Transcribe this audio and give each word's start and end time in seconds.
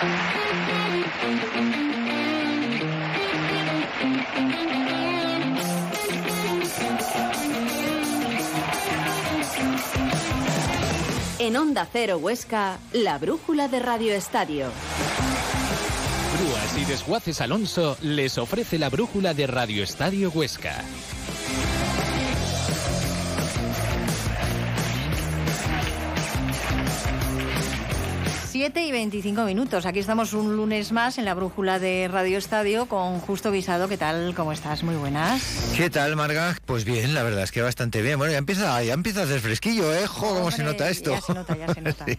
En 0.00 0.06
Onda 11.56 11.88
Cero 11.90 12.18
Huesca, 12.18 12.78
la 12.92 13.18
brújula 13.18 13.66
de 13.66 13.80
Radio 13.80 14.14
Estadio. 14.14 14.68
Grúas 16.38 16.78
y 16.78 16.84
Desguaces 16.84 17.40
Alonso 17.40 17.96
les 18.00 18.38
ofrece 18.38 18.78
la 18.78 18.90
brújula 18.90 19.34
de 19.34 19.48
Radio 19.48 19.82
Estadio 19.82 20.30
Huesca. 20.30 20.76
7 28.58 28.84
y 28.84 28.90
25 28.90 29.44
minutos. 29.44 29.86
Aquí 29.86 30.00
estamos 30.00 30.32
un 30.32 30.56
lunes 30.56 30.90
más 30.90 31.16
en 31.18 31.24
la 31.24 31.34
brújula 31.34 31.78
de 31.78 32.08
Radio 32.08 32.38
Estadio 32.38 32.86
con 32.86 33.20
Justo 33.20 33.52
Visado. 33.52 33.86
¿Qué 33.86 33.96
tal? 33.96 34.34
¿Cómo 34.34 34.50
estás? 34.50 34.82
Muy 34.82 34.96
buenas. 34.96 35.70
¿Qué 35.76 35.88
tal, 35.90 36.16
Marga? 36.16 36.56
Pues 36.66 36.84
bien, 36.84 37.14
la 37.14 37.22
verdad 37.22 37.44
es 37.44 37.52
que 37.52 37.62
bastante 37.62 38.02
bien. 38.02 38.18
Bueno, 38.18 38.32
ya 38.32 38.38
empieza, 38.38 38.82
ya 38.82 38.94
empieza 38.94 39.20
a 39.20 39.24
hacer 39.26 39.38
fresquillo, 39.38 39.94
¿eh? 39.94 40.08
Jo, 40.08 40.34
¿Cómo 40.34 40.50
se 40.50 40.64
nota 40.64 40.90
esto? 40.90 41.12
Ya 41.12 41.20
se 41.20 41.34
nota, 41.34 41.56
ya 41.56 41.72
se 41.72 41.80
nota. 41.80 42.04
sí. 42.08 42.18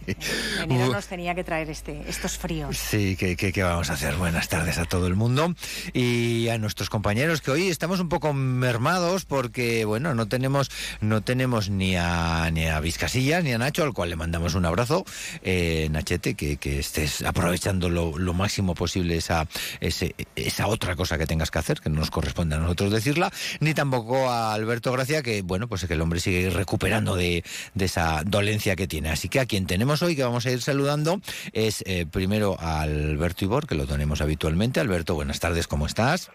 Enero 0.62 0.90
nos 0.90 1.06
tenía 1.08 1.34
que 1.34 1.44
traer 1.44 1.68
este, 1.68 2.08
estos 2.08 2.38
fríos. 2.38 2.74
Sí, 2.74 3.16
¿qué, 3.18 3.36
qué, 3.36 3.62
vamos 3.62 3.90
a 3.90 3.92
hacer? 3.92 4.16
Buenas 4.16 4.48
tardes 4.48 4.78
a 4.78 4.86
todo 4.86 5.08
el 5.08 5.16
mundo 5.16 5.54
y 5.92 6.48
a 6.48 6.56
nuestros 6.56 6.88
compañeros 6.88 7.42
que 7.42 7.50
hoy 7.50 7.68
estamos 7.68 8.00
un 8.00 8.08
poco 8.08 8.32
mermados 8.32 9.26
porque, 9.26 9.84
bueno, 9.84 10.14
no 10.14 10.26
tenemos, 10.26 10.70
no 11.02 11.20
tenemos 11.20 11.68
ni 11.68 11.96
a, 11.96 12.50
ni 12.50 12.66
a 12.66 12.80
Vizcasilla 12.80 13.42
ni 13.42 13.52
a 13.52 13.58
Nacho, 13.58 13.82
al 13.82 13.92
cual 13.92 14.08
le 14.08 14.16
mandamos 14.16 14.54
un 14.54 14.64
abrazo. 14.64 15.04
Eh, 15.42 15.88
Nachete 15.90 16.29
que, 16.34 16.58
estés 16.78 17.22
aprovechando 17.22 17.88
lo, 17.88 18.34
máximo 18.34 18.74
posible 18.74 19.16
esa, 19.16 19.46
esa 19.80 20.66
otra 20.66 20.96
cosa 20.96 21.18
que 21.18 21.26
tengas 21.26 21.50
que 21.50 21.58
hacer, 21.58 21.80
que 21.80 21.90
no 21.90 22.00
nos 22.00 22.10
corresponde 22.10 22.56
a 22.56 22.58
nosotros 22.58 22.90
decirla, 22.92 23.32
ni 23.60 23.74
tampoco 23.74 24.30
a 24.30 24.54
Alberto 24.54 24.92
Gracia, 24.92 25.22
que 25.22 25.42
bueno, 25.42 25.68
pues 25.68 25.84
que 25.84 25.94
el 25.94 26.00
hombre 26.00 26.20
sigue 26.20 26.50
recuperando 26.50 27.16
de, 27.16 27.44
esa 27.78 28.22
dolencia 28.24 28.76
que 28.76 28.86
tiene. 28.86 29.10
Así 29.10 29.28
que 29.28 29.40
a 29.40 29.46
quien 29.46 29.66
tenemos 29.66 30.02
hoy, 30.02 30.16
que 30.16 30.22
vamos 30.22 30.46
a 30.46 30.50
ir 30.50 30.62
saludando, 30.62 31.20
es 31.52 31.82
eh, 31.86 32.06
primero 32.10 32.56
a 32.60 32.82
Alberto 32.82 33.44
Ibor, 33.44 33.66
que 33.66 33.74
lo 33.74 33.86
tenemos 33.86 34.20
habitualmente. 34.20 34.80
Alberto, 34.80 35.14
buenas 35.14 35.40
tardes, 35.40 35.66
¿cómo 35.66 35.86
estás? 35.86 36.30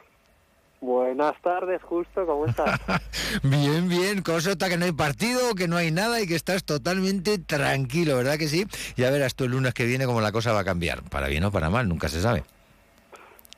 Buenas 0.82 1.40
tardes, 1.42 1.82
Justo, 1.82 2.26
¿cómo 2.26 2.46
estás? 2.46 2.80
bien, 3.44 3.90
bien, 3.90 4.22
cosa 4.22 4.56
que 4.56 4.78
no 4.78 4.86
hay 4.86 4.92
partido, 4.92 5.56
que 5.56 5.68
no 5.68 5.78
hay 5.78 5.92
nada 5.92 6.22
y 6.22 6.28
que 6.28 6.36
estás 6.36 6.64
totalmente 6.64 7.38
tranquilo, 7.40 8.18
¿verdad 8.18 8.38
que 8.38 8.48
sí? 8.48 8.66
Ya 8.96 9.10
verás 9.10 9.36
tú 9.36 9.46
el 9.46 9.52
lunes 9.52 9.74
que 9.74 9.86
viene 9.86 10.06
cómo 10.06 10.22
la 10.22 10.32
cosa 10.32 10.54
va 10.54 10.60
a 10.60 10.66
cambiar, 10.66 11.02
para 11.10 11.28
bien 11.28 11.44
o 11.44 11.52
para 11.52 11.70
mal, 11.70 11.88
nunca 11.88 12.08
se 12.08 12.22
sabe. 12.22 12.44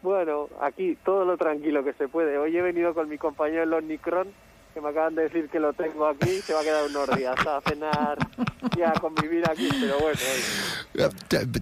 Bueno, 0.01 0.47
aquí 0.61 0.97
todo 1.03 1.25
lo 1.25 1.37
tranquilo 1.37 1.83
que 1.83 1.93
se 1.93 2.07
puede. 2.07 2.37
Hoy 2.37 2.55
he 2.55 2.61
venido 2.61 2.93
con 2.93 3.09
mi 3.09 3.17
compañero 3.17 3.63
el 3.63 3.73
Omicron 3.73 4.27
que 4.77 4.81
me 4.81 4.89
acaban 4.89 5.15
de 5.15 5.23
decir 5.23 5.49
que 5.49 5.59
lo 5.59 5.73
tengo 5.73 6.05
aquí, 6.05 6.39
se 6.39 6.53
va 6.53 6.59
a 6.61 6.63
quedar 6.63 6.85
unos 6.85 7.09
días 7.17 7.35
a 7.47 7.59
cenar 7.67 8.15
y 8.77 8.83
a 8.83 8.91
convivir 8.91 9.43
aquí, 9.49 9.69
pero 9.81 9.97
bueno. 9.99 10.19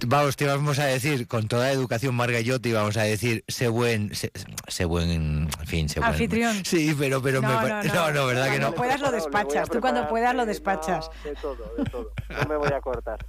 Vamos, 0.08 0.36
te 0.36 0.46
vamos 0.46 0.80
a 0.80 0.86
decir, 0.86 1.26
con 1.26 1.48
toda 1.48 1.72
educación, 1.72 2.14
Marga 2.14 2.42
y 2.42 2.44
yo 2.44 2.60
te 2.60 2.70
íbamos 2.70 2.98
a 2.98 3.04
decir, 3.04 3.46
sé 3.48 3.70
buen, 3.70 4.14
sé, 4.14 4.86
buen, 4.86 5.10
en 5.10 5.50
fin, 5.66 5.88
sé 5.88 6.02
buen. 6.02 6.12
Anfitrión. 6.12 6.66
Sí, 6.66 6.94
pero, 7.00 7.22
pero 7.22 7.40
no, 7.40 7.62
me, 7.62 7.70
no, 7.70 7.84
no, 7.84 8.12
no, 8.12 8.26
¿verdad 8.26 8.52
que 8.52 8.60
no? 8.60 8.74
Cuando 8.74 8.76
puedas 8.76 9.00
lo 9.00 9.12
despachas, 9.12 9.70
tú 9.70 9.80
cuando 9.80 10.10
puedas 10.10 10.36
lo 10.36 10.46
despachas. 10.46 11.10
de 11.24 11.36
todo, 11.36 11.74
de 11.78 11.86
todo, 11.86 12.12
no 12.30 12.50
me 12.50 12.58
voy 12.58 12.74
a 12.74 12.82
cortar. 12.82 13.26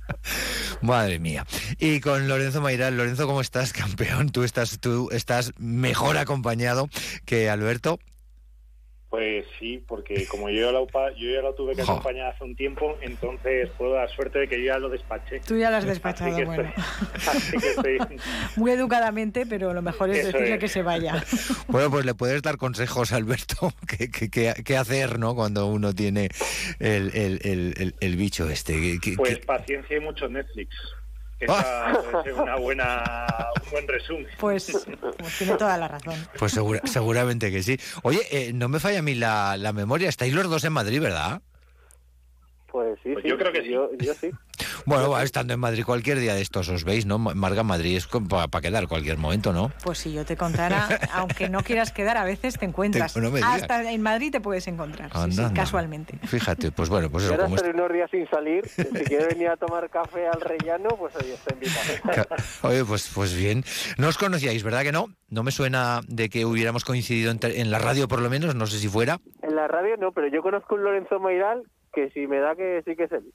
Madre 0.80 1.20
mía. 1.20 1.46
Y 1.78 2.00
con 2.00 2.26
Lorenzo 2.26 2.60
Mairal, 2.60 2.96
Lorenzo, 2.96 3.28
¿cómo 3.28 3.40
estás, 3.40 3.72
campeón? 3.72 4.30
Tú 4.30 4.42
estás, 4.42 4.80
tú 4.80 5.10
estás 5.12 5.52
mejor 5.58 6.18
acompañado 6.18 6.88
que 7.24 7.48
Alberto. 7.48 8.00
Pues 9.16 9.46
sí, 9.58 9.82
porque 9.88 10.26
como 10.26 10.50
yo 10.50 10.70
ya 10.70 10.72
la, 10.72 11.10
yo 11.16 11.30
ya 11.30 11.40
lo 11.40 11.54
tuve 11.54 11.74
que 11.74 11.80
acompañar 11.80 12.34
hace 12.34 12.44
un 12.44 12.54
tiempo, 12.54 12.98
entonces 13.00 13.70
puedo 13.78 13.94
dar 13.94 14.10
suerte 14.10 14.40
de 14.40 14.46
que 14.46 14.58
yo 14.58 14.66
ya 14.66 14.78
lo 14.78 14.90
despaché. 14.90 15.40
Tú 15.40 15.56
ya 15.56 15.70
lo 15.70 15.78
has 15.78 15.86
despachado, 15.86 16.44
bueno. 16.44 16.70
Muy 18.56 18.72
educadamente, 18.72 19.46
pero 19.46 19.72
lo 19.72 19.80
mejor 19.80 20.10
es 20.10 20.26
decirle 20.26 20.58
que 20.58 20.68
se 20.68 20.82
vaya. 20.82 21.24
Bueno, 21.68 21.90
pues 21.90 22.04
le 22.04 22.14
puedes 22.14 22.42
dar 22.42 22.58
consejos, 22.58 23.12
Alberto, 23.12 23.72
qué 23.86 24.76
hacer, 24.76 25.18
¿no? 25.18 25.34
Cuando 25.34 25.66
uno 25.66 25.94
tiene 25.94 26.28
el, 26.78 27.10
el, 27.14 27.94
el, 27.98 28.16
bicho 28.16 28.48
este. 28.48 28.98
pues 29.16 29.38
paciencia 29.38 29.96
y 29.96 30.00
mucho 30.00 30.28
Netflix. 30.28 30.76
Esa 31.38 31.92
es 32.24 32.32
una 32.34 32.56
buena, 32.56 33.26
un 33.64 33.70
buen 33.70 33.88
resumen. 33.88 34.26
Pues, 34.38 34.86
pues, 35.18 35.38
tiene 35.38 35.54
toda 35.56 35.76
la 35.76 35.88
razón. 35.88 36.14
Pues 36.38 36.58
seguramente 36.84 37.50
que 37.50 37.62
sí. 37.62 37.78
Oye, 38.02 38.20
eh, 38.30 38.52
no 38.52 38.68
me 38.68 38.80
falla 38.80 39.00
a 39.00 39.02
mí 39.02 39.14
la, 39.14 39.56
la 39.56 39.72
memoria. 39.72 40.08
Estáis 40.08 40.32
los 40.32 40.48
dos 40.48 40.64
en 40.64 40.72
Madrid, 40.72 41.00
¿verdad? 41.00 41.42
Pues 42.76 42.98
sí, 43.02 43.14
pues 43.14 43.24
yo 43.24 43.38
creo 43.38 43.50
que 43.52 43.62
sí. 43.62 43.70
Yo, 43.70 43.88
sí. 44.20 44.30
Bueno, 44.84 45.18
estando 45.18 45.54
en 45.54 45.60
Madrid 45.60 45.82
cualquier 45.84 46.18
día 46.18 46.34
de 46.34 46.42
estos 46.42 46.68
os 46.68 46.84
veis, 46.84 47.06
¿no? 47.06 47.18
Marga 47.18 47.62
Madrid 47.62 47.96
es 47.96 48.06
para 48.06 48.60
quedar 48.60 48.86
cualquier 48.86 49.16
momento, 49.16 49.52
¿no? 49.54 49.72
Pues 49.82 49.98
si 49.98 50.12
yo 50.12 50.26
te 50.26 50.36
contara, 50.36 50.86
aunque 51.14 51.48
no 51.48 51.62
quieras 51.62 51.90
quedar, 51.90 52.18
a 52.18 52.24
veces 52.24 52.58
te 52.58 52.66
encuentras. 52.66 53.16
Hasta 53.42 53.90
en 53.90 54.02
Madrid 54.02 54.30
te 54.30 54.40
puedes 54.42 54.68
encontrar, 54.68 55.10
casualmente. 55.54 56.18
Fíjate, 56.26 56.70
pues 56.70 56.90
bueno, 56.90 57.08
pues 57.08 57.24
eso. 57.24 57.36
como 57.36 57.54
unos 57.56 57.92
días 57.92 58.10
sin 58.10 58.28
salir, 58.28 58.68
si 58.68 58.84
quieres 58.84 59.28
venir 59.28 59.48
a 59.48 59.56
tomar 59.56 59.88
café 59.88 60.28
al 60.28 60.40
rellano, 60.42 60.90
pues 60.90 61.16
ahí 61.16 61.32
está 61.32 61.54
invitado. 61.54 62.28
Oye, 62.62 62.84
pues, 62.84 63.10
pues 63.14 63.34
bien. 63.34 63.64
No 63.96 64.08
os 64.08 64.18
conocíais, 64.18 64.62
¿verdad 64.62 64.82
que 64.82 64.92
no? 64.92 65.06
No 65.30 65.42
me 65.42 65.50
suena 65.50 66.02
de 66.06 66.28
que 66.28 66.44
hubiéramos 66.44 66.84
coincidido 66.84 67.32
en, 67.32 67.70
la 67.70 67.78
radio 67.78 68.06
por 68.06 68.20
lo 68.20 68.28
menos, 68.28 68.54
no 68.54 68.66
sé 68.66 68.78
si 68.78 68.88
fuera. 68.88 69.18
En 69.42 69.56
la 69.56 69.66
radio 69.66 69.96
no, 69.96 70.12
pero 70.12 70.28
yo 70.28 70.42
conozco 70.42 70.74
un 70.74 70.84
Lorenzo 70.84 71.18
Mairal 71.18 71.64
que 71.96 72.10
si 72.10 72.26
me 72.26 72.38
da 72.38 72.54
que 72.54 72.82
sí 72.84 72.94
que 72.94 73.04
es 73.04 73.12
él. 73.12 73.32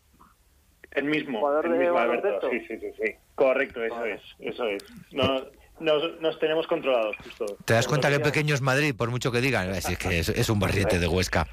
El 0.92 1.06
mismo, 1.06 1.62
el 1.62 1.70
mismo 1.72 1.98
Alberto. 1.98 2.50
Sí, 2.52 2.60
sí, 2.68 2.78
sí, 2.80 2.92
sí. 2.98 3.16
Correcto, 3.34 3.84
eso 3.84 4.06
es, 4.06 4.22
eso 4.40 4.66
es. 4.68 4.84
No, 5.12 5.42
nos, 5.80 6.22
nos, 6.22 6.38
tenemos 6.38 6.68
controlados 6.68 7.16
justo. 7.24 7.46
¿Te 7.66 7.74
das 7.74 7.88
cuenta 7.88 8.10
que 8.12 8.20
pequeño 8.20 8.54
es 8.54 8.62
Madrid, 8.62 8.94
por 8.96 9.10
mucho 9.10 9.32
que 9.32 9.42
digan? 9.42 9.72
Es 9.72 9.88
que 9.98 10.20
es, 10.20 10.30
es 10.30 10.50
un 10.50 10.60
barriete 10.60 11.00
de 11.00 11.08
Huesca. 11.08 11.48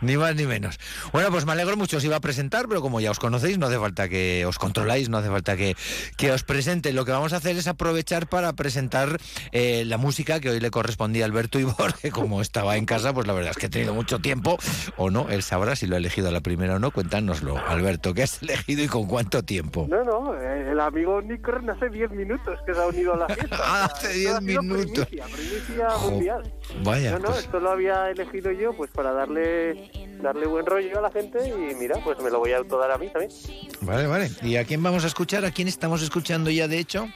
Ni 0.00 0.16
más 0.16 0.34
ni 0.34 0.46
menos. 0.46 0.78
Bueno, 1.12 1.30
pues 1.30 1.44
me 1.46 1.52
alegro 1.52 1.76
mucho, 1.76 1.98
os 1.98 2.04
iba 2.04 2.16
a 2.16 2.20
presentar, 2.20 2.66
pero 2.68 2.80
como 2.80 3.00
ya 3.00 3.10
os 3.10 3.18
conocéis, 3.18 3.58
no 3.58 3.66
hace 3.66 3.78
falta 3.78 4.08
que 4.08 4.44
os 4.46 4.58
controláis, 4.58 5.08
no 5.08 5.18
hace 5.18 5.28
falta 5.28 5.56
que, 5.56 5.76
que 6.16 6.32
os 6.32 6.42
presente. 6.42 6.92
Lo 6.92 7.04
que 7.04 7.12
vamos 7.12 7.32
a 7.32 7.36
hacer 7.36 7.56
es 7.56 7.66
aprovechar 7.66 8.28
para 8.28 8.52
presentar 8.54 9.18
eh, 9.52 9.84
la 9.84 9.98
música 9.98 10.40
que 10.40 10.50
hoy 10.50 10.60
le 10.60 10.70
correspondía 10.70 11.24
a 11.24 11.26
Alberto 11.26 11.58
Ibor, 11.58 11.94
que 12.02 12.10
como 12.10 12.40
estaba 12.40 12.76
en 12.76 12.86
casa, 12.86 13.12
pues 13.12 13.26
la 13.26 13.32
verdad 13.32 13.50
es 13.50 13.56
que 13.56 13.66
he 13.66 13.70
tenido 13.70 13.94
mucho 13.94 14.20
tiempo, 14.20 14.58
o 14.96 15.10
no, 15.10 15.28
él 15.28 15.42
sabrá 15.42 15.76
si 15.76 15.86
lo 15.86 15.96
ha 15.96 15.98
elegido 15.98 16.28
a 16.28 16.32
la 16.32 16.40
primera 16.40 16.76
o 16.76 16.78
no. 16.78 16.90
Cuéntanoslo, 16.90 17.58
Alberto, 17.58 18.14
¿qué 18.14 18.22
has 18.22 18.42
elegido 18.42 18.82
y 18.82 18.88
con 18.88 19.06
cuánto 19.06 19.42
tiempo? 19.42 19.86
No, 19.88 20.02
no, 20.04 20.34
eh, 20.34 20.70
el 20.70 20.80
amigo 20.80 21.20
Nicron 21.20 21.68
hace 21.70 21.90
10 21.90 22.10
minutos 22.12 22.58
que 22.66 22.74
se 22.74 22.80
ha 22.80 22.86
unido 22.86 23.14
a 23.14 23.16
la 23.18 23.28
fiesta. 23.28 23.84
hace 23.84 24.12
10 24.14 24.40
minutos. 24.42 25.06
Primicia, 25.06 25.26
primicia 25.26 25.88
mundial. 25.98 26.52
Vaya. 26.84 27.12
No, 27.12 27.18
no, 27.18 27.28
pues. 27.28 27.40
esto 27.40 27.60
lo 27.60 27.70
había 27.70 28.10
elegido 28.10 28.50
yo 28.52 28.72
pues 28.72 28.90
para 28.90 29.12
darle 29.12 29.89
darle 30.22 30.46
buen 30.46 30.66
rollo 30.66 30.98
a 30.98 31.02
la 31.02 31.10
gente 31.10 31.48
y 31.48 31.74
mira, 31.74 31.98
pues 32.04 32.18
me 32.20 32.30
lo 32.30 32.38
voy 32.38 32.52
a 32.52 32.58
autodar 32.58 32.90
a 32.90 32.98
mí 32.98 33.08
también. 33.08 33.32
Vale, 33.80 34.06
vale. 34.06 34.30
¿Y 34.42 34.56
a 34.56 34.64
quién 34.64 34.82
vamos 34.82 35.04
a 35.04 35.06
escuchar? 35.06 35.44
¿A 35.44 35.50
quién 35.50 35.68
estamos 35.68 36.02
escuchando 36.02 36.50
ya, 36.50 36.68
de 36.68 36.78
hecho? 36.78 37.08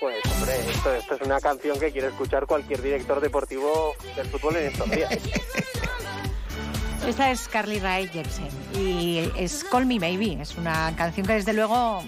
Pues, 0.00 0.24
hombre, 0.24 0.54
esto, 0.70 1.14
es 1.14 1.20
una 1.20 1.40
canción 1.40 1.78
que 1.78 1.92
quiere 1.92 2.08
escuchar 2.08 2.46
cualquier 2.46 2.80
director 2.80 3.20
deportivo 3.20 3.94
del 4.16 4.26
fútbol 4.28 4.56
en 4.56 4.68
estos 4.68 4.90
días. 4.90 5.10
Esta 7.06 7.30
es 7.30 7.48
Carly 7.48 7.78
Rae 7.80 8.08
Jepsen 8.08 8.48
y 8.74 9.30
es 9.36 9.64
Call 9.64 9.86
Me 9.86 9.98
Maybe. 9.98 10.40
Es 10.40 10.56
una 10.56 10.94
canción 10.96 11.26
que 11.26 11.34
desde 11.34 11.52
luego, 11.52 12.02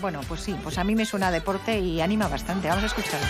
bueno, 0.00 0.20
pues 0.26 0.40
sí, 0.40 0.56
pues 0.62 0.78
a 0.78 0.84
mí 0.84 0.94
me 0.94 1.06
suena 1.06 1.28
a 1.28 1.30
deporte 1.30 1.78
y 1.78 2.00
anima 2.00 2.28
bastante. 2.28 2.68
Vamos 2.68 2.84
a 2.84 2.86
escucharla. 2.86 3.28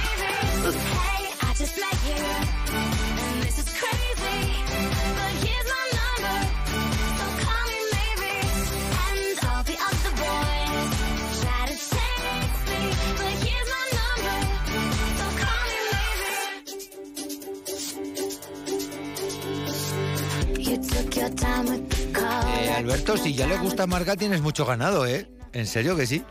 Eh, 21.43 22.71
Alberto, 22.77 23.17
si 23.17 23.35
ya 23.35 23.47
le 23.47 23.59
gusta 23.59 23.87
Marga, 23.87 24.17
tienes 24.17 24.41
mucho 24.41 24.65
ganado, 24.65 25.07
¿eh? 25.07 25.29
¿En 25.53 25.67
serio 25.67 25.97
que 25.97 26.07
sí? 26.07 26.25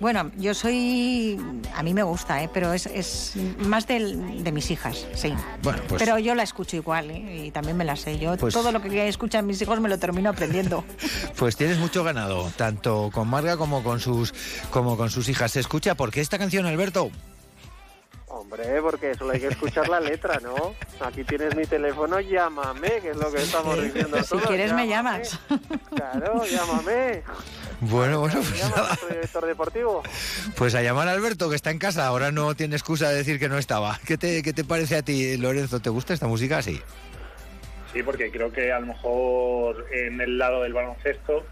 Bueno, 0.00 0.30
yo 0.38 0.54
soy. 0.54 1.38
A 1.74 1.82
mí 1.82 1.92
me 1.92 2.02
gusta, 2.02 2.42
¿eh? 2.42 2.48
pero 2.52 2.72
es, 2.72 2.86
es 2.86 3.34
más 3.58 3.86
del, 3.86 4.42
de 4.42 4.50
mis 4.50 4.70
hijas, 4.70 5.06
sí. 5.14 5.34
Bueno, 5.62 5.82
pues. 5.88 6.02
Pero 6.02 6.18
yo 6.18 6.34
la 6.34 6.42
escucho 6.42 6.76
igual 6.76 7.10
¿eh? 7.10 7.46
y 7.46 7.50
también 7.50 7.76
me 7.76 7.84
la 7.84 7.96
sé. 7.96 8.18
Yo 8.18 8.34
pues 8.38 8.54
todo 8.54 8.72
lo 8.72 8.80
que 8.80 9.08
escuchan 9.08 9.46
mis 9.46 9.60
hijos 9.60 9.78
me 9.80 9.90
lo 9.90 9.98
termino 9.98 10.30
aprendiendo. 10.30 10.84
Pues 11.36 11.56
tienes 11.56 11.78
mucho 11.78 12.04
ganado, 12.04 12.50
tanto 12.56 13.10
con 13.12 13.28
Marga 13.28 13.56
como 13.56 13.82
con 13.82 13.98
sus, 13.98 14.34
como 14.70 14.96
con 14.98 15.08
sus 15.08 15.28
hijas. 15.28 15.52
¿Se 15.52 15.60
escucha? 15.60 15.94
porque 15.94 16.20
esta 16.20 16.38
canción, 16.38 16.66
Alberto? 16.66 17.10
Hombre, 18.40 18.80
porque 18.80 19.14
solo 19.14 19.32
hay 19.32 19.40
que 19.40 19.48
escuchar 19.48 19.86
la 19.90 20.00
letra, 20.00 20.40
¿no? 20.42 20.74
Aquí 20.98 21.24
tienes 21.24 21.54
mi 21.54 21.66
teléfono, 21.66 22.20
llámame, 22.20 22.88
que 23.02 23.10
es 23.10 23.16
lo 23.18 23.30
que 23.30 23.42
estamos 23.42 23.82
diciendo 23.82 24.16
Si 24.24 24.34
quieres 24.38 24.72
me 24.72 24.88
llamas. 24.88 25.38
Claro, 25.94 26.42
llámame. 26.46 27.22
Bueno, 27.80 28.20
bueno, 28.20 28.40
pues 28.40 28.98
Soy 28.98 29.10
director 29.10 29.46
deportivo. 29.46 30.02
Pues 30.56 30.74
a 30.74 30.80
llamar 30.80 31.08
a 31.08 31.12
Alberto, 31.12 31.50
que 31.50 31.56
está 31.56 31.70
en 31.70 31.78
casa. 31.78 32.06
Ahora 32.06 32.32
no 32.32 32.54
tiene 32.54 32.76
excusa 32.76 33.10
de 33.10 33.16
decir 33.16 33.38
que 33.38 33.50
no 33.50 33.58
estaba. 33.58 34.00
¿Qué 34.06 34.16
te, 34.16 34.42
qué 34.42 34.54
te 34.54 34.64
parece 34.64 34.96
a 34.96 35.02
ti, 35.02 35.36
Lorenzo? 35.36 35.80
¿Te 35.80 35.90
gusta 35.90 36.14
esta 36.14 36.26
música? 36.26 36.62
Sí. 36.62 36.80
Sí, 37.92 38.02
porque 38.02 38.30
creo 38.30 38.50
que 38.50 38.72
a 38.72 38.80
lo 38.80 38.86
mejor 38.86 39.86
en 39.92 40.18
el 40.22 40.38
lado 40.38 40.62
del 40.62 40.72
baloncesto 40.72 41.44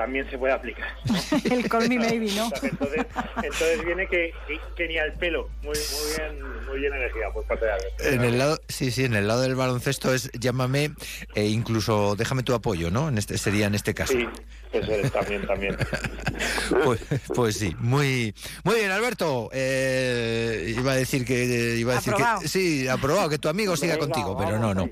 también 0.00 0.26
se 0.30 0.38
puede 0.38 0.54
aplicar. 0.54 0.88
el 1.50 1.68
call 1.68 1.86
me 1.86 1.98
maybe, 1.98 2.32
¿no? 2.32 2.50
entonces, 2.62 3.04
entonces, 3.36 3.84
viene 3.84 4.06
que, 4.06 4.32
que, 4.74 4.88
ni 4.88 4.96
al 4.96 5.12
pelo. 5.12 5.50
Muy, 5.62 5.76
muy 5.76 6.16
bien, 6.16 6.64
muy 6.66 6.80
bien 6.80 6.94
energía 6.94 7.30
por 7.34 7.44
parte 7.44 7.66
de 7.66 7.72
Alberto. 7.72 8.04
En 8.04 8.24
el 8.24 8.38
lado, 8.38 8.58
sí, 8.66 8.90
sí, 8.92 9.04
en 9.04 9.14
el 9.14 9.28
lado 9.28 9.42
del 9.42 9.56
baloncesto 9.56 10.14
es 10.14 10.30
llámame 10.32 10.92
e 11.34 11.48
incluso 11.48 12.16
déjame 12.16 12.42
tu 12.42 12.54
apoyo, 12.54 12.90
¿no? 12.90 13.10
En 13.10 13.18
este 13.18 13.36
sería 13.36 13.66
en 13.66 13.74
este 13.74 13.92
caso. 13.92 14.14
Sí, 14.14 14.26
eso 14.72 14.90
es, 14.90 15.12
también, 15.12 15.46
también. 15.46 15.76
Pues, 16.84 17.00
pues, 17.34 17.56
sí, 17.56 17.74
muy, 17.80 18.34
muy 18.64 18.76
bien, 18.76 18.90
Alberto. 18.90 19.50
Eh, 19.52 20.72
iba 20.78 20.92
a 20.92 20.94
decir 20.94 21.24
que 21.24 21.76
iba 21.76 21.92
a 21.92 21.96
decir 21.96 22.14
que 22.14 22.48
sí, 22.48 22.88
aprobado 22.88 23.28
que 23.28 23.38
tu 23.38 23.48
amigo 23.48 23.76
siga 23.76 23.98
contigo, 23.98 24.36
pero 24.38 24.58
no, 24.58 24.72
no. 24.72 24.88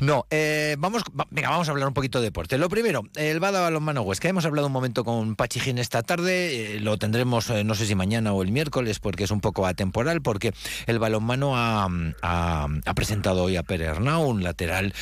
no, 0.00 0.26
eh, 0.30 0.76
vamos, 0.78 1.02
venga, 1.30 1.50
vamos 1.50 1.68
a 1.68 1.72
hablar 1.72 1.88
un 1.88 1.94
poquito 1.94 2.20
de 2.20 2.26
deporte. 2.26 2.56
Lo 2.58 2.68
primero, 2.68 3.02
el 3.34 3.40
Bada 3.40 3.60
Balonmano 3.60 4.02
Huesca. 4.02 4.28
Hemos 4.28 4.46
hablado 4.46 4.68
un 4.68 4.72
momento 4.72 5.04
con 5.04 5.36
Pachijín 5.36 5.78
esta 5.78 6.02
tarde, 6.02 6.76
eh, 6.76 6.80
lo 6.80 6.96
tendremos 6.98 7.50
no 7.50 7.74
sé 7.74 7.86
si 7.86 7.94
mañana 7.94 8.32
o 8.32 8.42
el 8.42 8.52
miércoles 8.52 8.98
porque 8.98 9.24
es 9.24 9.30
un 9.30 9.40
poco 9.40 9.66
atemporal, 9.66 10.22
porque 10.22 10.52
el 10.86 10.98
balonmano 10.98 11.56
ha, 11.56 11.88
ha, 12.22 12.94
presentado 12.94 13.44
hoy 13.44 13.56
a 13.56 13.62
Pere 13.62 13.88
Arnau, 13.88 14.24
un 14.24 14.42
lateral 14.42 14.94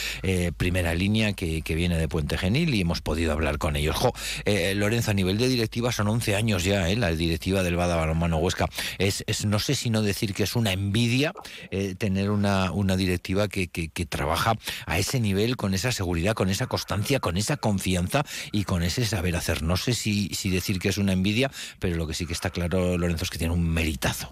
primera 0.57 0.95
línea 0.95 1.33
que, 1.35 1.63
viene 1.75 1.99
de 1.99 2.09
Puente 2.09 2.39
Genil 2.39 2.75
y 2.75 2.81
hemos 2.81 3.01
podido 3.01 3.33
hablar 3.33 3.59
con 3.59 3.77
ellos. 3.77 3.97
Eh, 4.45 4.75
Lorenzo, 4.75 5.11
a 5.11 5.15
nivel 5.15 5.39
de 5.39 5.49
directiva 5.49 5.93
son 5.93 6.09
11 6.09 6.37
años 6.37 6.65
ya, 6.65 6.89
eh, 6.89 6.97
la 6.97 7.11
directiva 7.11 7.63
del 7.63 7.77
Bada 7.77 7.97
Balonmano 7.97 8.39
Huesca. 8.39 8.67
Es, 8.99 9.25
no 9.45 9.59
sé 9.59 9.75
si 9.75 9.91
no 9.91 10.03
decir 10.03 10.35
que 10.35 10.45
es 10.45 10.57
una 10.57 10.73
envidia 10.73 11.33
eh, 11.71 11.95
tener 11.97 12.31
una, 12.31 12.71
directiva 12.97 13.49
que, 13.49 13.69
trabaja 14.09 14.55
a 14.87 14.99
ese 14.99 15.21
nivel, 15.21 15.57
con 15.57 15.75
esa 15.75 15.93
seguridad, 15.93 16.35
con 16.35 16.51
esa 16.51 16.67
constancia, 16.67 17.21
con 17.21 17.37
esa 17.37 17.57
confianza 17.57 18.12
y 18.53 18.65
con 18.65 18.83
ese 18.83 19.05
saber 19.05 19.37
hacer. 19.37 19.63
No 19.63 19.77
sé 19.77 19.93
si, 19.93 20.29
si 20.29 20.51
decir 20.51 20.79
que 20.79 20.89
es 20.89 20.99
una 20.99 21.13
envidia, 21.13 21.51
pero 21.79 21.97
lo 21.97 22.07
que 22.07 22.15
sí 22.15 22.27
que 22.27 22.33
está 22.33 22.51
claro, 22.51 22.97
Lorenzo, 22.99 23.25
es 23.25 23.31
que 23.31 23.39
tiene 23.39 23.55
un 23.55 23.73
meritazo. 23.73 24.31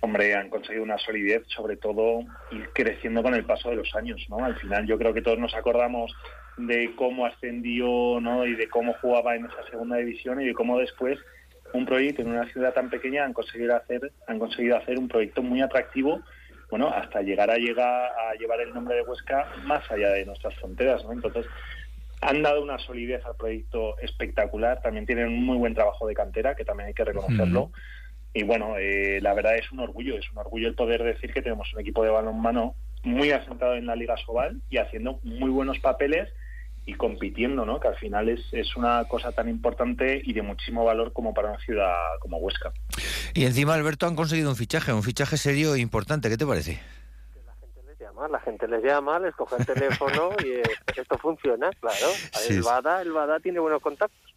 Hombre, 0.00 0.34
han 0.34 0.50
conseguido 0.50 0.82
una 0.82 0.98
solidez, 0.98 1.44
sobre 1.46 1.76
todo 1.76 2.24
ir 2.50 2.68
creciendo 2.74 3.22
con 3.22 3.34
el 3.34 3.44
paso 3.44 3.70
de 3.70 3.76
los 3.76 3.94
años, 3.94 4.20
¿no? 4.28 4.44
Al 4.44 4.56
final 4.56 4.84
yo 4.86 4.98
creo 4.98 5.14
que 5.14 5.22
todos 5.22 5.38
nos 5.38 5.54
acordamos 5.54 6.12
de 6.56 6.92
cómo 6.96 7.26
ascendió 7.26 8.20
¿no? 8.20 8.44
y 8.46 8.54
de 8.54 8.68
cómo 8.68 8.94
jugaba 9.00 9.36
en 9.36 9.46
esa 9.46 9.64
segunda 9.70 9.96
división 9.96 10.40
y 10.40 10.46
de 10.46 10.54
cómo 10.54 10.78
después 10.78 11.18
un 11.72 11.86
proyecto 11.86 12.22
en 12.22 12.28
una 12.28 12.46
ciudad 12.52 12.74
tan 12.74 12.90
pequeña 12.90 13.24
han 13.24 13.32
conseguido 13.32 13.74
hacer 13.74 14.12
han 14.26 14.38
conseguido 14.38 14.76
hacer 14.76 14.98
un 14.98 15.08
proyecto 15.08 15.42
muy 15.42 15.62
atractivo 15.62 16.20
bueno 16.70 16.88
hasta 16.88 17.22
llegar 17.22 17.50
a 17.50 17.56
llegar 17.56 17.88
a 17.88 18.34
llevar 18.38 18.60
el 18.60 18.74
nombre 18.74 18.96
de 18.96 19.02
Huesca 19.02 19.50
más 19.64 19.90
allá 19.90 20.10
de 20.10 20.26
nuestras 20.26 20.54
fronteras 20.56 21.02
¿no? 21.04 21.12
entonces 21.12 21.46
han 22.22 22.42
dado 22.42 22.62
una 22.62 22.78
solidez 22.78 23.24
al 23.26 23.36
proyecto 23.36 23.98
espectacular 23.98 24.80
también 24.80 25.06
tienen 25.06 25.26
un 25.28 25.44
muy 25.44 25.58
buen 25.58 25.74
trabajo 25.74 26.06
de 26.06 26.14
cantera 26.14 26.54
que 26.54 26.64
también 26.64 26.88
hay 26.88 26.94
que 26.94 27.04
reconocerlo 27.04 27.70
y 28.32 28.44
bueno 28.44 28.76
eh, 28.78 29.20
la 29.20 29.34
verdad 29.34 29.56
es 29.56 29.70
un 29.70 29.80
orgullo 29.80 30.16
es 30.16 30.30
un 30.30 30.38
orgullo 30.38 30.68
el 30.68 30.74
poder 30.74 31.02
decir 31.02 31.34
que 31.34 31.42
tenemos 31.42 31.72
un 31.74 31.80
equipo 31.80 32.02
de 32.02 32.10
balonmano 32.10 32.74
muy 33.02 33.32
asentado 33.32 33.74
en 33.74 33.86
la 33.86 33.96
Liga 33.96 34.16
Sobal 34.16 34.60
y 34.70 34.78
haciendo 34.78 35.18
muy 35.24 35.50
buenos 35.50 35.78
papeles 35.80 36.28
y 36.84 36.94
compitiendo, 36.94 37.64
¿no? 37.64 37.78
Que 37.78 37.88
al 37.88 37.96
final 37.96 38.28
es, 38.28 38.40
es 38.52 38.76
una 38.76 39.04
cosa 39.04 39.32
tan 39.32 39.48
importante 39.48 40.20
y 40.24 40.32
de 40.32 40.42
muchísimo 40.42 40.84
valor 40.84 41.12
como 41.12 41.32
para 41.32 41.50
una 41.50 41.58
ciudad 41.60 41.94
como 42.20 42.38
Huesca. 42.38 42.72
Y 43.34 43.44
encima, 43.44 43.74
Alberto, 43.74 44.06
han 44.06 44.16
conseguido 44.16 44.50
un 44.50 44.56
fichaje, 44.56 44.92
un 44.92 45.02
fichaje 45.02 45.36
serio 45.36 45.74
e 45.74 45.80
importante. 45.80 46.28
¿Qué 46.28 46.36
te 46.36 46.46
parece? 46.46 46.80
La 48.28 48.40
gente 48.40 48.68
les 48.68 48.82
llama, 48.82 49.18
la 49.18 49.18
gente 49.18 49.18
les 49.18 49.18
llama, 49.18 49.18
les 49.18 49.34
coge 49.34 49.56
el 49.58 49.66
teléfono 49.66 50.30
y 50.44 50.48
eh, 50.52 50.62
esto 50.96 51.18
funciona, 51.18 51.70
claro. 51.80 52.06
El 52.48 52.62
Bada, 52.62 53.02
el 53.02 53.12
Bada 53.12 53.40
tiene 53.40 53.58
buenos 53.58 53.82
contactos. 53.82 54.34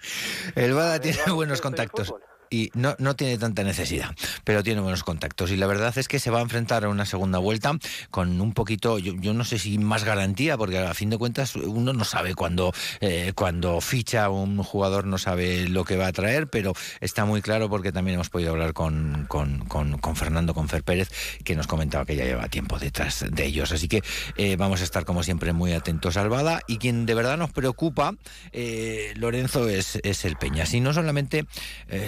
El 0.55 0.73
Bada 0.73 0.99
tiene 0.99 1.31
buenos 1.31 1.61
contactos 1.61 2.13
y 2.49 2.71
no, 2.73 2.95
no 2.99 3.15
tiene 3.15 3.37
tanta 3.37 3.63
necesidad, 3.63 4.15
pero 4.43 4.63
tiene 4.63 4.81
buenos 4.81 5.03
contactos. 5.03 5.51
Y 5.51 5.57
la 5.57 5.67
verdad 5.67 5.97
es 5.97 6.07
que 6.07 6.19
se 6.19 6.31
va 6.31 6.39
a 6.39 6.41
enfrentar 6.41 6.85
a 6.85 6.89
una 6.89 7.05
segunda 7.05 7.39
vuelta 7.39 7.73
con 8.11 8.41
un 8.41 8.53
poquito, 8.53 8.99
yo, 8.99 9.33
no 9.33 9.43
sé 9.43 9.59
si 9.59 9.77
más 9.77 10.03
garantía, 10.03 10.57
porque 10.57 10.79
a 10.79 10.93
fin 10.93 11.09
de 11.09 11.17
cuentas 11.17 11.55
uno 11.55 11.93
no 11.93 12.03
sabe 12.03 12.35
cuando, 12.35 12.73
eh, 13.01 13.33
cuando 13.35 13.81
ficha 13.81 14.29
un 14.29 14.61
jugador, 14.63 15.05
no 15.05 15.17
sabe 15.17 15.67
lo 15.67 15.83
que 15.83 15.97
va 15.97 16.07
a 16.07 16.11
traer, 16.11 16.47
pero 16.47 16.73
está 17.01 17.25
muy 17.25 17.41
claro 17.41 17.69
porque 17.69 17.91
también 17.91 18.15
hemos 18.15 18.29
podido 18.29 18.51
hablar 18.51 18.73
con, 18.73 19.25
con, 19.27 19.65
con, 19.67 20.15
Fernando, 20.15 20.53
con 20.53 20.69
Fer 20.69 20.83
Pérez, 20.83 21.09
que 21.43 21.55
nos 21.55 21.67
comentaba 21.67 22.05
que 22.05 22.15
ya 22.15 22.25
lleva 22.25 22.47
tiempo 22.47 22.79
detrás 22.79 23.25
de 23.29 23.45
ellos. 23.45 23.71
Así 23.71 23.87
que 23.87 24.01
eh, 24.37 24.55
vamos 24.55 24.81
a 24.81 24.83
estar 24.83 25.05
como 25.05 25.23
siempre 25.23 25.53
muy 25.53 25.73
atentos 25.73 26.17
al 26.17 26.29
Bada 26.29 26.61
y 26.67 26.77
quien 26.77 27.05
de 27.05 27.13
verdad 27.13 27.37
nos 27.37 27.51
preocupa, 27.51 28.15
eh, 28.51 29.13
Lorenzo, 29.15 29.67
es, 29.67 29.99
es 30.03 30.25
el 30.25 30.37
Peña. 30.37 30.65
Y 30.71 30.81
no 30.81 30.93
solamente 30.93 31.45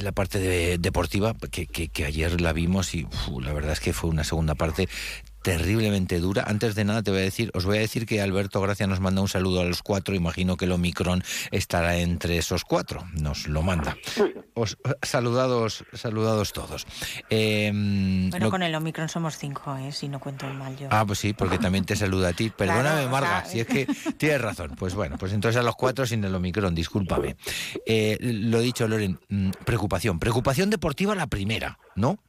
la 0.01 0.11
parte 0.11 0.26
de, 0.29 0.77
deportiva 0.77 1.35
que, 1.51 1.68
que, 1.68 2.06
ayer 2.06 2.41
la 2.41 2.53
vimos 2.53 2.94
y 2.94 3.07
la 3.41 3.53
verdad 3.53 3.74
es 3.74 3.79
que 3.79 3.94
fue 3.94 4.09
una 4.09 4.24
segunda 4.24 4.56
parte 4.56 4.88
terriblemente 5.41 6.19
dura. 6.19 6.43
Antes 6.47 6.75
de 6.75 6.83
nada 6.83 7.03
te 7.03 7.11
voy 7.11 7.21
a 7.21 7.23
decir, 7.23 7.51
os 7.53 7.65
voy 7.65 7.77
a 7.77 7.81
decir 7.81 8.05
que 8.05 8.21
Alberto 8.21 8.61
Gracia 8.61 8.87
nos 8.87 8.99
manda 8.99 9.21
un 9.21 9.27
saludo 9.27 9.61
a 9.61 9.65
los 9.65 9.81
cuatro. 9.81 10.15
Imagino 10.15 10.57
que 10.57 10.65
el 10.65 10.71
Omicron 10.71 11.23
estará 11.51 11.97
entre 11.97 12.37
esos 12.37 12.63
cuatro. 12.65 13.05
Nos 13.13 13.47
lo 13.47 13.61
manda. 13.61 13.97
Os, 14.53 14.77
saludados, 15.01 15.85
saludados 15.93 16.53
todos. 16.53 16.85
Em, 17.29 18.29
bueno, 18.29 18.49
con 18.49 18.63
el 18.63 18.73
Omicron 18.75 19.09
somos 19.09 19.37
cinco, 19.37 19.75
¿eh? 19.77 19.91
si 19.91 20.07
no 20.07 20.19
cuento 20.19 20.47
mal 20.47 20.75
yo. 20.77 20.89
Ah, 20.91 21.05
pues 21.05 21.19
sí, 21.19 21.33
porque 21.33 21.57
también 21.57 21.85
te 21.85 21.95
saluda 21.95 22.29
a 22.29 22.33
ti. 22.33 22.49
Perdóname, 22.49 23.07
Marga, 23.07 23.45
si 23.45 23.59
es 23.59 23.67
que 23.67 23.85
tienes 24.17 24.41
razón. 24.41 24.75
Pues 24.77 24.95
bueno, 24.95 25.17
pues 25.17 25.33
entonces 25.33 25.59
a 25.59 25.63
los 25.63 25.75
cuatro 25.75 26.06
sin 26.06 26.23
el 26.23 26.33
Omicron, 26.35 26.75
discúlpame. 26.75 27.37
Eh, 27.85 28.17
lo 28.21 28.59
dicho, 28.59 28.87
Loren, 28.87 29.19
mm, 29.29 29.51
preocupación. 29.65 30.19
Preocupación 30.19 30.69
deportiva 30.69 31.15
la 31.15 31.27
primera, 31.27 31.79
¿no? 31.95 32.19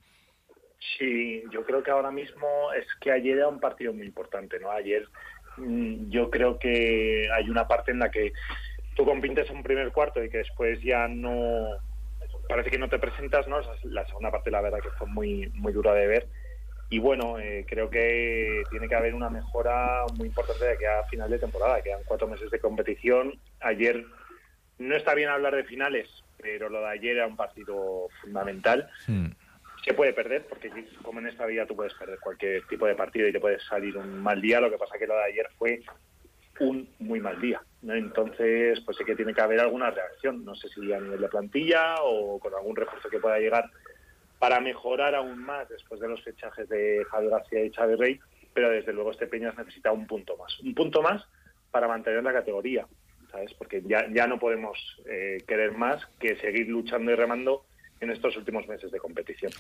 Sí, 0.79 1.43
yo 1.51 1.65
creo 1.65 1.83
que 1.83 1.91
ahora 1.91 2.11
mismo 2.11 2.73
es 2.73 2.87
que 3.01 3.11
ayer 3.11 3.39
era 3.39 3.49
un 3.49 3.59
partido 3.59 3.93
muy 3.93 4.07
importante, 4.07 4.61
¿no? 4.61 4.71
Ayer 4.71 5.09
mm, 5.57 6.09
yo 6.11 6.31
creo 6.31 6.59
que 6.59 7.29
hay 7.33 7.51
una 7.51 7.67
parte 7.67 7.91
en 7.91 7.99
la 7.99 8.11
que 8.11 8.33
tú 8.95 9.05
compites 9.05 9.51
un 9.51 9.63
primer 9.63 9.91
cuarto 9.93 10.23
y 10.23 10.31
que 10.31 10.39
después 10.39 10.81
ya 10.83 11.09
no 11.09 11.79
parece 12.49 12.71
que 12.71 12.79
no 12.79 12.89
te 12.89 12.99
presentas, 12.99 13.49
¿no? 13.49 13.61
La 13.85 14.07
segunda 14.07 14.31
parte 14.31 14.51
la 14.51 14.61
verdad 14.61 14.81
que 14.81 14.91
fue 14.91 15.07
muy 15.09 15.49
muy 15.55 15.73
dura 15.73 15.95
de 15.95 16.07
ver 16.07 16.29
y 16.91 16.99
bueno, 17.01 17.39
eh, 17.39 17.67
creo 17.69 17.91
que 17.91 18.63
tiene 18.71 18.89
que 18.89 18.95
haber 18.95 19.15
una 19.15 19.29
mejora 19.29 20.05
muy 20.17 20.29
importante 20.29 20.65
de 20.65 20.73
aquí 20.73 20.85
a 20.85 21.05
final 21.05 21.29
de 21.29 21.39
temporada, 21.39 21.83
quedan 21.83 22.03
cuatro 22.07 22.29
meses 22.29 22.51
de 22.51 22.61
competición. 22.61 23.39
Ayer 23.61 24.07
no 24.79 24.97
está 24.97 25.15
bien 25.15 25.29
hablar 25.29 25.55
de 25.55 25.65
finales, 25.65 26.09
pero 26.41 26.71
lo 26.71 26.81
de 26.81 26.89
ayer 26.89 27.17
era 27.17 27.27
un 27.27 27.37
partido 27.37 28.09
fundamental. 28.23 28.89
Hmm 29.07 29.33
se 29.85 29.95
puede 29.95 30.13
perder, 30.13 30.47
porque 30.47 30.71
como 31.03 31.21
en 31.21 31.29
esta 31.29 31.47
vida 31.47 31.67
tú 31.67 31.77
puedes 31.77 31.95
perder 31.95 32.19
cualquier 32.21 32.67
tipo 32.67 32.87
de 32.87 32.95
partido 32.95 33.29
y 33.29 33.33
te 33.33 33.41
puedes 33.41 33.63
salir 33.65 33.97
un 33.97 34.21
mal 34.21 34.41
día, 34.41 34.61
lo 34.61 34.71
que 34.71 34.79
pasa 34.79 34.99
que 34.99 35.07
lo 35.07 35.15
de 35.15 35.25
ayer 35.25 35.49
fue 35.57 35.81
un 36.61 36.89
muy 36.99 37.21
mal 37.21 37.41
día. 37.41 37.61
Entonces, 37.83 38.81
pues 38.81 38.97
sí 38.97 39.05
que 39.05 39.15
tiene 39.15 39.35
que 39.35 39.41
haber 39.41 39.61
alguna 39.61 39.91
reacción, 39.91 40.45
no 40.45 40.55
sé 40.55 40.69
si 40.69 40.93
a 40.93 41.01
nivel 41.01 41.21
de 41.21 41.29
plantilla 41.29 42.03
o 42.03 42.39
con 42.39 42.55
algún 42.55 42.77
refuerzo 42.77 43.09
que 43.09 43.21
pueda 43.21 43.39
llegar 43.39 43.71
para 44.39 44.61
mejorar 44.61 45.15
aún 45.15 45.39
más 45.39 45.69
después 45.69 46.01
de 46.01 46.09
los 46.09 46.23
fechajes 46.23 46.69
de 46.69 47.05
Javier 47.11 47.31
García 47.31 47.65
y 47.65 47.71
Chávez 47.71 47.99
Rey, 47.99 48.21
pero 48.55 48.71
desde 48.71 48.93
luego 48.93 49.11
este 49.11 49.27
Peñas 49.27 49.57
necesita 49.57 49.93
un 49.93 50.07
punto 50.07 50.37
más, 50.37 50.59
un 50.61 50.75
punto 50.75 51.03
más 51.03 51.25
para 51.71 51.89
mantener 51.89 52.23
la 52.23 52.33
categoría, 52.33 52.87
¿sabes? 53.31 53.53
Porque 53.55 53.83
ya, 53.83 54.07
ya 54.13 54.27
no 54.27 54.39
podemos 54.39 54.79
eh, 55.07 55.39
querer 55.47 55.73
más 55.73 56.05
que 56.19 56.37
seguir 56.37 56.69
luchando 56.69 57.11
y 57.13 57.15
remando 57.15 57.65
en 58.01 58.11
estos 58.11 58.37
últimos 58.37 58.67
meses 58.69 58.91
de 58.91 58.99
competición. 58.99 59.53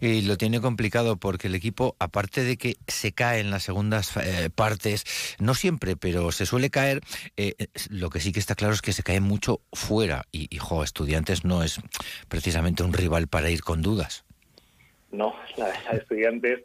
Y 0.00 0.22
lo 0.22 0.36
tiene 0.36 0.60
complicado 0.60 1.16
porque 1.16 1.48
el 1.48 1.54
equipo, 1.54 1.96
aparte 1.98 2.44
de 2.44 2.56
que 2.56 2.76
se 2.86 3.12
cae 3.12 3.40
en 3.40 3.50
las 3.50 3.62
segundas 3.62 4.16
eh, 4.16 4.50
partes, 4.54 5.04
no 5.38 5.54
siempre, 5.54 5.96
pero 5.96 6.32
se 6.32 6.46
suele 6.46 6.70
caer, 6.70 7.00
eh, 7.36 7.54
lo 7.90 8.10
que 8.10 8.20
sí 8.20 8.32
que 8.32 8.40
está 8.40 8.54
claro 8.54 8.74
es 8.74 8.82
que 8.82 8.92
se 8.92 9.02
cae 9.02 9.20
mucho 9.20 9.60
fuera. 9.72 10.24
Y, 10.32 10.54
hijo, 10.54 10.82
Estudiantes 10.82 11.44
no 11.44 11.62
es 11.62 11.80
precisamente 12.28 12.82
un 12.82 12.92
rival 12.92 13.28
para 13.28 13.50
ir 13.50 13.62
con 13.62 13.82
dudas. 13.82 14.24
No, 15.10 15.34
la 15.56 15.66
verdad, 15.66 15.94
Estudiantes 15.94 16.64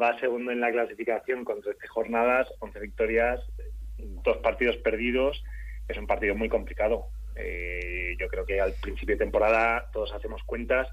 va 0.00 0.18
segundo 0.20 0.52
en 0.52 0.60
la 0.60 0.70
clasificación 0.70 1.44
con 1.44 1.60
13 1.60 1.86
jornadas, 1.88 2.48
11 2.60 2.80
victorias, 2.80 3.40
dos 3.98 4.38
partidos 4.38 4.76
perdidos. 4.78 5.42
Es 5.88 5.98
un 5.98 6.06
partido 6.06 6.34
muy 6.36 6.48
complicado. 6.48 7.08
Eh, 7.42 8.16
yo 8.18 8.28
creo 8.28 8.44
que 8.44 8.60
al 8.60 8.74
principio 8.74 9.14
de 9.14 9.24
temporada 9.24 9.86
todos 9.92 10.12
hacemos 10.12 10.42
cuentas. 10.44 10.88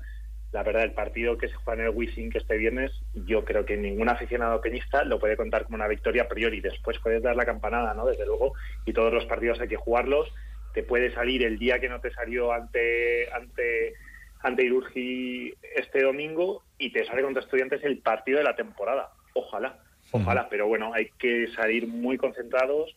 La 0.52 0.64
verdad, 0.64 0.84
el 0.84 0.94
partido 0.94 1.38
que 1.38 1.50
se 1.50 1.56
juega 1.56 1.82
en 1.82 1.88
el 1.90 1.96
Wizzing 1.96 2.32
este 2.34 2.58
viernes, 2.58 2.92
yo 3.14 3.44
creo 3.44 3.66
que 3.66 3.76
ningún 3.76 4.10
aficionado 4.10 4.62
peñista 4.62 5.04
lo 5.04 5.20
puede 5.20 5.36
contar 5.36 5.66
como 5.66 5.76
una 5.76 5.88
victoria 5.88 6.24
a 6.24 6.28
priori. 6.28 6.62
Después 6.62 7.00
puedes 7.00 7.22
dar 7.22 7.36
la 7.36 7.46
campanada, 7.46 7.94
¿no? 7.94 8.06
Desde 8.06 8.26
luego, 8.26 8.54
y 8.86 8.94
todos 8.94 9.14
los 9.14 9.26
partidos 9.26 9.60
hay 9.60 9.68
que 9.68 9.76
jugarlos. 9.76 10.34
Te 10.74 10.84
puede 10.84 11.14
salir 11.14 11.44
el 11.44 11.60
día 11.60 11.80
que 11.80 11.90
no 11.90 12.00
te 12.00 12.12
salió 12.12 12.54
ante 12.54 13.30
ante 13.34 13.94
ante 14.42 14.64
Irurgi 14.64 15.54
este 15.76 16.04
domingo 16.04 16.64
y 16.78 16.92
te 16.92 17.06
sale 17.06 17.24
contra 17.24 17.44
estudiantes 17.44 17.84
el 17.84 18.00
partido 18.00 18.38
de 18.38 18.44
la 18.44 18.56
temporada. 18.56 19.10
Ojalá, 19.34 19.80
ojalá, 20.12 20.48
pero 20.50 20.68
bueno, 20.68 20.94
hay 20.94 21.10
que 21.18 21.48
salir 21.56 21.88
muy 21.88 22.18
concentrados, 22.18 22.96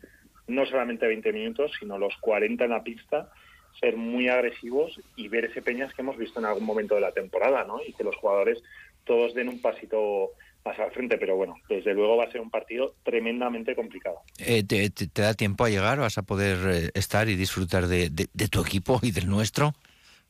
no 0.51 0.67
solamente 0.67 1.07
20 1.07 1.33
minutos, 1.33 1.73
sino 1.79 1.99
los 1.99 2.17
40 2.21 2.65
en 2.65 2.71
la 2.71 2.83
pista, 2.83 3.31
ser 3.79 3.97
muy 3.97 4.29
agresivos 4.29 5.01
y 5.17 5.29
ver 5.29 5.47
ese 5.47 5.63
Peñas 5.63 5.95
que 5.95 6.03
hemos 6.03 6.17
visto 6.17 6.41
en 6.41 6.47
algún 6.47 6.65
momento 6.65 6.95
de 6.95 7.01
la 7.01 7.13
temporada, 7.13 7.65
¿no? 7.65 7.81
Y 7.87 7.93
que 7.93 8.05
los 8.05 8.17
jugadores 8.17 8.63
todos 9.05 9.35
den 9.35 9.49
un 9.49 9.61
pasito 9.61 10.31
más 10.65 10.79
al 10.79 10.91
frente, 10.91 11.17
pero 11.17 11.37
bueno, 11.37 11.57
desde 11.69 11.95
luego 11.95 12.19
va 12.19 12.25
a 12.25 12.31
ser 12.31 12.41
un 12.43 12.51
partido 12.51 12.95
tremendamente 13.03 13.75
complicado. 13.75 14.21
Eh, 14.39 14.63
te, 14.65 14.91
da 15.15 15.33
tiempo 15.33 15.65
a 15.65 15.71
llegar? 15.71 15.99
¿Vas 15.99 16.19
a 16.19 16.23
poder 16.23 16.59
eh, 16.69 16.91
estar 16.95 17.29
y 17.29 17.37
disfrutar 17.37 17.87
de 17.87 18.11
tu 18.51 18.61
equipo 18.61 19.01
y 19.03 19.11
del 19.11 19.29
nuestro? 19.29 19.73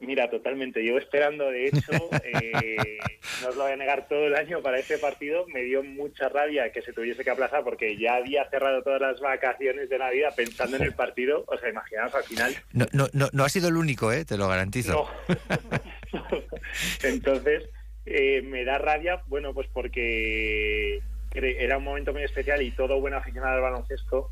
Mira, 0.00 0.30
totalmente. 0.30 0.82
Llevo 0.82 0.98
esperando, 0.98 1.50
de 1.50 1.66
hecho, 1.66 1.92
eh, 2.24 2.98
no 3.42 3.48
os 3.48 3.56
lo 3.56 3.64
voy 3.64 3.72
a 3.72 3.76
negar 3.76 4.08
todo 4.08 4.26
el 4.26 4.34
año 4.34 4.62
para 4.62 4.78
ese 4.78 4.96
partido. 4.96 5.46
Me 5.48 5.62
dio 5.62 5.82
mucha 5.82 6.30
rabia 6.30 6.72
que 6.72 6.80
se 6.80 6.94
tuviese 6.94 7.22
que 7.22 7.30
aplazar 7.30 7.62
porque 7.64 7.98
ya 7.98 8.14
había 8.14 8.48
cerrado 8.48 8.82
todas 8.82 9.00
las 9.00 9.20
vacaciones 9.20 9.90
de 9.90 9.98
Navidad 9.98 10.34
pensando 10.34 10.78
en 10.78 10.84
el 10.84 10.94
partido. 10.94 11.44
O 11.46 11.58
sea, 11.58 11.68
imaginaos 11.68 12.14
al 12.14 12.24
final. 12.24 12.56
No, 12.72 12.86
no, 12.92 13.08
no, 13.12 13.28
no 13.32 13.44
ha 13.44 13.48
sido 13.50 13.68
el 13.68 13.76
único, 13.76 14.10
¿eh? 14.10 14.24
te 14.24 14.38
lo 14.38 14.48
garantizo. 14.48 15.06
Entonces, 17.02 17.68
eh, 18.06 18.40
me 18.40 18.64
da 18.64 18.78
rabia, 18.78 19.22
bueno, 19.26 19.52
pues 19.52 19.68
porque 19.68 21.02
era 21.34 21.76
un 21.76 21.84
momento 21.84 22.14
muy 22.14 22.22
especial 22.22 22.62
y 22.62 22.70
todo 22.70 23.00
buen 23.00 23.14
aficionado 23.14 23.56
al 23.56 23.62
baloncesto 23.62 24.30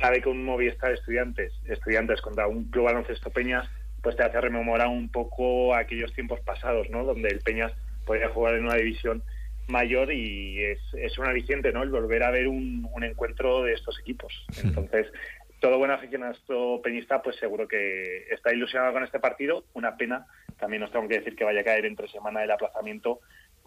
sabe 0.00 0.20
que 0.20 0.28
un 0.28 0.44
Movistar 0.44 0.92
Estudiantes, 0.92 1.52
Estudiantes 1.64 2.20
contra 2.20 2.46
un 2.46 2.64
club 2.70 2.84
baloncesto 2.84 3.30
Peñas 3.30 3.68
pues 4.06 4.14
te 4.14 4.22
hace 4.22 4.40
rememorar 4.40 4.86
un 4.86 5.08
poco 5.08 5.74
aquellos 5.74 6.12
tiempos 6.12 6.38
pasados, 6.38 6.88
¿no? 6.90 7.02
Donde 7.02 7.28
el 7.28 7.40
Peñas 7.40 7.72
podía 8.04 8.28
jugar 8.28 8.54
en 8.54 8.66
una 8.66 8.76
división 8.76 9.24
mayor 9.66 10.12
y 10.12 10.62
es, 10.62 10.78
es 10.96 11.18
un 11.18 11.26
aliciente, 11.26 11.72
¿no? 11.72 11.82
El 11.82 11.90
volver 11.90 12.22
a 12.22 12.30
ver 12.30 12.46
un, 12.46 12.88
encuentro 13.02 13.64
de 13.64 13.72
estos 13.72 13.98
equipos. 13.98 14.46
Entonces, 14.62 15.08
todo 15.58 15.78
buen 15.78 15.90
aficionado 15.90 16.80
peñista, 16.82 17.20
pues 17.20 17.34
seguro 17.34 17.66
que 17.66 18.28
está 18.30 18.54
ilusionado 18.54 18.92
con 18.92 19.02
este 19.02 19.18
partido. 19.18 19.64
Una 19.74 19.96
pena, 19.96 20.24
también 20.56 20.84
os 20.84 20.92
tengo 20.92 21.08
que 21.08 21.18
decir 21.18 21.34
que 21.34 21.42
vaya 21.42 21.62
a 21.62 21.64
caer 21.64 21.84
entre 21.84 22.06
semana 22.06 22.44
el 22.44 22.50
aplazamiento, 22.52 23.18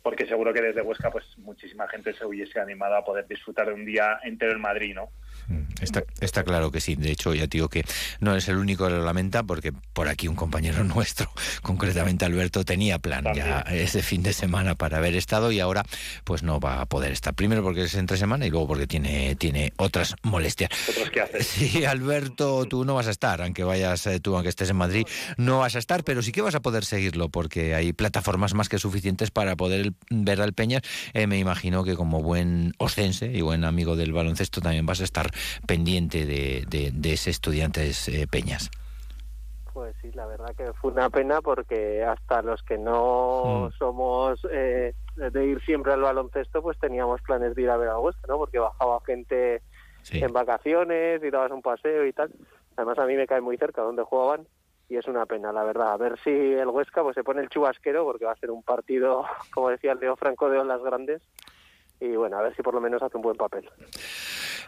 porque 0.01 0.25
seguro 0.25 0.53
que 0.53 0.61
desde 0.61 0.81
Huesca, 0.81 1.11
pues 1.11 1.25
muchísima 1.39 1.85
gente 1.89 2.13
se 2.13 2.25
hubiese 2.25 2.61
animado 2.61 2.95
a 2.95 3.03
poder 3.03 3.27
disfrutar 3.27 3.67
de 3.67 3.73
un 3.73 3.83
día 3.83 4.21
entero 4.23 4.53
en 4.53 4.61
Madrid, 4.61 4.95
¿no? 4.95 5.09
Mm, 5.49 5.81
está, 5.81 6.03
está 6.21 6.43
claro 6.43 6.71
que 6.71 6.79
sí. 6.79 6.95
De 6.95 7.11
hecho, 7.11 7.33
ya 7.33 7.47
digo 7.47 7.69
que 7.69 7.83
no 8.19 8.35
es 8.35 8.47
el 8.47 8.57
único 8.57 8.85
que 8.85 8.91
lo 8.91 9.03
lamenta, 9.03 9.43
porque 9.43 9.73
por 9.93 10.07
aquí 10.07 10.27
un 10.27 10.35
compañero 10.35 10.83
nuestro, 10.83 11.31
concretamente 11.61 12.25
Alberto, 12.25 12.63
tenía 12.63 12.99
plan 12.99 13.25
ya 13.33 13.61
ese 13.61 14.01
fin 14.01 14.23
de 14.23 14.33
semana 14.33 14.75
para 14.75 14.97
haber 14.97 15.15
estado 15.15 15.51
y 15.51 15.59
ahora 15.59 15.83
pues 16.23 16.43
no 16.43 16.59
va 16.59 16.81
a 16.81 16.85
poder 16.85 17.11
estar. 17.11 17.33
Primero 17.33 17.63
porque 17.63 17.83
es 17.83 17.95
entre 17.95 18.17
semana 18.17 18.45
y 18.45 18.49
luego 18.49 18.67
porque 18.67 18.87
tiene, 18.87 19.35
tiene 19.35 19.73
otras 19.77 20.15
molestias. 20.23 20.69
¿Otros 20.87 21.09
que 21.09 21.21
haces? 21.21 21.47
Sí, 21.47 21.83
Alberto, 21.85 22.65
tú 22.65 22.85
no 22.85 22.93
vas 22.93 23.07
a 23.07 23.11
estar, 23.11 23.41
aunque 23.41 23.63
vayas 23.63 24.05
eh, 24.07 24.19
tú, 24.19 24.35
aunque 24.35 24.49
estés 24.49 24.69
en 24.69 24.75
Madrid, 24.75 25.05
no 25.37 25.59
vas 25.59 25.75
a 25.75 25.79
estar, 25.79 26.03
pero 26.03 26.21
sí 26.21 26.31
que 26.31 26.41
vas 26.41 26.55
a 26.55 26.59
poder 26.61 26.85
seguirlo 26.85 27.29
porque 27.29 27.73
hay 27.75 27.93
plataformas 27.93 28.53
más 28.53 28.69
que 28.69 28.77
suficientes 28.77 29.31
para 29.31 29.55
poder 29.55 29.93
ver 30.09 30.41
al 30.41 30.53
Peñas. 30.53 30.83
Eh, 31.13 31.27
me 31.27 31.39
imagino 31.39 31.83
que 31.83 31.95
como 31.95 32.21
buen 32.21 32.73
oscense 32.77 33.31
y 33.33 33.41
buen 33.41 33.63
amigo 33.63 33.95
del 33.95 34.13
baloncesto 34.13 34.61
también 34.61 34.85
vas 34.85 35.01
a 35.01 35.03
estar 35.03 35.31
pendiente 35.65 36.25
de, 36.25 36.65
de, 36.67 37.13
ese 37.13 37.29
Estudiantes 37.29 38.07
eh, 38.07 38.27
Peñas. 38.29 38.69
Pues 39.73 39.95
sí, 40.01 40.11
la 40.13 40.25
verdad 40.25 40.53
que 40.55 40.73
fue 40.73 40.91
una 40.91 41.09
pena 41.09 41.41
porque 41.41 42.03
hasta 42.03 42.41
los 42.41 42.61
que 42.63 42.77
no 42.77 43.69
mm. 43.69 43.77
somos 43.77 44.45
eh, 44.51 44.93
de 45.15 45.45
ir 45.45 45.61
siempre 45.63 45.93
al 45.93 46.01
baloncesto, 46.01 46.61
pues 46.61 46.77
teníamos 46.79 47.21
planes 47.21 47.55
de 47.55 47.61
ir 47.61 47.69
a 47.69 47.77
ver 47.77 47.89
a 47.89 47.99
Huesca, 47.99 48.27
¿no? 48.27 48.37
Porque 48.37 48.59
bajaba 48.59 48.99
gente 49.05 49.61
en 50.11 50.33
vacaciones 50.33 51.23
y 51.23 51.29
dabas 51.29 51.51
un 51.51 51.61
paseo 51.61 52.05
y 52.05 52.13
tal. 52.13 52.31
Además 52.75 52.97
a 52.99 53.05
mí 53.05 53.15
me 53.15 53.27
cae 53.27 53.41
muy 53.41 53.57
cerca 53.57 53.81
donde 53.81 54.03
jugaban 54.03 54.47
y 54.89 54.97
es 54.97 55.07
una 55.07 55.25
pena, 55.25 55.53
la 55.53 55.63
verdad. 55.63 55.93
A 55.93 55.97
ver 55.97 56.19
si 56.23 56.31
el 56.31 56.67
Huesca 56.67 57.03
pues 57.03 57.15
se 57.15 57.23
pone 57.23 57.41
el 57.41 57.49
chubasquero 57.49 58.03
porque 58.03 58.25
va 58.25 58.31
a 58.31 58.37
ser 58.37 58.51
un 58.51 58.63
partido, 58.63 59.25
como 59.53 59.69
decía 59.69 59.91
el 59.91 59.99
Leo 59.99 60.15
Franco, 60.15 60.49
de 60.49 60.59
olas 60.59 60.81
grandes 60.81 61.21
y 61.99 62.15
bueno, 62.15 62.37
a 62.37 62.41
ver 62.41 62.55
si 62.55 62.61
por 62.61 62.73
lo 62.73 62.81
menos 62.81 63.01
hace 63.01 63.17
un 63.17 63.23
buen 63.23 63.35
papel. 63.35 63.69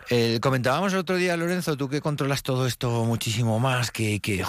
Eh, 0.09 0.39
comentábamos 0.41 0.91
el 0.91 0.99
otro 0.99 1.15
día, 1.15 1.37
Lorenzo, 1.37 1.77
tú 1.77 1.87
que 1.87 2.01
controlas 2.01 2.43
todo 2.43 2.67
esto 2.67 3.05
muchísimo 3.05 3.59
más, 3.59 3.91
que, 3.91 4.19
que, 4.19 4.43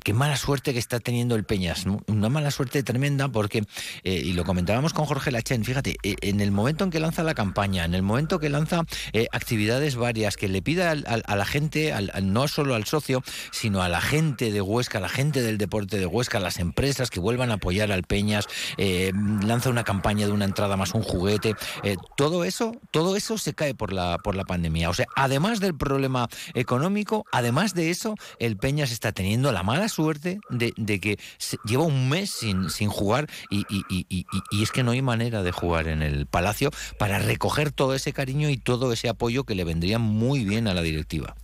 que, 0.00 0.12
mala 0.12 0.36
suerte 0.36 0.72
que 0.72 0.80
está 0.80 0.98
teniendo 0.98 1.36
el 1.36 1.44
Peñas, 1.44 1.86
una 2.08 2.28
mala 2.28 2.50
suerte 2.50 2.82
tremenda 2.82 3.28
porque, 3.28 3.62
eh, 4.02 4.14
y 4.24 4.32
lo 4.32 4.44
comentábamos 4.44 4.92
con 4.92 5.04
Jorge 5.04 5.30
Lachen, 5.30 5.64
fíjate, 5.64 5.96
eh, 6.02 6.16
en 6.22 6.40
el 6.40 6.50
momento 6.50 6.82
en 6.82 6.90
que 6.90 6.98
lanza 6.98 7.22
la 7.22 7.34
campaña, 7.34 7.84
en 7.84 7.94
el 7.94 8.02
momento 8.02 8.40
que 8.40 8.48
lanza 8.48 8.82
actividades 9.30 9.94
varias, 9.94 10.36
que 10.36 10.48
le 10.48 10.60
pida 10.60 10.90
a 10.90 11.36
la 11.36 11.44
gente, 11.44 11.94
no 12.22 12.48
solo 12.48 12.74
al 12.74 12.84
socio, 12.84 13.22
sino 13.52 13.82
a 13.82 13.88
la 13.88 14.00
gente 14.00 14.50
de 14.50 14.60
Huesca, 14.60 14.98
a 14.98 15.00
la 15.00 15.08
gente 15.08 15.42
del 15.42 15.58
deporte 15.58 15.98
de 15.98 16.06
Huesca, 16.06 16.38
a 16.38 16.40
las 16.40 16.58
empresas 16.58 17.10
que 17.10 17.20
vuelvan 17.20 17.50
a 17.50 17.54
apoyar 17.54 17.92
al 17.92 18.02
Peñas, 18.02 18.48
lanza 18.76 19.70
una 19.70 19.84
campaña 19.84 20.26
de 20.26 20.32
una 20.32 20.44
entrada 20.46 20.76
más 20.76 20.94
un 20.94 21.02
juguete, 21.02 21.54
todo 22.16 22.44
eso, 22.44 22.72
todo 22.90 23.14
eso 23.14 23.38
se 23.38 23.54
cae 23.54 23.74
por 23.74 23.92
la, 23.92 24.18
por 24.18 24.34
la 24.34 24.44
pandemia. 24.44 24.90
O 24.90 24.94
sea, 24.94 25.06
además 25.14 25.60
del 25.60 25.76
problema 25.76 26.28
económico, 26.54 27.24
además 27.30 27.74
de 27.74 27.90
eso, 27.90 28.14
el 28.38 28.56
Peñas 28.56 28.90
está 28.90 29.12
teniendo 29.12 29.52
la 29.52 29.62
mala 29.62 29.88
suerte 29.88 30.40
de, 30.50 30.72
que 31.00 31.18
lleva 31.64 31.84
un 31.84 32.08
mes 32.08 32.30
sin, 32.30 32.70
sin 32.70 32.88
jugar 32.88 33.26
y, 33.50 33.64
y, 33.68 34.62
es 34.62 34.72
que 34.72 34.82
no 34.82 34.92
hay 34.92 35.02
manera 35.02 35.42
de 35.42 35.52
jugar 35.52 35.88
en 35.88 36.02
el 36.02 36.26
Palacio 36.26 36.70
para 36.98 37.18
recoger 37.18 37.70
todo 37.70 37.94
ese 37.94 38.12
cariño 38.12 38.48
y 38.48 38.56
todo 38.56 38.92
ese 38.92 39.08
apoyo 39.08 39.44
que 39.44 39.54
le 39.54 39.64
vendría 39.64 39.98
muy 39.98 40.44
bien 40.44 40.66
a 40.68 40.74
la 40.74 40.82
directiva. 40.82 41.36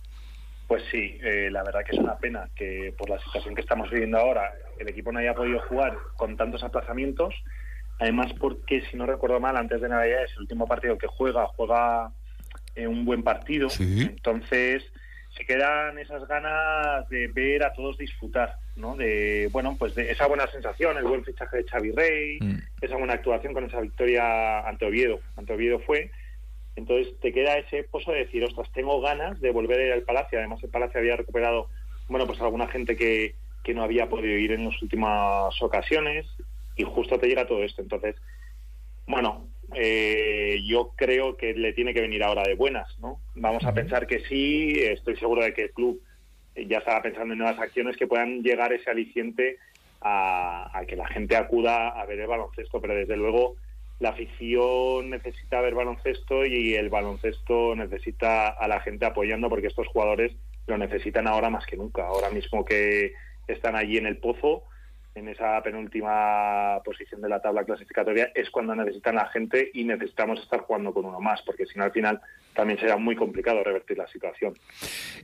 Pues 0.67 0.83
sí, 0.91 1.19
eh, 1.21 1.49
la 1.51 1.63
verdad 1.63 1.81
que 1.85 1.95
es 1.95 2.01
una 2.01 2.17
pena 2.17 2.49
que 2.55 2.93
por 2.97 3.09
la 3.09 3.19
situación 3.19 3.53
que 3.53 3.61
estamos 3.61 3.91
viviendo 3.91 4.17
ahora 4.17 4.51
el 4.79 4.89
equipo 4.89 5.11
no 5.11 5.19
haya 5.19 5.35
podido 5.35 5.59
jugar 5.67 5.95
con 6.17 6.35
tantos 6.35 6.63
aplazamientos 6.63 7.35
Además, 7.99 8.33
porque 8.39 8.81
si 8.89 8.97
no 8.97 9.05
recuerdo 9.05 9.39
mal, 9.39 9.55
antes 9.55 9.81
de 9.81 9.89
Navidad 9.89 10.23
es 10.23 10.31
el 10.33 10.41
último 10.41 10.67
partido 10.67 10.97
que 10.97 11.07
juega, 11.07 11.47
juega 11.47 12.11
eh, 12.75 12.87
un 12.87 13.05
buen 13.05 13.23
partido. 13.23 13.69
Entonces, 13.79 14.83
se 15.35 15.45
quedan 15.45 15.97
esas 15.99 16.27
ganas 16.27 17.07
de 17.09 17.27
ver 17.27 17.63
a 17.63 17.73
todos 17.73 17.97
disfrutar, 17.97 18.57
¿no? 18.75 18.95
De, 18.95 19.49
bueno, 19.51 19.75
pues 19.77 19.95
de 19.95 20.11
esa 20.11 20.27
buena 20.27 20.47
sensación, 20.47 20.97
el 20.97 21.05
buen 21.05 21.23
fichaje 21.23 21.57
de 21.57 21.63
Xavi 21.63 21.91
Rey, 21.91 22.39
mm. 22.39 22.57
esa 22.81 22.97
buena 22.97 23.13
actuación 23.13 23.53
con 23.53 23.65
esa 23.65 23.81
victoria 23.81 24.67
ante 24.67 24.85
Oviedo. 24.85 25.19
Ante 25.37 25.53
Oviedo 25.53 25.79
fue. 25.79 26.11
Entonces, 26.75 27.13
te 27.21 27.31
queda 27.31 27.57
ese 27.57 27.83
pozo 27.83 28.11
de 28.11 28.25
decir, 28.25 28.43
ostras, 28.43 28.71
tengo 28.73 28.99
ganas 29.01 29.39
de 29.39 29.51
volver 29.51 29.93
al 29.93 30.01
Palacio. 30.01 30.39
Además, 30.39 30.63
el 30.63 30.69
Palacio 30.69 30.99
había 30.99 31.15
recuperado, 31.15 31.69
bueno, 32.09 32.25
pues 32.25 32.41
alguna 32.41 32.67
gente 32.67 32.95
que, 32.95 33.35
que 33.63 33.73
no 33.73 33.83
había 33.83 34.09
podido 34.09 34.35
ir 34.37 34.51
en 34.51 34.65
las 34.65 34.81
últimas 34.81 35.61
ocasiones 35.61 36.25
y 36.75 36.83
justo 36.83 37.19
te 37.19 37.27
llega 37.27 37.47
todo 37.47 37.63
esto. 37.63 37.81
Entonces, 37.81 38.15
bueno, 39.07 39.47
eh, 39.75 40.61
yo 40.65 40.93
creo 40.95 41.35
que 41.37 41.53
le 41.53 41.73
tiene 41.73 41.93
que 41.93 42.01
venir 42.01 42.23
ahora 42.23 42.43
de 42.43 42.55
buenas, 42.55 42.97
¿no? 42.99 43.19
Vamos 43.35 43.63
a 43.65 43.73
pensar 43.73 44.07
que 44.07 44.19
sí, 44.21 44.73
estoy 44.79 45.17
seguro 45.17 45.43
de 45.43 45.53
que 45.53 45.63
el 45.63 45.71
club 45.71 46.01
ya 46.55 46.79
estaba 46.79 47.01
pensando 47.01 47.33
en 47.33 47.39
nuevas 47.39 47.59
acciones 47.59 47.97
que 47.97 48.07
puedan 48.07 48.43
llegar 48.43 48.71
ese 48.73 48.89
aliciente 48.89 49.57
a, 50.01 50.83
que 50.87 50.95
la 50.95 51.07
gente 51.07 51.35
acuda 51.35 51.89
a 51.89 52.05
ver 52.05 52.19
el 52.19 52.27
baloncesto, 52.27 52.81
pero 52.81 52.93
desde 52.93 53.15
luego 53.15 53.55
la 53.99 54.09
afición 54.09 55.09
necesita 55.09 55.61
ver 55.61 55.75
baloncesto 55.75 56.45
y 56.45 56.75
el 56.75 56.89
baloncesto 56.89 57.75
necesita 57.75 58.49
a 58.49 58.67
la 58.67 58.81
gente 58.81 59.05
apoyando 59.05 59.49
porque 59.49 59.67
estos 59.67 59.87
jugadores 59.87 60.33
lo 60.67 60.77
necesitan 60.77 61.27
ahora 61.27 61.49
más 61.49 61.65
que 61.65 61.77
nunca. 61.77 62.05
Ahora 62.05 62.29
mismo 62.29 62.65
que 62.65 63.13
están 63.47 63.75
allí 63.75 63.97
en 63.97 64.07
el 64.07 64.17
pozo, 64.17 64.63
en 65.15 65.27
esa 65.29 65.61
penúltima 65.61 66.81
posición 66.83 67.21
de 67.21 67.29
la 67.29 67.41
tabla 67.41 67.63
clasificatoria 67.63 68.31
es 68.33 68.49
cuando 68.49 68.75
necesitan 68.75 69.15
la 69.15 69.27
gente 69.27 69.69
y 69.73 69.83
necesitamos 69.83 70.39
estar 70.41 70.61
jugando 70.61 70.93
con 70.93 71.05
uno 71.05 71.19
más, 71.19 71.41
porque 71.43 71.65
si 71.65 71.77
no 71.77 71.83
al 71.83 71.91
final 71.91 72.21
también 72.53 72.79
será 72.79 72.97
muy 72.97 73.15
complicado 73.15 73.63
revertir 73.63 73.97
la 73.97 74.07
situación. 74.07 74.53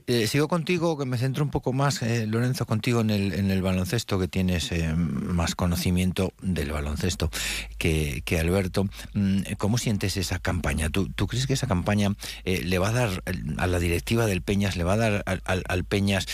Eh, 0.06 0.26
sigo 0.26 0.48
contigo, 0.48 0.98
que 0.98 1.04
me 1.04 1.16
centro 1.16 1.44
un 1.44 1.50
poco 1.50 1.72
más, 1.72 2.02
eh, 2.02 2.26
Lorenzo, 2.26 2.66
contigo 2.66 3.00
en 3.00 3.10
el, 3.10 3.32
en 3.34 3.50
el 3.50 3.62
baloncesto, 3.62 4.18
que 4.18 4.28
tienes 4.28 4.72
eh, 4.72 4.92
más 4.96 5.54
conocimiento 5.54 6.32
del 6.42 6.72
baloncesto 6.72 7.30
que, 7.78 8.22
que 8.24 8.40
Alberto. 8.40 8.86
Mm, 9.14 9.42
¿Cómo 9.58 9.78
sientes 9.78 10.16
esa 10.16 10.38
campaña? 10.38 10.90
¿Tú, 10.90 11.08
¿Tú, 11.08 11.26
crees 11.26 11.46
que 11.46 11.52
esa 11.52 11.68
campaña 11.68 12.10
le 12.44 12.78
va 12.78 12.88
a 12.88 12.92
dar 12.92 13.10
a 13.58 13.66
la 13.66 13.78
directiva 13.78 14.26
del 14.26 14.42
Peñas, 14.42 14.76
le 14.76 14.84
va 14.84 14.94
a 14.94 14.96
dar 14.96 15.22
al, 15.26 15.62
al 15.66 15.84
Peñas 15.84 16.26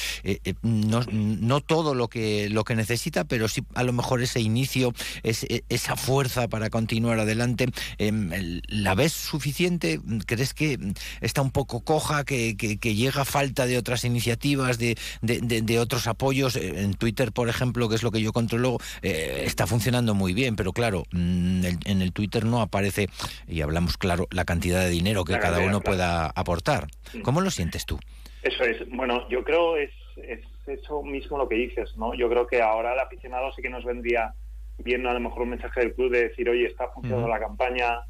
no, 0.62 1.02
no 1.10 1.60
todo 1.60 1.94
lo 1.94 2.08
que, 2.08 2.48
lo 2.48 2.64
que 2.64 2.74
necesita, 2.74 3.24
pero 3.24 3.45
sí 3.48 3.62
a 3.74 3.82
lo 3.82 3.92
mejor 3.92 4.22
ese 4.22 4.40
inicio, 4.40 4.92
e, 5.22 5.62
esa 5.68 5.96
fuerza 5.96 6.48
para 6.48 6.70
continuar 6.70 7.18
adelante, 7.18 7.66
em, 7.98 8.30
¿la 8.68 8.94
ves 8.94 9.12
suficiente? 9.12 10.00
¿Crees 10.26 10.54
que 10.54 10.78
está 11.20 11.42
un 11.42 11.50
poco 11.50 11.80
coja, 11.82 12.24
que, 12.24 12.56
que, 12.56 12.94
llega 12.94 13.24
falta 13.24 13.66
de 13.66 13.78
otras 13.78 14.04
iniciativas, 14.04 14.78
de, 14.78 14.96
de, 15.22 15.78
otros 15.78 16.06
apoyos? 16.06 16.56
En 16.56 16.94
Twitter, 16.94 17.32
por 17.32 17.48
ejemplo, 17.48 17.88
que 17.88 17.96
es 17.96 18.02
lo 18.02 18.10
que 18.10 18.20
yo 18.20 18.32
controlo, 18.32 18.78
eh, 19.02 19.42
está 19.44 19.66
funcionando 19.66 20.14
muy 20.14 20.32
bien, 20.32 20.56
pero 20.56 20.72
claro, 20.72 21.04
mm, 21.12 21.64
en 21.84 22.02
el 22.02 22.12
Twitter 22.12 22.44
no 22.44 22.60
aparece, 22.60 23.08
y 23.48 23.60
hablamos 23.60 23.96
claro, 23.96 24.26
la 24.30 24.44
cantidad 24.44 24.80
de 24.80 24.90
dinero 24.90 25.24
que 25.24 25.38
cada 25.38 25.60
uno 25.60 25.80
pueda 25.80 26.26
aportar. 26.26 26.88
¿Cómo 27.22 27.40
lo 27.40 27.50
sientes 27.50 27.86
tú? 27.86 27.98
Eso 28.42 28.62
es, 28.64 28.88
bueno, 28.90 29.28
yo 29.28 29.42
creo 29.42 29.76
es, 29.76 29.90
es 30.16 30.40
eso 30.66 31.02
mismo 31.02 31.38
lo 31.38 31.48
que 31.48 31.56
dices, 31.56 31.96
¿no? 31.96 32.14
Yo 32.14 32.28
creo 32.28 32.46
que 32.46 32.62
ahora 32.62 32.92
el 32.92 33.00
aficionado 33.00 33.52
sí 33.52 33.62
que 33.62 33.70
nos 33.70 33.84
vendría 33.84 34.34
viendo 34.78 35.08
a 35.08 35.14
lo 35.14 35.20
mejor 35.20 35.42
un 35.42 35.50
mensaje 35.50 35.80
del 35.80 35.94
club 35.94 36.10
de 36.12 36.28
decir, 36.28 36.48
oye, 36.48 36.66
está 36.66 36.88
funcionando 36.88 37.28
la 37.28 37.38
campaña, 37.38 38.00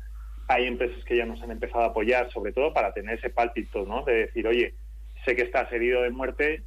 hay 0.49 0.67
empresas 0.67 1.05
que 1.05 1.17
ya 1.17 1.27
nos 1.27 1.43
han 1.43 1.51
empezado 1.51 1.85
a 1.85 1.89
apoyar, 1.89 2.31
sobre 2.33 2.53
todo 2.53 2.73
para 2.73 2.93
tener 2.93 3.19
ese 3.19 3.31
pálpito, 3.31 3.85
¿no? 3.85 4.05
De 4.05 4.27
decir, 4.27 4.47
oye, 4.47 4.75
sé 5.25 5.37
que 5.37 5.43
estás 5.43 5.71
herido 5.73 6.03
de 6.03 6.11
muerte, 6.11 6.63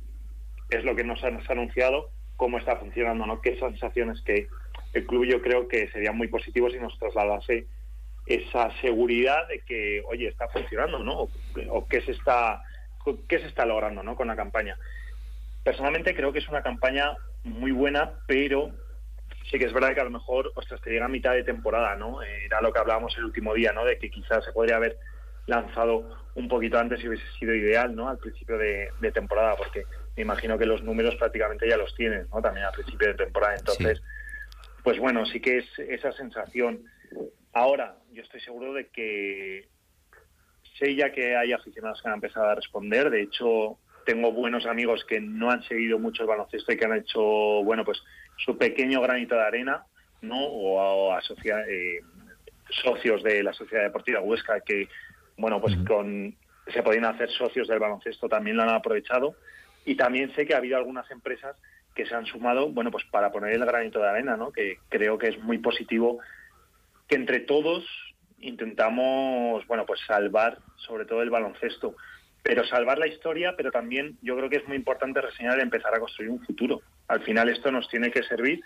es 0.70 0.84
lo 0.84 0.96
que 0.96 1.04
nos 1.04 1.24
han 1.24 1.40
anunciado, 1.50 2.12
cómo 2.36 2.58
está 2.58 2.78
funcionando, 2.78 3.26
¿no? 3.26 3.42
Qué 3.42 3.58
sensaciones 3.58 4.22
que 4.22 4.48
el 4.94 5.06
club 5.06 5.26
yo 5.26 5.42
creo 5.42 5.68
que 5.68 5.90
sería 5.92 6.12
muy 6.12 6.28
positivo 6.28 6.70
si 6.70 6.78
nos 6.80 6.98
trasladase 6.98 7.68
esa 8.26 8.70
seguridad 8.82 9.48
de 9.48 9.60
que, 9.62 10.04
oye, 10.08 10.28
está 10.28 10.48
funcionando, 10.50 11.00
¿no? 11.00 11.22
O, 11.22 11.30
o 11.70 11.88
qué 11.88 12.02
se 12.02 12.12
está 12.12 12.64
qué 13.28 13.40
se 13.40 13.48
está 13.48 13.66
logrando, 13.66 14.04
¿no? 14.04 14.16
Con 14.16 14.28
la 14.28 14.36
campaña. 14.36 14.78
Personalmente 15.64 16.16
creo 16.16 16.32
que 16.32 16.40
es 16.40 16.48
una 16.50 16.64
campaña 16.64 17.16
muy 17.44 17.72
buena, 17.72 18.20
pero 18.28 18.72
sí 19.50 19.58
que 19.58 19.66
es 19.66 19.74
verdad 19.74 19.94
que 19.94 20.02
a 20.02 20.06
lo 20.06 20.12
mejor, 20.12 20.52
ostras, 20.56 20.82
te 20.82 20.92
llega 20.92 21.06
a 21.06 21.10
mitad 21.10 21.34
de 21.34 21.44
temporada, 21.44 21.96
¿no? 21.96 22.22
Era 22.22 22.62
lo 22.62 22.72
que 22.72 22.80
hablábamos 22.80 23.18
el 23.18 23.26
último 23.26 23.54
día, 23.54 23.74
¿no? 23.74 23.86
De 23.86 23.98
que 23.98 24.10
quizás 24.10 24.44
se 24.46 24.52
podría 24.52 24.78
haber 24.78 24.98
lanzado 25.48 26.18
un 26.36 26.48
poquito 26.48 26.78
antes 26.78 27.04
y 27.04 27.08
hubiese 27.08 27.26
sido 27.40 27.54
ideal, 27.56 27.96
¿no? 27.96 28.08
Al 28.08 28.20
principio 28.20 28.58
de, 28.58 28.92
temporada, 29.14 29.56
porque 29.56 29.84
me 30.16 30.24
imagino 30.24 30.58
que 30.58 30.66
los 30.66 30.84
números 30.84 31.16
prácticamente 31.16 31.68
ya 31.68 31.78
los 31.78 31.94
tienen, 31.96 32.28
¿no? 32.32 32.42
También 32.42 32.66
al 32.66 32.74
principio 32.74 33.08
de 33.08 33.16
temporada. 33.16 33.56
Entonces, 33.58 34.02
pues 34.84 35.00
bueno, 35.00 35.26
sí 35.26 35.40
que 35.40 35.58
es 35.58 35.80
esa 35.80 36.12
sensación. 36.12 36.84
Ahora, 37.54 37.98
yo 38.12 38.22
estoy 38.22 38.42
seguro 38.42 38.74
de 38.74 38.88
que 38.88 39.68
sé 40.78 40.96
ya 40.96 41.12
que 41.12 41.36
hay 41.36 41.52
aficionados 41.52 42.02
que 42.02 42.08
han 42.08 42.16
empezado 42.16 42.48
a 42.48 42.56
responder. 42.56 43.10
De 43.10 43.24
hecho, 43.24 43.80
tengo 44.10 44.32
buenos 44.32 44.66
amigos 44.66 45.06
que 45.08 45.22
no 45.22 45.52
han 45.52 45.62
seguido 45.66 46.00
mucho 46.00 46.24
el 46.24 46.30
baloncesto 46.30 46.74
y 46.74 46.78
que 46.78 46.86
han 46.86 46.98
hecho, 46.98 47.22
bueno, 47.22 47.86
pues 47.86 48.02
su 48.44 48.58
pequeño 48.58 49.02
granito 49.02 49.36
de 49.36 49.44
arena, 49.44 49.84
¿no? 50.24 50.46
O, 50.46 51.14
a, 51.14 51.20
eh, 51.20 52.02
socios 52.70 53.22
de 53.22 53.44
la 53.44 53.54
Sociedad 53.54 53.84
Deportiva 53.84 54.20
Huesca 54.20 54.62
que, 54.62 54.88
bueno, 55.38 55.62
pues 55.62 55.78
con 55.88 56.36
se 56.74 56.82
podían 56.82 57.06
hacer 57.06 57.30
socios 57.30 57.68
del 57.68 57.78
baloncesto 57.78 58.28
también 58.28 58.58
lo 58.58 58.64
han 58.64 58.70
aprovechado. 58.70 59.36
Y 59.86 59.94
también 59.94 60.34
sé 60.34 60.48
que 60.48 60.56
ha 60.56 60.58
habido 60.58 60.78
algunas 60.78 61.10
empresas 61.12 61.56
que 61.94 62.08
se 62.08 62.16
han 62.16 62.26
sumado, 62.26 62.70
bueno, 62.70 62.90
pues 62.90 63.04
para 63.12 63.32
poner 63.32 63.54
el 63.54 63.64
granito 63.64 64.00
de 64.00 64.10
arena, 64.10 64.36
¿no? 64.38 64.52
Que 64.52 64.80
creo 64.90 65.20
que 65.20 65.28
es 65.28 65.40
muy 65.44 65.60
positivo 65.60 66.18
que 67.08 67.14
entre 67.14 67.42
todos 67.42 67.86
intentamos, 68.40 69.68
bueno, 69.68 69.86
pues 69.86 70.00
salvar 70.08 70.58
sobre 70.78 71.06
todo 71.06 71.22
el 71.22 71.30
baloncesto 71.30 71.96
pero 72.50 72.66
salvar 72.66 72.98
la 72.98 73.06
historia, 73.06 73.54
pero 73.56 73.70
también 73.70 74.18
yo 74.24 74.36
creo 74.36 74.50
que 74.50 74.56
es 74.56 74.68
muy 74.68 74.76
importante 74.76 75.22
reseñar 75.22 75.60
y 75.60 75.62
empezar 75.62 75.94
a 75.94 76.00
construir 76.00 76.32
un 76.32 76.44
futuro. 76.44 76.82
Al 77.08 77.22
final 77.22 77.48
esto 77.48 77.72
nos 77.72 77.88
tiene 77.90 78.10
que 78.10 78.24
servir, 78.24 78.60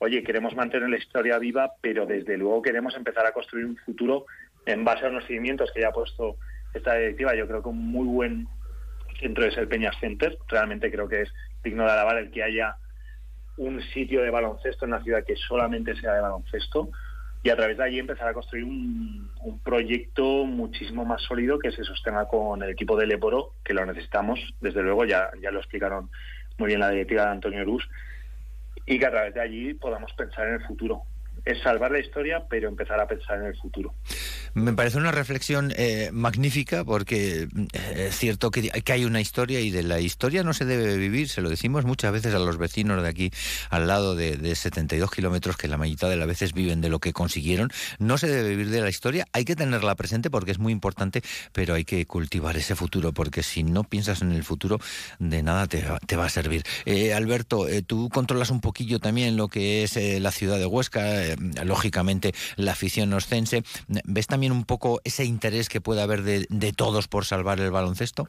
oye, 0.00 0.22
queremos 0.22 0.54
mantener 0.54 0.90
la 0.90 0.98
historia 0.98 1.38
viva, 1.38 1.72
pero 1.80 2.04
desde 2.04 2.36
luego 2.36 2.60
queremos 2.60 2.94
empezar 2.94 3.24
a 3.24 3.32
construir 3.32 3.64
un 3.64 3.78
futuro 3.78 4.26
en 4.66 4.84
base 4.84 5.06
a 5.06 5.08
los 5.08 5.24
cimientos 5.24 5.70
que 5.72 5.80
ya 5.80 5.88
ha 5.88 5.92
puesto 5.92 6.36
esta 6.74 6.94
directiva. 6.94 7.34
Yo 7.34 7.48
creo 7.48 7.62
que 7.62 7.70
un 7.70 7.78
muy 7.78 8.06
buen 8.06 8.48
centro 9.18 9.46
es 9.46 9.56
el 9.56 9.66
Peñas 9.66 9.96
Center, 9.98 10.36
realmente 10.46 10.92
creo 10.92 11.08
que 11.08 11.22
es 11.22 11.32
digno 11.64 11.86
de 11.86 11.90
alabar 11.90 12.18
el 12.18 12.30
que 12.30 12.42
haya 12.42 12.76
un 13.56 13.80
sitio 13.94 14.20
de 14.20 14.28
baloncesto 14.28 14.84
en 14.84 14.90
la 14.90 15.02
ciudad 15.02 15.24
que 15.24 15.36
solamente 15.36 15.96
sea 15.96 16.12
de 16.12 16.20
baloncesto 16.20 16.90
y 17.42 17.50
a 17.50 17.56
través 17.56 17.76
de 17.76 17.84
allí 17.84 17.98
empezar 17.98 18.28
a 18.28 18.34
construir 18.34 18.64
un, 18.64 19.30
proyecto 19.64 20.44
muchísimo 20.44 21.04
más 21.04 21.22
sólido 21.22 21.58
que 21.58 21.72
se 21.72 21.84
sostenga 21.84 22.26
con 22.26 22.62
el 22.62 22.70
equipo 22.70 22.96
de 22.96 23.06
Leporo, 23.06 23.54
que 23.64 23.74
lo 23.74 23.84
necesitamos, 23.86 24.40
desde 24.60 24.82
luego, 24.82 25.04
ya, 25.04 25.30
ya 25.40 25.50
lo 25.50 25.58
explicaron 25.58 26.10
muy 26.58 26.68
bien 26.68 26.80
la 26.80 26.90
directiva 26.90 27.24
de 27.24 27.30
Antonio 27.30 27.64
Rus, 27.64 27.88
y 28.86 28.98
que 28.98 29.06
a 29.06 29.10
través 29.10 29.34
de 29.34 29.40
allí 29.40 29.74
podamos 29.74 30.12
pensar 30.14 30.48
en 30.48 30.54
el 30.54 30.66
futuro 30.66 31.02
es 31.44 31.60
salvar 31.62 31.90
la 31.90 31.98
historia, 31.98 32.44
pero 32.48 32.68
empezar 32.68 33.00
a 33.00 33.06
pensar 33.06 33.38
en 33.38 33.46
el 33.46 33.56
futuro. 33.56 33.94
Me 34.54 34.74
parece 34.74 34.98
una 34.98 35.12
reflexión 35.12 35.72
eh, 35.76 36.10
magnífica 36.12 36.84
porque 36.84 37.48
eh, 37.72 38.06
es 38.08 38.16
cierto 38.16 38.50
que, 38.50 38.70
hay 38.92 39.04
una 39.06 39.20
historia 39.20 39.60
y 39.60 39.70
de 39.70 39.82
la 39.82 39.98
historia 40.00 40.42
no 40.42 40.52
se 40.52 40.66
debe 40.66 40.96
vivir, 40.98 41.30
se 41.30 41.40
lo 41.40 41.48
decimos 41.48 41.86
muchas 41.86 42.12
veces 42.12 42.34
a 42.34 42.38
los 42.38 42.58
vecinos 42.58 43.02
de 43.02 43.08
aquí 43.08 43.30
al 43.70 43.86
lado 43.86 44.14
de, 44.14 44.36
de 44.36 44.54
72 44.54 45.10
kilómetros 45.10 45.56
que 45.56 45.68
la 45.68 45.78
mitad 45.78 46.10
de 46.10 46.16
las 46.16 46.28
veces 46.28 46.52
viven 46.52 46.82
de 46.82 46.90
lo 46.90 46.98
que 46.98 47.14
consiguieron, 47.14 47.70
no 47.98 48.18
se 48.18 48.28
debe 48.28 48.50
vivir 48.50 48.68
de 48.68 48.82
la 48.82 48.90
historia, 48.90 49.26
hay 49.32 49.46
que 49.46 49.56
tenerla 49.56 49.94
presente 49.94 50.30
porque 50.30 50.50
es 50.50 50.58
muy 50.58 50.72
importante, 50.72 51.22
pero 51.52 51.74
hay 51.74 51.84
que 51.84 52.04
cultivar 52.04 52.56
ese 52.56 52.74
futuro 52.74 53.12
porque 53.12 53.42
si 53.42 53.64
no 53.64 53.84
piensas 53.84 54.20
en 54.20 54.32
el 54.32 54.44
futuro 54.44 54.78
de 55.18 55.42
nada 55.42 55.66
te, 55.66 55.82
te 56.06 56.16
va 56.16 56.26
a 56.26 56.28
servir. 56.28 56.62
Eh, 56.84 57.14
Alberto, 57.14 57.66
tú 57.86 58.10
controlas 58.10 58.50
un 58.50 58.60
poquillo 58.60 58.98
también 58.98 59.38
lo 59.38 59.48
que 59.48 59.82
es 59.82 59.96
la 60.20 60.30
ciudad 60.30 60.58
de 60.58 60.66
Huesca, 60.66 61.31
eh, 61.32 61.64
lógicamente 61.64 62.32
la 62.56 62.72
afición 62.72 63.12
oscense. 63.12 63.62
¿Ves 64.04 64.26
también 64.26 64.52
un 64.52 64.64
poco 64.64 65.00
ese 65.04 65.24
interés 65.24 65.68
que 65.68 65.80
puede 65.80 66.02
haber 66.02 66.22
de, 66.22 66.72
todos 66.76 67.08
por 67.08 67.24
salvar 67.24 67.60
el 67.60 67.70
baloncesto? 67.70 68.28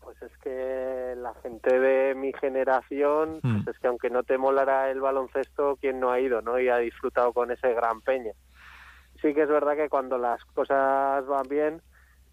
Pues 0.00 0.20
es 0.22 0.36
que 0.38 1.14
la 1.16 1.34
gente 1.42 1.78
de 1.78 2.14
mi 2.14 2.32
generación, 2.32 3.38
pues 3.40 3.66
mm. 3.66 3.70
es 3.70 3.78
que 3.78 3.86
aunque 3.86 4.10
no 4.10 4.22
te 4.22 4.38
molara 4.38 4.90
el 4.90 5.00
baloncesto, 5.00 5.76
¿quién 5.80 6.00
no 6.00 6.10
ha 6.10 6.20
ido 6.20 6.42
no 6.42 6.58
y 6.58 6.68
ha 6.68 6.78
disfrutado 6.78 7.32
con 7.32 7.50
ese 7.50 7.72
gran 7.72 8.00
peña? 8.00 8.32
Sí 9.20 9.34
que 9.34 9.42
es 9.42 9.48
verdad 9.48 9.76
que 9.76 9.88
cuando 9.88 10.18
las 10.18 10.44
cosas 10.46 11.24
van 11.26 11.48
bien, 11.48 11.82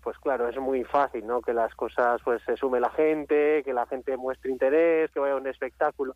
pues 0.02 0.18
claro, 0.20 0.48
es 0.48 0.58
muy 0.58 0.84
fácil, 0.84 1.28
¿no? 1.28 1.42
Que 1.42 1.54
las 1.54 1.74
cosas, 1.76 2.22
pues 2.24 2.42
se 2.44 2.56
sume 2.58 2.80
la 2.80 2.90
gente, 2.90 3.64
que 3.64 3.74
la 3.74 3.86
gente 3.86 4.18
muestre 4.18 4.52
interés, 4.52 5.12
que 5.12 5.20
vaya 5.20 5.34
a 5.34 5.38
un 5.38 5.48
espectáculo. 5.48 6.16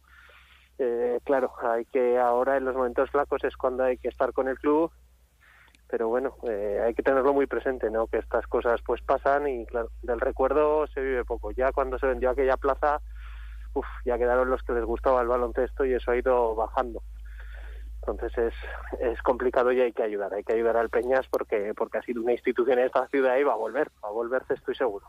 Eh, 0.80 1.20
claro, 1.24 1.54
hay 1.62 1.86
que 1.86 2.18
ahora 2.18 2.58
en 2.58 2.66
los 2.66 2.76
momentos 2.76 3.10
flacos 3.12 3.44
es 3.44 3.56
cuando 3.56 3.84
hay 3.84 3.98
que 3.98 4.08
estar 4.08 4.34
con 4.34 4.48
el 4.48 4.58
club, 4.58 4.92
pero 5.88 6.08
bueno, 6.08 6.36
eh, 6.50 6.82
hay 6.84 6.96
que 6.96 7.04
tenerlo 7.04 7.34
muy 7.34 7.46
presente, 7.46 7.92
¿no? 7.92 8.08
Que 8.08 8.18
estas 8.18 8.48
cosas 8.48 8.82
pues 8.84 9.02
pasan 9.02 9.48
y 9.48 9.66
claro, 9.68 9.90
del 10.02 10.20
recuerdo 10.20 10.88
se 10.88 11.02
vive 11.02 11.24
poco. 11.26 11.52
Ya 11.52 11.72
cuando 11.72 12.00
se 12.00 12.08
vendió 12.08 12.32
aquella 12.32 12.58
plaza, 12.58 13.02
ya 14.06 14.18
quedaron 14.18 14.50
los 14.50 14.64
que 14.64 14.74
les 14.74 14.86
gustaba 14.86 15.22
el 15.22 15.28
baloncesto 15.28 15.86
y 15.86 15.94
eso 15.94 16.12
ha 16.12 16.18
ido 16.18 16.56
bajando. 16.56 17.04
Entonces 18.00 18.38
es, 18.38 18.54
es 19.00 19.22
complicado 19.22 19.72
y 19.72 19.80
hay 19.80 19.94
que 19.94 20.04
ayudar, 20.04 20.34
hay 20.34 20.44
que 20.44 20.54
ayudar 20.54 20.76
al 20.76 20.90
Peñas 20.90 21.26
porque, 21.30 21.74
porque 21.76 22.00
ha 22.00 22.02
sido 22.02 22.22
una 22.22 22.34
institución 22.34 22.80
en 22.80 22.86
esta 22.86 23.08
ciudad 23.08 23.38
y 23.38 23.44
va 23.44 23.54
a 23.54 23.58
volver, 23.58 23.90
va 24.04 24.10
a 24.10 24.12
volverse 24.12 24.56
estoy 24.56 24.76
seguro. 24.76 25.06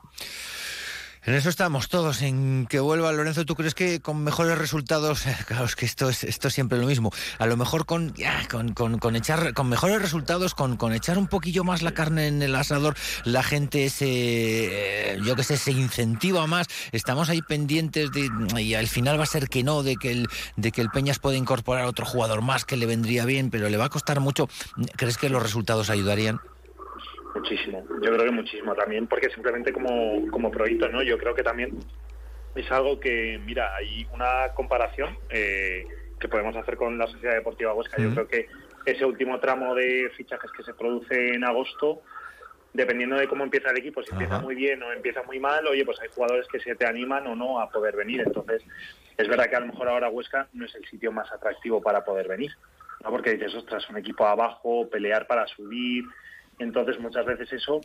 En 1.26 1.32
eso 1.32 1.48
estamos 1.48 1.88
todos, 1.88 2.20
en 2.20 2.66
que 2.68 2.80
vuelva 2.80 3.10
Lorenzo. 3.10 3.46
¿Tú 3.46 3.54
crees 3.54 3.74
que 3.74 4.00
con 4.00 4.22
mejores 4.22 4.58
resultados, 4.58 5.24
claro, 5.46 5.64
es 5.64 5.74
que 5.74 5.86
esto 5.86 6.10
es 6.10 6.22
esto 6.22 6.50
siempre 6.50 6.76
lo 6.76 6.86
mismo, 6.86 7.12
a 7.38 7.46
lo 7.46 7.56
mejor 7.56 7.86
con, 7.86 8.14
con, 8.50 8.98
con, 8.98 9.16
echar, 9.16 9.54
con 9.54 9.70
mejores 9.70 10.02
resultados, 10.02 10.54
con, 10.54 10.76
con 10.76 10.92
echar 10.92 11.16
un 11.16 11.26
poquillo 11.26 11.64
más 11.64 11.80
la 11.80 11.92
carne 11.92 12.26
en 12.26 12.42
el 12.42 12.54
asador, 12.54 12.94
la 13.24 13.42
gente 13.42 13.88
se, 13.88 15.14
eh, 15.14 15.18
yo 15.24 15.34
que 15.34 15.44
sé, 15.44 15.56
se 15.56 15.72
incentiva 15.72 16.46
más, 16.46 16.66
estamos 16.92 17.30
ahí 17.30 17.40
pendientes 17.40 18.12
de, 18.12 18.28
y 18.60 18.74
al 18.74 18.88
final 18.88 19.18
va 19.18 19.22
a 19.22 19.26
ser 19.26 19.48
que 19.48 19.62
no, 19.62 19.82
de 19.82 19.96
que 19.96 20.10
el, 20.10 20.28
de 20.56 20.72
que 20.72 20.82
el 20.82 20.90
Peñas 20.90 21.20
puede 21.20 21.38
incorporar 21.38 21.86
otro 21.86 22.04
jugador 22.04 22.42
más 22.42 22.66
que 22.66 22.76
le 22.76 22.84
vendría 22.84 23.24
bien, 23.24 23.48
pero 23.48 23.70
le 23.70 23.78
va 23.78 23.86
a 23.86 23.90
costar 23.90 24.20
mucho. 24.20 24.50
¿Crees 24.96 25.16
que 25.16 25.30
los 25.30 25.42
resultados 25.42 25.88
ayudarían? 25.88 26.40
Muchísimo, 27.34 27.84
yo 28.00 28.12
creo 28.12 28.24
que 28.24 28.30
muchísimo 28.30 28.74
también, 28.74 29.08
porque 29.08 29.28
simplemente 29.30 29.72
como, 29.72 30.30
como 30.30 30.50
proyecto, 30.50 30.88
¿no? 30.88 31.02
Yo 31.02 31.18
creo 31.18 31.34
que 31.34 31.42
también 31.42 31.76
es 32.54 32.70
algo 32.70 33.00
que, 33.00 33.40
mira, 33.44 33.74
hay 33.74 34.06
una 34.12 34.50
comparación 34.54 35.18
eh, 35.30 35.84
que 36.20 36.28
podemos 36.28 36.56
hacer 36.56 36.76
con 36.76 36.96
la 36.96 37.08
Sociedad 37.08 37.34
Deportiva 37.34 37.74
Huesca. 37.74 38.00
Yo 38.00 38.12
creo 38.12 38.28
que 38.28 38.48
ese 38.86 39.04
último 39.04 39.40
tramo 39.40 39.74
de 39.74 40.10
fichajes 40.16 40.50
que 40.52 40.62
se 40.62 40.74
produce 40.74 41.34
en 41.34 41.44
agosto, 41.44 42.02
dependiendo 42.72 43.16
de 43.16 43.26
cómo 43.26 43.44
empieza 43.44 43.70
el 43.70 43.78
equipo, 43.78 44.02
si 44.02 44.12
empieza 44.12 44.38
muy 44.38 44.54
bien 44.54 44.82
o 44.82 44.92
empieza 44.92 45.22
muy 45.24 45.40
mal, 45.40 45.66
oye, 45.66 45.84
pues 45.84 46.00
hay 46.00 46.08
jugadores 46.14 46.46
que 46.48 46.60
se 46.60 46.76
te 46.76 46.86
animan 46.86 47.26
o 47.26 47.34
no 47.34 47.60
a 47.60 47.68
poder 47.68 47.96
venir. 47.96 48.20
Entonces, 48.20 48.62
es 49.16 49.28
verdad 49.28 49.48
que 49.50 49.56
a 49.56 49.60
lo 49.60 49.66
mejor 49.66 49.88
ahora 49.88 50.08
Huesca 50.08 50.48
no 50.52 50.66
es 50.66 50.74
el 50.76 50.84
sitio 50.86 51.10
más 51.10 51.32
atractivo 51.32 51.82
para 51.82 52.04
poder 52.04 52.28
venir, 52.28 52.52
¿no? 53.02 53.10
Porque 53.10 53.32
dices, 53.32 53.54
ostras, 53.54 53.88
un 53.90 53.96
equipo 53.96 54.24
abajo, 54.24 54.88
pelear 54.88 55.26
para 55.26 55.46
subir. 55.48 56.04
Entonces, 56.58 56.98
muchas 57.00 57.26
veces 57.26 57.52
eso 57.52 57.80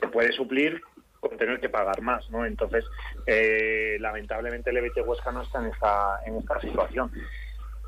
te 0.00 0.08
puede 0.08 0.32
suplir 0.32 0.80
con 1.20 1.36
tener 1.36 1.60
que 1.60 1.68
pagar 1.68 2.00
más, 2.00 2.28
¿no? 2.30 2.46
Entonces, 2.46 2.84
eh, 3.26 3.98
lamentablemente 4.00 4.70
el 4.70 4.78
EBT 4.78 5.06
Huesca 5.06 5.30
no 5.30 5.42
está 5.42 5.60
en 5.60 5.66
esta, 5.66 6.20
en 6.24 6.36
esta 6.36 6.60
situación. 6.60 7.12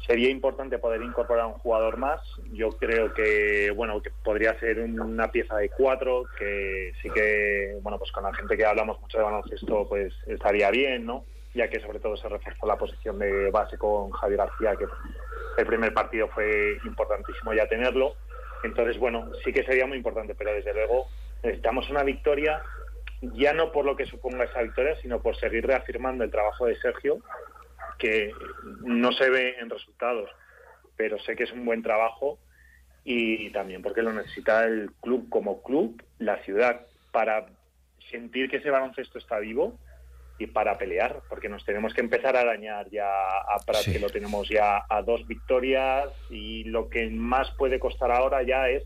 Sería 0.07 0.31
importante 0.31 0.79
poder 0.79 1.01
incorporar 1.01 1.47
un 1.47 1.55
jugador 1.55 1.97
más. 1.97 2.21
Yo 2.53 2.71
creo 2.71 3.15
que, 3.15 3.71
bueno, 3.75 4.03
que 4.03 4.11
podría 4.25 4.59
ser 4.59 4.81
una 4.81 5.31
pieza 5.31 5.57
de 5.57 5.69
cuatro, 5.71 6.25
que 6.39 6.93
sí 7.01 7.09
que, 7.11 7.79
bueno, 7.83 7.99
pues 7.99 8.11
con 8.11 8.25
la 8.25 8.35
gente 8.35 8.57
que 8.57 8.67
hablamos 8.67 9.01
mucho 9.01 9.19
de 9.19 9.25
baloncesto, 9.25 9.89
pues 9.89 10.13
estaría 10.27 10.71
bien, 10.71 11.07
¿no? 11.07 11.25
Ya 11.55 11.69
que 11.69 11.81
sobre 11.81 12.01
todo 12.01 12.17
se 12.17 12.29
reforzó 12.29 12.67
la 12.67 12.77
posición 12.77 13.19
de 13.19 13.51
base 13.51 13.79
con 13.79 14.11
Javier 14.11 14.39
García, 14.39 14.77
que 14.77 14.87
el 15.59 15.67
primer 15.67 15.95
partido 15.95 16.29
fue 16.29 16.79
importantísimo 16.85 17.55
ya 17.55 17.67
tenerlo. 17.67 18.17
Entonces, 18.63 18.99
bueno, 18.99 19.31
sí 19.45 19.53
que 19.53 19.65
sería 19.65 19.87
muy 19.87 19.97
importante, 19.97 20.35
pero 20.35 20.53
desde 20.53 20.73
luego 20.73 21.07
necesitamos 21.43 21.89
una 21.91 22.03
victoria 22.03 22.63
ya 23.35 23.53
no 23.53 23.71
por 23.71 23.85
lo 23.85 23.97
que 23.97 24.07
suponga 24.07 24.45
esa 24.45 24.63
victoria, 24.63 24.97
sino 25.01 25.23
por 25.23 25.37
seguir 25.37 25.67
reafirmando 25.67 26.25
el 26.25 26.31
trabajo 26.31 26.67
de 26.67 26.77
Sergio, 26.77 27.21
que 27.99 28.35
no 28.83 29.13
se 29.13 29.31
ve 29.31 29.57
en 29.61 29.71
resultados, 29.71 30.29
pero 30.97 31.19
sé 31.21 31.37
que 31.37 31.45
es 31.45 31.53
un 31.53 31.65
buen 31.65 31.83
trabajo 31.83 32.39
y 33.05 33.51
también 33.51 33.83
porque 33.83 34.03
lo 34.03 34.13
necesita 34.13 34.65
el 34.65 34.91
club 35.01 35.29
como 35.29 35.63
club, 35.63 36.03
la 36.19 36.39
ciudad, 36.43 36.87
para 37.13 37.47
sentir 38.11 38.51
que 38.51 38.57
ese 38.57 38.71
baloncesto 38.71 39.19
está 39.19 39.39
vivo 39.39 39.79
y 40.39 40.47
para 40.47 40.79
pelear, 40.79 41.21
porque 41.29 41.49
nos 41.49 41.65
tenemos 41.65 41.95
que 41.95 42.01
empezar 42.01 42.37
a 42.37 42.45
dañar 42.45 42.89
ya 42.91 43.07
a 43.07 43.59
Prat, 43.65 43.85
que 43.85 43.99
lo 43.99 44.11
tenemos 44.11 44.49
ya 44.49 44.85
a 44.89 45.03
dos 45.03 45.27
victorias 45.27 46.09
y 46.31 46.65
lo 46.65 46.89
que 46.89 47.09
más 47.11 47.51
puede 47.53 47.79
costar 47.79 48.11
ahora 48.11 48.43
ya 48.43 48.69
es 48.69 48.85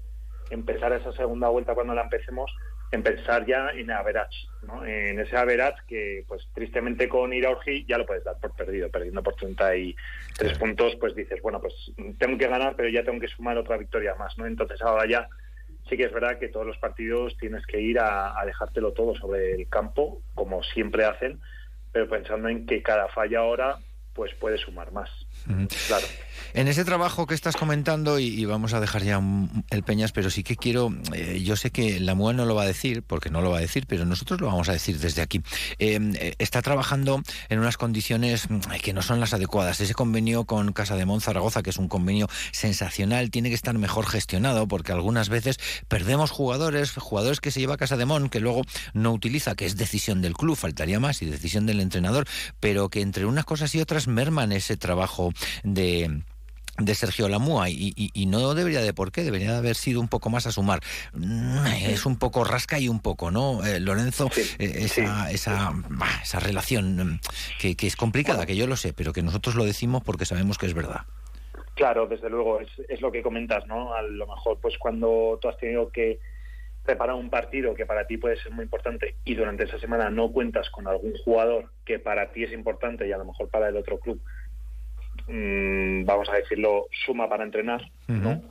empezar 0.50 0.92
esa 0.92 1.12
segunda 1.12 1.48
vuelta 1.48 1.74
cuando 1.74 1.94
la 1.94 2.02
empecemos 2.02 2.54
empezar 2.92 3.46
ya 3.46 3.70
en 3.70 3.90
average, 3.90 4.48
¿no? 4.62 4.84
en 4.84 5.18
ese 5.18 5.36
average 5.36 5.78
que 5.88 6.24
pues 6.26 6.48
tristemente 6.54 7.08
con 7.08 7.32
Iraurgi 7.32 7.84
ya 7.86 7.98
lo 7.98 8.06
puedes 8.06 8.24
dar 8.24 8.38
por 8.38 8.54
perdido, 8.54 8.90
perdiendo 8.90 9.22
por 9.22 9.34
33 9.34 10.58
puntos, 10.58 10.96
pues 10.96 11.14
dices, 11.14 11.40
bueno, 11.42 11.60
pues 11.60 11.74
tengo 12.18 12.38
que 12.38 12.48
ganar, 12.48 12.74
pero 12.76 12.88
ya 12.88 13.04
tengo 13.04 13.20
que 13.20 13.28
sumar 13.28 13.58
otra 13.58 13.76
victoria 13.76 14.14
más, 14.14 14.36
¿no? 14.38 14.46
Entonces 14.46 14.80
ahora 14.82 15.08
ya 15.08 15.28
sí 15.88 15.96
que 15.96 16.04
es 16.04 16.12
verdad 16.12 16.38
que 16.38 16.48
todos 16.48 16.66
los 16.66 16.78
partidos 16.78 17.36
tienes 17.38 17.66
que 17.66 17.80
ir 17.80 17.98
a, 17.98 18.38
a 18.38 18.44
dejártelo 18.44 18.92
todo 18.92 19.14
sobre 19.14 19.54
el 19.54 19.68
campo, 19.68 20.22
como 20.34 20.62
siempre 20.62 21.04
hacen, 21.04 21.40
pero 21.92 22.08
pensando 22.08 22.48
en 22.48 22.66
que 22.66 22.82
cada 22.82 23.08
falla 23.08 23.40
ahora 23.40 23.78
pues 24.14 24.34
puede 24.34 24.58
sumar 24.58 24.92
más. 24.92 25.10
Claro. 25.86 26.06
En 26.56 26.68
ese 26.68 26.86
trabajo 26.86 27.26
que 27.26 27.34
estás 27.34 27.54
comentando, 27.54 28.18
y, 28.18 28.42
vamos 28.46 28.72
a 28.72 28.80
dejar 28.80 29.02
ya 29.02 29.20
el 29.68 29.82
Peñas, 29.82 30.12
pero 30.12 30.30
sí 30.30 30.42
que 30.42 30.56
quiero, 30.56 30.90
eh, 31.12 31.42
yo 31.44 31.54
sé 31.54 31.70
que 31.70 32.00
la 32.00 32.14
MUA 32.14 32.32
no 32.32 32.46
lo 32.46 32.54
va 32.54 32.62
a 32.62 32.66
decir, 32.66 33.02
porque 33.02 33.28
no 33.28 33.42
lo 33.42 33.50
va 33.50 33.58
a 33.58 33.60
decir, 33.60 33.84
pero 33.86 34.06
nosotros 34.06 34.40
lo 34.40 34.46
vamos 34.46 34.70
a 34.70 34.72
decir 34.72 34.98
desde 34.98 35.20
aquí. 35.20 35.42
Em, 35.78 36.14
eh, 36.16 36.34
está 36.38 36.62
trabajando 36.62 37.20
en 37.50 37.58
unas 37.58 37.76
condiciones 37.76 38.48
mm, 38.48 38.60
que 38.82 38.94
no 38.94 39.02
son 39.02 39.20
las 39.20 39.34
adecuadas. 39.34 39.82
Ese 39.82 39.92
convenio 39.92 40.46
con 40.46 40.72
Casa 40.72 40.96
de 40.96 41.04
Mon 41.04 41.20
Zaragoza, 41.20 41.62
que 41.62 41.68
es 41.68 41.76
un 41.76 41.88
convenio 41.88 42.26
sensacional, 42.52 43.30
tiene 43.30 43.50
que 43.50 43.54
estar 43.54 43.76
mejor 43.76 44.06
gestionado, 44.06 44.66
porque 44.66 44.92
algunas 44.92 45.28
veces 45.28 45.58
perdemos 45.88 46.30
jugadores, 46.30 46.92
jugadores 46.92 47.40
que 47.40 47.50
se 47.50 47.60
lleva 47.60 47.74
a 47.74 47.76
Casa 47.76 47.98
de 47.98 48.06
Mon, 48.06 48.30
que 48.30 48.40
luego 48.40 48.62
no 48.94 49.12
utiliza, 49.12 49.56
que 49.56 49.66
es 49.66 49.76
decisión 49.76 50.22
del 50.22 50.32
club, 50.32 50.56
faltaría 50.56 51.00
más, 51.00 51.20
y 51.20 51.26
decisión 51.26 51.66
del 51.66 51.80
entrenador, 51.80 52.26
pero 52.60 52.88
que 52.88 53.02
entre 53.02 53.26
unas 53.26 53.44
cosas 53.44 53.74
y 53.74 53.80
otras 53.82 54.08
merman 54.08 54.52
ese 54.52 54.78
trabajo 54.78 55.34
de 55.62 56.22
de 56.78 56.94
Sergio 56.94 57.28
Lamúa 57.28 57.68
y, 57.70 58.26
no 58.26 58.54
debería 58.54 58.80
de 58.80 58.92
por 58.92 59.12
qué, 59.12 59.22
debería 59.22 59.52
de 59.52 59.58
haber 59.58 59.76
sido 59.76 60.00
un 60.00 60.08
poco 60.08 60.30
más 60.30 60.46
a 60.46 60.52
sumar. 60.52 60.80
Mm, 61.14 61.66
es 61.88 62.06
un 62.06 62.18
poco 62.18 62.44
rasca 62.44 62.78
y 62.78 62.88
un 62.88 63.00
poco, 63.00 63.30
¿no? 63.30 63.64
Eh, 63.64 63.80
Lorenzo, 63.80 64.28
eh, 64.58 64.72
esa, 64.80 65.30
Esa, 65.30 65.72
esa 66.22 66.40
relación 66.40 66.96
mm, 66.96 67.20
que, 67.58 67.76
es 67.86 67.96
complicada, 67.96 68.46
que 68.46 68.56
yo 68.56 68.66
lo 68.66 68.76
sé, 68.76 68.92
pero 68.92 69.12
que 69.12 69.22
nosotros 69.22 69.54
lo 69.54 69.64
decimos 69.64 70.02
porque 70.04 70.24
sabemos 70.24 70.58
que 70.58 70.66
es 70.66 70.74
verdad. 70.74 71.02
Claro, 71.74 72.06
desde 72.06 72.30
luego, 72.30 72.60
es, 72.60 72.68
es 72.88 73.00
lo 73.00 73.12
que 73.12 73.22
comentas, 73.22 73.66
¿no? 73.66 73.94
A 73.94 74.02
lo 74.02 74.26
mejor, 74.26 74.58
pues 74.60 74.76
cuando 74.78 75.38
tú 75.40 75.48
has 75.48 75.58
tenido 75.58 75.90
que 75.90 76.18
preparar 76.84 77.16
un 77.16 77.30
partido 77.30 77.74
que 77.74 77.84
para 77.84 78.06
ti 78.06 78.16
puede 78.16 78.36
ser 78.36 78.52
muy 78.52 78.64
importante 78.64 79.16
y 79.24 79.34
durante 79.34 79.64
esa 79.64 79.78
semana 79.78 80.08
no 80.08 80.30
cuentas 80.30 80.70
con 80.70 80.86
algún 80.86 81.14
jugador 81.24 81.70
que 81.84 81.98
para 81.98 82.30
ti 82.30 82.44
es 82.44 82.52
importante 82.52 83.06
y 83.08 83.12
a 83.12 83.18
lo 83.18 83.24
mejor 83.24 83.48
para 83.48 83.68
el 83.68 83.76
otro 83.76 83.98
club 83.98 84.20
Mm, 85.28 86.04
vamos 86.04 86.28
a 86.28 86.36
decirlo, 86.36 86.86
suma 87.04 87.28
para 87.28 87.44
entrenar, 87.44 87.82
¿no? 88.06 88.42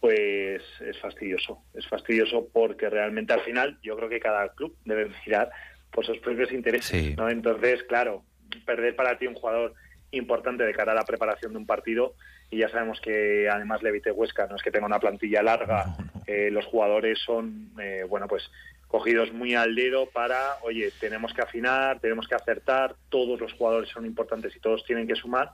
Pues 0.00 0.62
es 0.80 0.98
fastidioso. 1.00 1.62
Es 1.74 1.86
fastidioso 1.88 2.48
porque 2.52 2.88
realmente 2.90 3.32
al 3.32 3.40
final 3.40 3.78
yo 3.82 3.96
creo 3.96 4.08
que 4.08 4.20
cada 4.20 4.48
club 4.50 4.76
debe 4.84 5.10
mirar 5.26 5.50
por 5.90 6.06
sus 6.06 6.18
propios 6.18 6.52
intereses, 6.52 7.16
¿no? 7.16 7.28
Entonces, 7.28 7.82
claro, 7.84 8.24
perder 8.64 8.96
para 8.96 9.18
ti 9.18 9.26
un 9.26 9.34
jugador 9.34 9.74
importante 10.10 10.64
de 10.64 10.74
cara 10.74 10.92
a 10.92 10.94
la 10.94 11.04
preparación 11.04 11.52
de 11.52 11.58
un 11.58 11.66
partido 11.66 12.14
y 12.50 12.58
ya 12.58 12.68
sabemos 12.68 13.00
que 13.00 13.48
además 13.48 13.82
Levite 13.82 14.12
Huesca 14.12 14.46
no 14.46 14.56
es 14.56 14.62
que 14.62 14.70
tenga 14.70 14.86
una 14.86 15.00
plantilla 15.00 15.42
larga, 15.42 15.96
eh, 16.26 16.50
los 16.50 16.66
jugadores 16.66 17.18
son, 17.18 17.70
eh, 17.80 18.04
bueno, 18.08 18.28
pues 18.28 18.50
cogidos 18.88 19.32
muy 19.32 19.54
al 19.54 19.74
dedo 19.74 20.06
para, 20.06 20.56
oye, 20.62 20.92
tenemos 21.00 21.32
que 21.32 21.40
afinar, 21.40 21.98
tenemos 22.00 22.28
que 22.28 22.34
acertar, 22.34 22.94
todos 23.08 23.40
los 23.40 23.54
jugadores 23.54 23.88
son 23.88 24.04
importantes 24.04 24.54
y 24.54 24.60
todos 24.60 24.84
tienen 24.84 25.06
que 25.06 25.14
sumar 25.14 25.50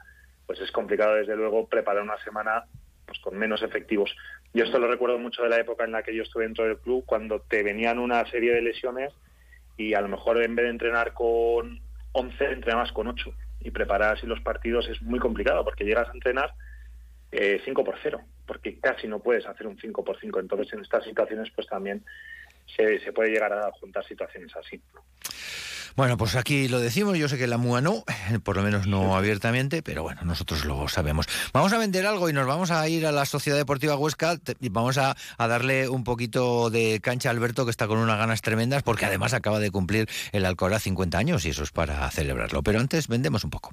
pues 0.48 0.60
es 0.60 0.72
complicado 0.72 1.14
desde 1.14 1.36
luego 1.36 1.68
preparar 1.68 2.02
una 2.02 2.16
semana 2.24 2.64
pues 3.06 3.18
con 3.20 3.36
menos 3.36 3.62
efectivos. 3.62 4.16
Yo 4.54 4.64
esto 4.64 4.78
lo 4.78 4.88
recuerdo 4.88 5.18
mucho 5.18 5.42
de 5.42 5.50
la 5.50 5.60
época 5.60 5.84
en 5.84 5.92
la 5.92 6.02
que 6.02 6.16
yo 6.16 6.22
estuve 6.22 6.44
dentro 6.44 6.64
del 6.64 6.78
club, 6.78 7.04
cuando 7.04 7.40
te 7.40 7.62
venían 7.62 7.98
una 7.98 8.24
serie 8.30 8.54
de 8.54 8.62
lesiones 8.62 9.12
y 9.76 9.92
a 9.92 10.00
lo 10.00 10.08
mejor 10.08 10.42
en 10.42 10.56
vez 10.56 10.64
de 10.64 10.70
entrenar 10.70 11.12
con 11.12 11.80
11, 12.12 12.44
entrenabas 12.46 12.92
con 12.92 13.08
8. 13.08 13.30
Y 13.60 13.70
preparar 13.72 14.16
así 14.16 14.26
los 14.26 14.40
partidos 14.40 14.88
es 14.88 15.02
muy 15.02 15.18
complicado 15.18 15.62
porque 15.64 15.84
llegas 15.84 16.08
a 16.08 16.12
entrenar 16.12 16.54
eh, 17.30 17.60
5 17.66 17.84
por 17.84 17.96
0, 18.02 18.18
porque 18.46 18.78
casi 18.80 19.06
no 19.06 19.18
puedes 19.18 19.46
hacer 19.46 19.66
un 19.66 19.78
5 19.78 20.02
por 20.02 20.18
5. 20.18 20.40
Entonces 20.40 20.72
en 20.72 20.80
estas 20.80 21.04
situaciones 21.04 21.50
pues 21.54 21.66
también 21.66 22.02
se, 22.74 23.00
se 23.00 23.12
puede 23.12 23.32
llegar 23.32 23.52
a 23.52 23.70
juntar 23.72 24.02
situaciones 24.06 24.56
así. 24.56 24.80
Bueno, 25.98 26.16
pues 26.16 26.36
aquí 26.36 26.68
lo 26.68 26.78
decimos, 26.78 27.18
yo 27.18 27.28
sé 27.28 27.38
que 27.38 27.48
la 27.48 27.58
MUA 27.58 27.80
no, 27.80 28.04
por 28.44 28.54
lo 28.54 28.62
menos 28.62 28.86
no 28.86 29.16
abiertamente, 29.16 29.82
pero 29.82 30.04
bueno, 30.04 30.20
nosotros 30.22 30.64
lo 30.64 30.86
sabemos. 30.86 31.26
Vamos 31.52 31.72
a 31.72 31.78
vender 31.78 32.06
algo 32.06 32.30
y 32.30 32.32
nos 32.32 32.46
vamos 32.46 32.70
a 32.70 32.88
ir 32.88 33.04
a 33.04 33.10
la 33.10 33.26
Sociedad 33.26 33.58
Deportiva 33.58 33.96
Huesca 33.96 34.38
y 34.60 34.68
vamos 34.68 34.96
a, 34.96 35.16
darle 35.36 35.88
un 35.88 36.04
poquito 36.04 36.70
de 36.70 37.00
cancha 37.02 37.30
a 37.30 37.32
Alberto, 37.32 37.64
que 37.64 37.72
está 37.72 37.88
con 37.88 37.98
unas 37.98 38.16
ganas 38.16 38.42
tremendas, 38.42 38.84
porque 38.84 39.06
además 39.06 39.34
acaba 39.34 39.58
de 39.58 39.72
cumplir 39.72 40.08
el 40.30 40.44
Alcora 40.44 40.78
50 40.78 41.18
años 41.18 41.44
y 41.44 41.48
eso 41.48 41.64
es 41.64 41.72
para 41.72 42.08
celebrarlo. 42.12 42.62
Pero 42.62 42.78
antes 42.78 43.08
vendemos 43.08 43.42
un 43.42 43.50
poco. 43.50 43.72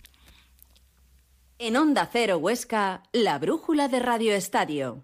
En 1.59 1.77
Onda 1.77 2.09
Cero 2.11 2.39
Huesca, 2.39 3.03
la 3.13 3.37
brújula 3.37 3.87
de 3.87 3.99
Radio 3.99 4.33
Estadio. 4.33 5.03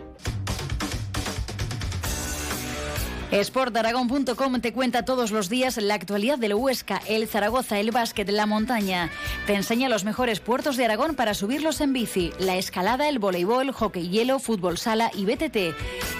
Sportaragón.com 3.31 4.59
te 4.59 4.73
cuenta 4.73 5.05
todos 5.05 5.31
los 5.31 5.47
días 5.47 5.77
la 5.77 5.93
actualidad 5.93 6.37
del 6.37 6.53
Huesca, 6.53 7.01
el 7.07 7.27
Zaragoza, 7.27 7.79
el 7.79 7.91
básquet, 7.91 8.29
la 8.29 8.45
montaña. 8.45 9.09
Te 9.47 9.53
enseña 9.53 9.87
los 9.87 10.03
mejores 10.03 10.41
puertos 10.41 10.75
de 10.75 10.85
Aragón 10.85 11.15
para 11.15 11.33
subirlos 11.33 11.79
en 11.79 11.93
bici, 11.93 12.33
la 12.39 12.57
escalada, 12.57 13.07
el 13.07 13.19
voleibol, 13.19 13.71
hockey 13.71 14.09
hielo, 14.09 14.39
fútbol 14.39 14.77
sala 14.77 15.11
y 15.13 15.25
BTT. 15.25 15.75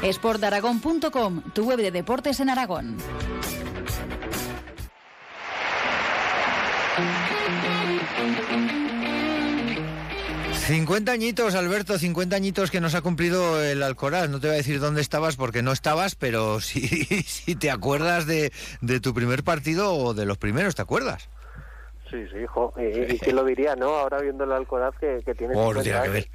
Sportaragón.com, 0.09 1.41
tu 1.53 1.65
web 1.65 1.79
de 1.79 1.91
deportes 1.91 2.39
en 2.39 2.49
Aragón. 2.49 2.97
50 10.67 11.11
añitos, 11.11 11.55
Alberto, 11.55 11.97
50 11.97 12.35
añitos 12.35 12.69
que 12.69 12.79
nos 12.79 12.93
ha 12.93 13.01
cumplido 13.01 13.61
el 13.63 13.81
Alcoraz. 13.81 14.29
No 14.29 14.39
te 14.39 14.47
voy 14.47 14.53
a 14.53 14.57
decir 14.57 14.79
dónde 14.79 15.01
estabas 15.01 15.35
porque 15.35 15.63
no 15.63 15.71
estabas, 15.71 16.15
pero 16.15 16.61
si, 16.61 16.81
si 17.23 17.55
te 17.55 17.71
acuerdas 17.71 18.25
de, 18.27 18.51
tu 19.01 19.13
primer 19.13 19.43
partido 19.43 19.93
o 19.95 20.13
de 20.13 20.25
los 20.25 20.37
primeros, 20.37 20.75
¿te 20.75 20.83
acuerdas? 20.83 21.29
Sí, 22.09 22.25
sí, 22.31 22.39
hijo. 22.43 22.73
¿Y, 22.77 23.17
quién 23.17 23.35
lo 23.35 23.43
diría, 23.43 23.75
no? 23.75 23.89
Ahora 23.89 24.19
viendo 24.21 24.43
el 24.43 24.51
Alcoraz 24.51 24.93
que, 24.99 25.21
que 25.25 25.33
tiene... 25.33 25.55
Oh, 25.55 25.73
no 25.73 25.81
tiene 25.81 26.01
que 26.03 26.09
ver. 26.09 26.29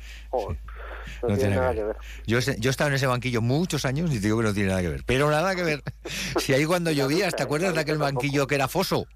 no, 1.22 1.36
tiene, 1.36 1.56
nada 1.56 1.74
que 1.74 1.84
ver. 1.84 1.96
Yo, 2.26 2.40
yo 2.40 2.68
he 2.68 2.70
estado 2.70 2.88
en 2.88 2.96
ese 2.96 3.06
banquillo 3.06 3.42
muchos 3.42 3.84
años 3.84 4.10
y 4.10 4.14
te 4.14 4.26
digo 4.26 4.38
que 4.38 4.44
no 4.44 4.54
tiene 4.54 4.70
nada 4.70 4.82
que 4.82 4.88
ver. 4.88 5.02
Pero 5.06 5.30
nada 5.30 5.54
que 5.54 5.62
ver. 5.62 5.82
Si 6.38 6.52
ahí 6.52 6.64
cuando 6.64 6.90
llovías, 6.90 7.34
¿te 7.36 7.42
acuerdas 7.42 7.74
de 7.74 7.80
aquel 7.80 7.98
banquillo 7.98 8.46
que 8.46 8.56
era 8.56 8.68
foso? 8.68 9.06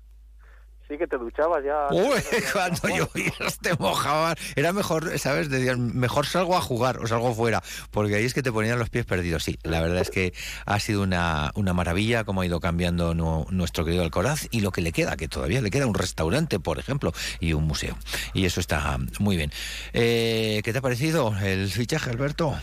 Sí 0.90 0.98
que 0.98 1.07
te 1.07 1.16
duchabas 1.16 1.62
ya. 1.64 1.87
Uy, 1.90 2.20
cuando 2.53 2.88
llovías 2.88 3.59
te 3.61 3.74
mojabas. 3.79 4.35
Era 4.57 4.72
mejor, 4.72 5.18
¿sabes? 5.18 5.48
Decían, 5.48 5.96
mejor 5.96 6.26
salgo 6.26 6.57
a 6.57 6.61
jugar 6.61 6.98
o 6.98 7.07
salgo 7.07 7.33
fuera, 7.33 7.62
porque 7.92 8.16
ahí 8.16 8.24
es 8.24 8.35
que 8.35 8.42
te 8.42 8.50
ponían 8.50 8.79
los 8.79 8.90
pies 8.90 9.07
perdidos. 9.07 9.44
Sí, 9.44 9.59
la 9.62 9.81
verdad 9.81 9.98
es 9.98 10.11
que 10.11 10.33
ha 10.66 10.81
sido 10.81 11.03
una, 11.03 11.53
una 11.55 11.72
maravilla 11.72 12.24
cómo 12.24 12.40
ha 12.40 12.46
ido 12.46 12.61
cambiando 12.61 13.14
nuestro 13.14 13.85
querido 13.85 14.03
Alcoraz 14.03 14.48
y 14.50 14.61
lo 14.61 14.72
que 14.72 14.83
le 14.83 14.92
queda, 14.92 15.16
que 15.16 15.29
todavía 15.29 15.61
le 15.61 15.70
queda 15.70 15.87
un 15.87 15.94
restaurante, 15.94 16.59
por 16.59 16.79
ejemplo, 16.79 17.12
y 17.38 17.53
un 17.53 17.64
museo. 17.64 17.96
Y 18.35 18.44
eso 18.44 18.61
está 18.61 18.98
muy 19.20 19.37
bien. 19.37 19.53
Eh, 19.92 20.61
¿Qué 20.64 20.72
te 20.72 20.79
ha 20.79 20.83
parecido 20.83 21.33
el 21.40 21.68
fichaje, 21.68 22.11
Alberto? 22.11 22.57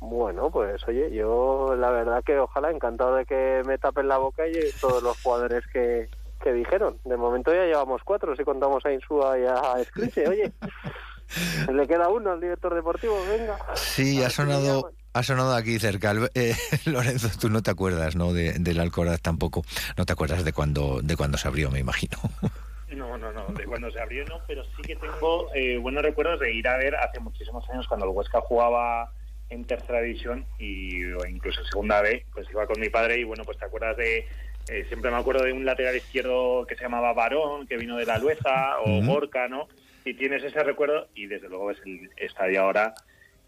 Bueno, 0.00 0.50
pues 0.50 0.86
oye, 0.86 1.10
yo 1.12 1.74
la 1.76 1.90
verdad 1.90 2.22
que 2.24 2.38
ojalá 2.38 2.70
encantado 2.70 3.14
de 3.16 3.24
que 3.24 3.62
me 3.66 3.78
tapen 3.78 4.08
la 4.08 4.18
boca 4.18 4.46
y 4.46 4.52
todos 4.80 5.02
los 5.02 5.20
jugadores 5.22 5.64
que, 5.72 6.08
que 6.44 6.52
dijeron. 6.52 6.98
De 7.04 7.16
momento 7.16 7.52
ya 7.52 7.64
llevamos 7.64 8.02
cuatro, 8.04 8.36
si 8.36 8.44
contamos 8.44 8.84
a 8.84 8.92
Insúa 8.92 9.38
y 9.38 9.44
a 9.44 9.80
Escriche, 9.80 10.28
oye. 10.28 10.52
Le 11.72 11.88
queda 11.88 12.08
uno 12.10 12.32
al 12.32 12.40
director 12.40 12.74
deportivo, 12.74 13.18
venga. 13.26 13.56
Sí, 13.74 14.22
ha 14.22 14.28
sonado, 14.28 14.92
ha 15.14 15.22
sonado 15.22 15.54
aquí 15.54 15.78
cerca. 15.78 16.12
Eh, 16.34 16.54
Lorenzo, 16.84 17.30
tú 17.40 17.48
no 17.48 17.62
te 17.62 17.70
acuerdas, 17.70 18.14
¿no? 18.14 18.34
De, 18.34 18.52
del 18.52 18.78
Alcoraz 18.78 19.22
tampoco. 19.22 19.64
No 19.96 20.04
te 20.04 20.12
acuerdas 20.12 20.44
de 20.44 20.52
cuando, 20.52 21.00
de 21.02 21.16
cuando 21.16 21.38
se 21.38 21.48
abrió, 21.48 21.70
me 21.70 21.80
imagino. 21.80 22.18
No, 22.94 23.18
no, 23.18 23.32
no, 23.32 23.46
de 23.46 23.64
cuando 23.64 23.90
se 23.90 24.00
abrió 24.00 24.24
no, 24.26 24.38
pero 24.46 24.62
sí 24.62 24.82
que 24.82 24.94
tengo 24.94 25.52
eh, 25.52 25.78
buenos 25.78 26.04
recuerdos 26.04 26.38
de 26.38 26.52
ir 26.52 26.68
a 26.68 26.76
ver 26.76 26.94
hace 26.94 27.18
muchísimos 27.18 27.68
años 27.68 27.88
cuando 27.88 28.06
el 28.06 28.12
Huesca 28.12 28.40
jugaba 28.42 29.10
en 29.50 29.64
tercera 29.64 30.00
división 30.00 30.46
y 30.60 31.02
o 31.12 31.26
incluso 31.26 31.60
en 31.60 31.66
segunda 31.66 32.02
B, 32.02 32.24
pues 32.32 32.46
iba 32.52 32.68
con 32.68 32.80
mi 32.80 32.90
padre 32.90 33.18
y 33.18 33.24
bueno, 33.24 33.42
pues 33.44 33.58
te 33.58 33.64
acuerdas 33.64 33.96
de 33.96 34.28
eh, 34.68 34.84
siempre 34.88 35.10
me 35.10 35.16
acuerdo 35.16 35.44
de 35.44 35.52
un 35.52 35.64
lateral 35.64 35.96
izquierdo 35.96 36.66
que 36.66 36.74
se 36.76 36.82
llamaba 36.82 37.12
Barón, 37.12 37.66
que 37.66 37.76
vino 37.76 37.96
de 37.96 38.06
la 38.06 38.18
Lueza, 38.18 38.78
o 38.84 39.02
Gorka, 39.02 39.48
¿no? 39.48 39.68
Y 40.04 40.14
tienes 40.14 40.42
ese 40.42 40.62
recuerdo 40.62 41.08
y 41.14 41.26
desde 41.26 41.48
luego 41.48 41.66
ves 41.66 41.78
el 41.84 42.10
estadio 42.16 42.62
ahora 42.62 42.94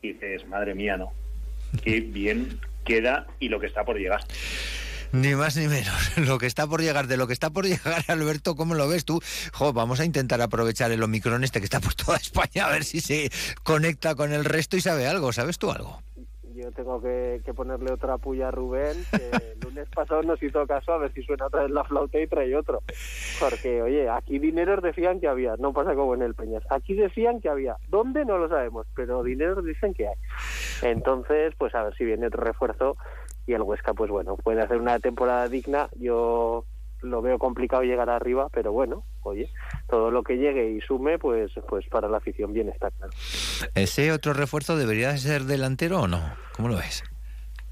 y 0.02 0.12
dices, 0.12 0.46
madre 0.46 0.74
mía, 0.74 0.96
¿no? 0.96 1.12
Qué 1.83 2.00
bien 2.07 2.61
queda 2.85 3.26
y 3.40 3.48
lo 3.48 3.61
que 3.61 3.66
está 3.66 3.85
por 3.85 3.98
llegar. 3.98 4.20
Ni 5.12 5.35
más 5.35 5.57
ni 5.57 5.68
menos. 5.68 5.94
Lo 6.18 6.37
que 6.38 6.46
está 6.46 6.66
por 6.66 6.83
llegar, 6.83 7.07
de 7.07 7.16
lo 7.16 7.26
que 7.26 7.33
está 7.33 7.50
por 7.50 7.64
llegar, 7.64 8.05
Alberto, 8.09 8.57
¿cómo 8.57 8.74
lo 8.74 8.88
ves 8.88 9.05
tú? 9.05 9.22
Jo, 9.52 9.72
vamos 9.72 10.00
a 10.00 10.05
intentar 10.05 10.42
aprovechar 10.42 10.90
el 10.90 11.02
Omicron 11.02 11.44
este 11.44 11.61
que 11.61 11.64
está 11.64 11.81
por 11.81 11.94
toda 11.94 12.18
España, 12.18 12.66
a 12.66 12.70
ver 12.70 12.85
si 12.85 13.00
se 13.00 13.31
conecta 13.62 14.14
con 14.14 14.33
el 14.33 14.44
resto 14.44 14.76
y 14.76 14.81
sabe 14.81 15.07
algo. 15.07 15.33
¿Sabes 15.33 15.59
tú 15.59 15.70
algo? 15.70 16.02
Yo 16.56 16.72
tengo 16.72 17.00
que, 17.00 17.40
ponerle 17.54 17.92
otra 17.92 18.18
puya 18.18 18.48
a 18.48 18.50
Rubén, 18.50 18.96
que 19.10 19.30
el 19.52 19.60
lunes 19.60 19.88
pasado 19.94 20.22
nos 20.22 20.42
hizo 20.42 20.66
caso 20.66 20.92
a 20.92 20.98
ver 20.98 21.12
si 21.12 21.22
suena 21.22 21.46
otra 21.46 21.62
vez 21.62 21.70
la 21.70 21.84
flauta 21.84 22.18
y 22.18 22.26
trae 22.26 22.56
otro. 22.56 22.82
Porque, 23.38 23.82
oye, 23.82 24.08
aquí 24.08 24.38
dineros 24.38 24.82
decían 24.82 25.20
que 25.20 25.28
había, 25.28 25.56
no 25.58 25.72
pasa 25.72 25.94
como 25.94 26.14
en 26.14 26.22
el 26.22 26.34
Peñas. 26.34 26.64
Aquí 26.70 26.94
decían 26.94 27.40
que 27.40 27.48
había. 27.48 27.76
¿Dónde? 27.88 28.24
No 28.24 28.38
lo 28.38 28.48
sabemos, 28.48 28.86
pero 28.94 29.22
dineros 29.22 29.64
dicen 29.64 29.94
que 29.94 30.08
hay. 30.08 30.16
Entonces, 30.82 31.54
pues 31.56 31.74
a 31.74 31.84
ver 31.84 31.94
si 31.96 32.04
viene 32.04 32.26
otro 32.26 32.42
refuerzo 32.42 32.96
y 33.46 33.52
el 33.52 33.62
Huesca, 33.62 33.94
pues 33.94 34.10
bueno, 34.10 34.36
puede 34.36 34.62
hacer 34.62 34.78
una 34.78 34.98
temporada 34.98 35.48
digna. 35.48 35.88
Yo 35.96 36.64
lo 37.02 37.22
veo 37.22 37.38
complicado 37.38 37.82
llegar 37.82 38.11
arriba, 38.11 38.48
pero 38.52 38.72
bueno, 38.72 39.04
oye, 39.22 39.50
todo 39.88 40.11
lo 40.11 40.22
que 40.22 40.37
llegue 40.37 40.70
y 40.70 40.80
sume, 40.80 41.18
pues, 41.18 41.52
pues 41.68 41.87
para 41.88 42.09
la 42.09 42.18
afición 42.18 42.52
bien 42.52 42.68
está 42.68 42.90
claro. 42.90 43.12
¿Ese 43.74 44.12
otro 44.12 44.32
refuerzo 44.32 44.76
debería 44.76 45.16
ser 45.16 45.44
delantero 45.44 46.00
o 46.00 46.09
no? 46.09 46.20
¿Cómo 46.56 46.68
lo 46.68 46.76
ves? 46.76 47.04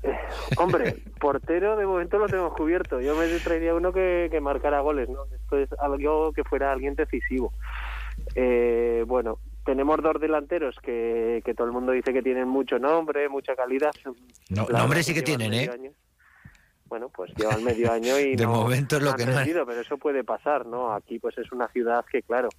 Hombre, 0.58 0.96
portero 1.18 1.76
de 1.76 1.86
momento 1.86 2.18
lo 2.18 2.26
tenemos 2.26 2.52
cubierto. 2.54 3.00
Yo 3.00 3.16
me 3.16 3.26
traería 3.38 3.74
uno 3.74 3.92
que, 3.92 4.28
que 4.30 4.40
marcara 4.40 4.80
goles, 4.80 5.08
¿no? 5.08 5.24
Esto 5.34 5.58
es 5.58 5.68
algo 5.78 6.32
que 6.32 6.44
fuera 6.44 6.72
alguien 6.72 6.94
decisivo. 6.94 7.52
Eh, 8.34 9.04
bueno, 9.06 9.38
tenemos 9.64 10.02
dos 10.02 10.20
delanteros 10.20 10.76
que, 10.82 11.42
que 11.44 11.54
todo 11.54 11.66
el 11.66 11.72
mundo 11.72 11.92
dice 11.92 12.12
que 12.12 12.22
tienen 12.22 12.48
mucho 12.48 12.78
nombre, 12.78 13.28
mucha 13.28 13.56
calidad. 13.56 13.92
No, 14.50 14.66
nombre 14.68 15.02
sí 15.02 15.14
que 15.14 15.22
tienen, 15.22 15.54
¿eh? 15.54 15.70
Bueno, 16.94 17.08
pues 17.08 17.32
llevan 17.34 17.64
medio 17.64 17.90
año 17.90 18.20
y 18.20 18.36
de 18.36 18.46
momento 18.46 18.98
es 18.98 19.02
lo 19.02 19.14
que 19.14 19.26
no 19.26 19.32
pero 19.66 19.80
eso 19.80 19.98
puede 19.98 20.22
pasar, 20.22 20.64
¿no? 20.64 20.92
Aquí 20.92 21.18
pues 21.18 21.36
es 21.38 21.50
una 21.50 21.66
ciudad 21.66 22.04
que 22.04 22.22
claro, 22.22 22.50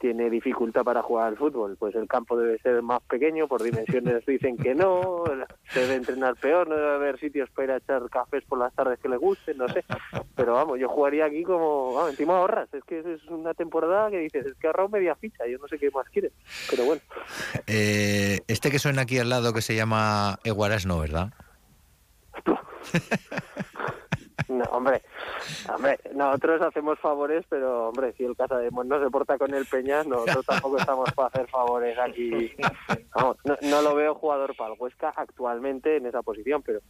tiene 0.00 0.28
dificultad 0.28 0.82
para 0.82 1.02
jugar 1.02 1.28
al 1.28 1.36
fútbol, 1.36 1.76
pues 1.78 1.94
el 1.94 2.08
campo 2.08 2.36
debe 2.36 2.58
ser 2.58 2.82
más 2.82 3.00
pequeño, 3.04 3.46
por 3.46 3.62
dimensiones 3.62 4.26
dicen 4.26 4.56
que 4.56 4.74
no, 4.74 5.22
se 5.68 5.82
debe 5.82 5.94
entrenar 5.94 6.34
peor, 6.34 6.68
no 6.68 6.74
debe 6.74 6.94
haber 6.96 7.20
sitios 7.20 7.48
para 7.50 7.64
ir 7.64 7.70
a 7.70 7.76
echar 7.76 8.10
cafés 8.10 8.42
por 8.42 8.58
las 8.58 8.74
tardes 8.74 8.98
que 8.98 9.08
le 9.08 9.18
gusten, 9.18 9.56
no 9.56 9.68
sé, 9.68 9.84
pero 10.34 10.54
vamos, 10.54 10.80
yo 10.80 10.88
jugaría 10.88 11.26
aquí 11.26 11.44
como, 11.44 11.94
vamos, 11.94 12.10
encima 12.10 12.38
ahorras, 12.38 12.68
es 12.74 12.82
que 12.82 12.98
es 12.98 13.24
una 13.28 13.54
temporada 13.54 14.10
que 14.10 14.18
dices, 14.18 14.46
es 14.46 14.54
que 14.54 14.66
ahorrado 14.66 14.88
media 14.88 15.14
ficha, 15.14 15.46
yo 15.46 15.58
no 15.58 15.68
sé 15.68 15.78
qué 15.78 15.92
más 15.92 16.08
quieres, 16.08 16.32
pero 16.68 16.86
bueno. 16.86 17.02
Eh, 17.68 18.40
este 18.48 18.72
que 18.72 18.80
suena 18.80 19.02
aquí 19.02 19.20
al 19.20 19.28
lado 19.28 19.52
que 19.52 19.62
se 19.62 19.76
llama 19.76 20.40
Eguaras 20.42 20.86
no, 20.86 20.98
¿verdad? 20.98 21.32
No, 24.48 24.64
hombre, 24.64 25.02
hombre, 25.74 25.98
nosotros 26.14 26.62
hacemos 26.62 26.98
favores, 27.00 27.44
pero 27.48 27.88
hombre, 27.88 28.12
si 28.12 28.24
el 28.24 28.36
Casademón 28.36 28.86
no 28.86 29.02
se 29.02 29.10
porta 29.10 29.38
con 29.38 29.52
el 29.54 29.66
Peñas, 29.66 30.06
nosotros 30.06 30.44
tampoco 30.46 30.78
estamos 30.78 31.10
para 31.12 31.28
hacer 31.28 31.48
favores 31.48 31.98
aquí. 31.98 32.52
Vamos, 33.14 33.38
no, 33.44 33.56
no 33.62 33.82
lo 33.82 33.94
veo 33.94 34.14
jugador 34.14 34.54
para 34.54 34.74
el 34.74 34.80
Huesca 34.80 35.12
actualmente 35.16 35.96
en 35.96 36.06
esa 36.06 36.22
posición, 36.22 36.62
pero 36.62 36.80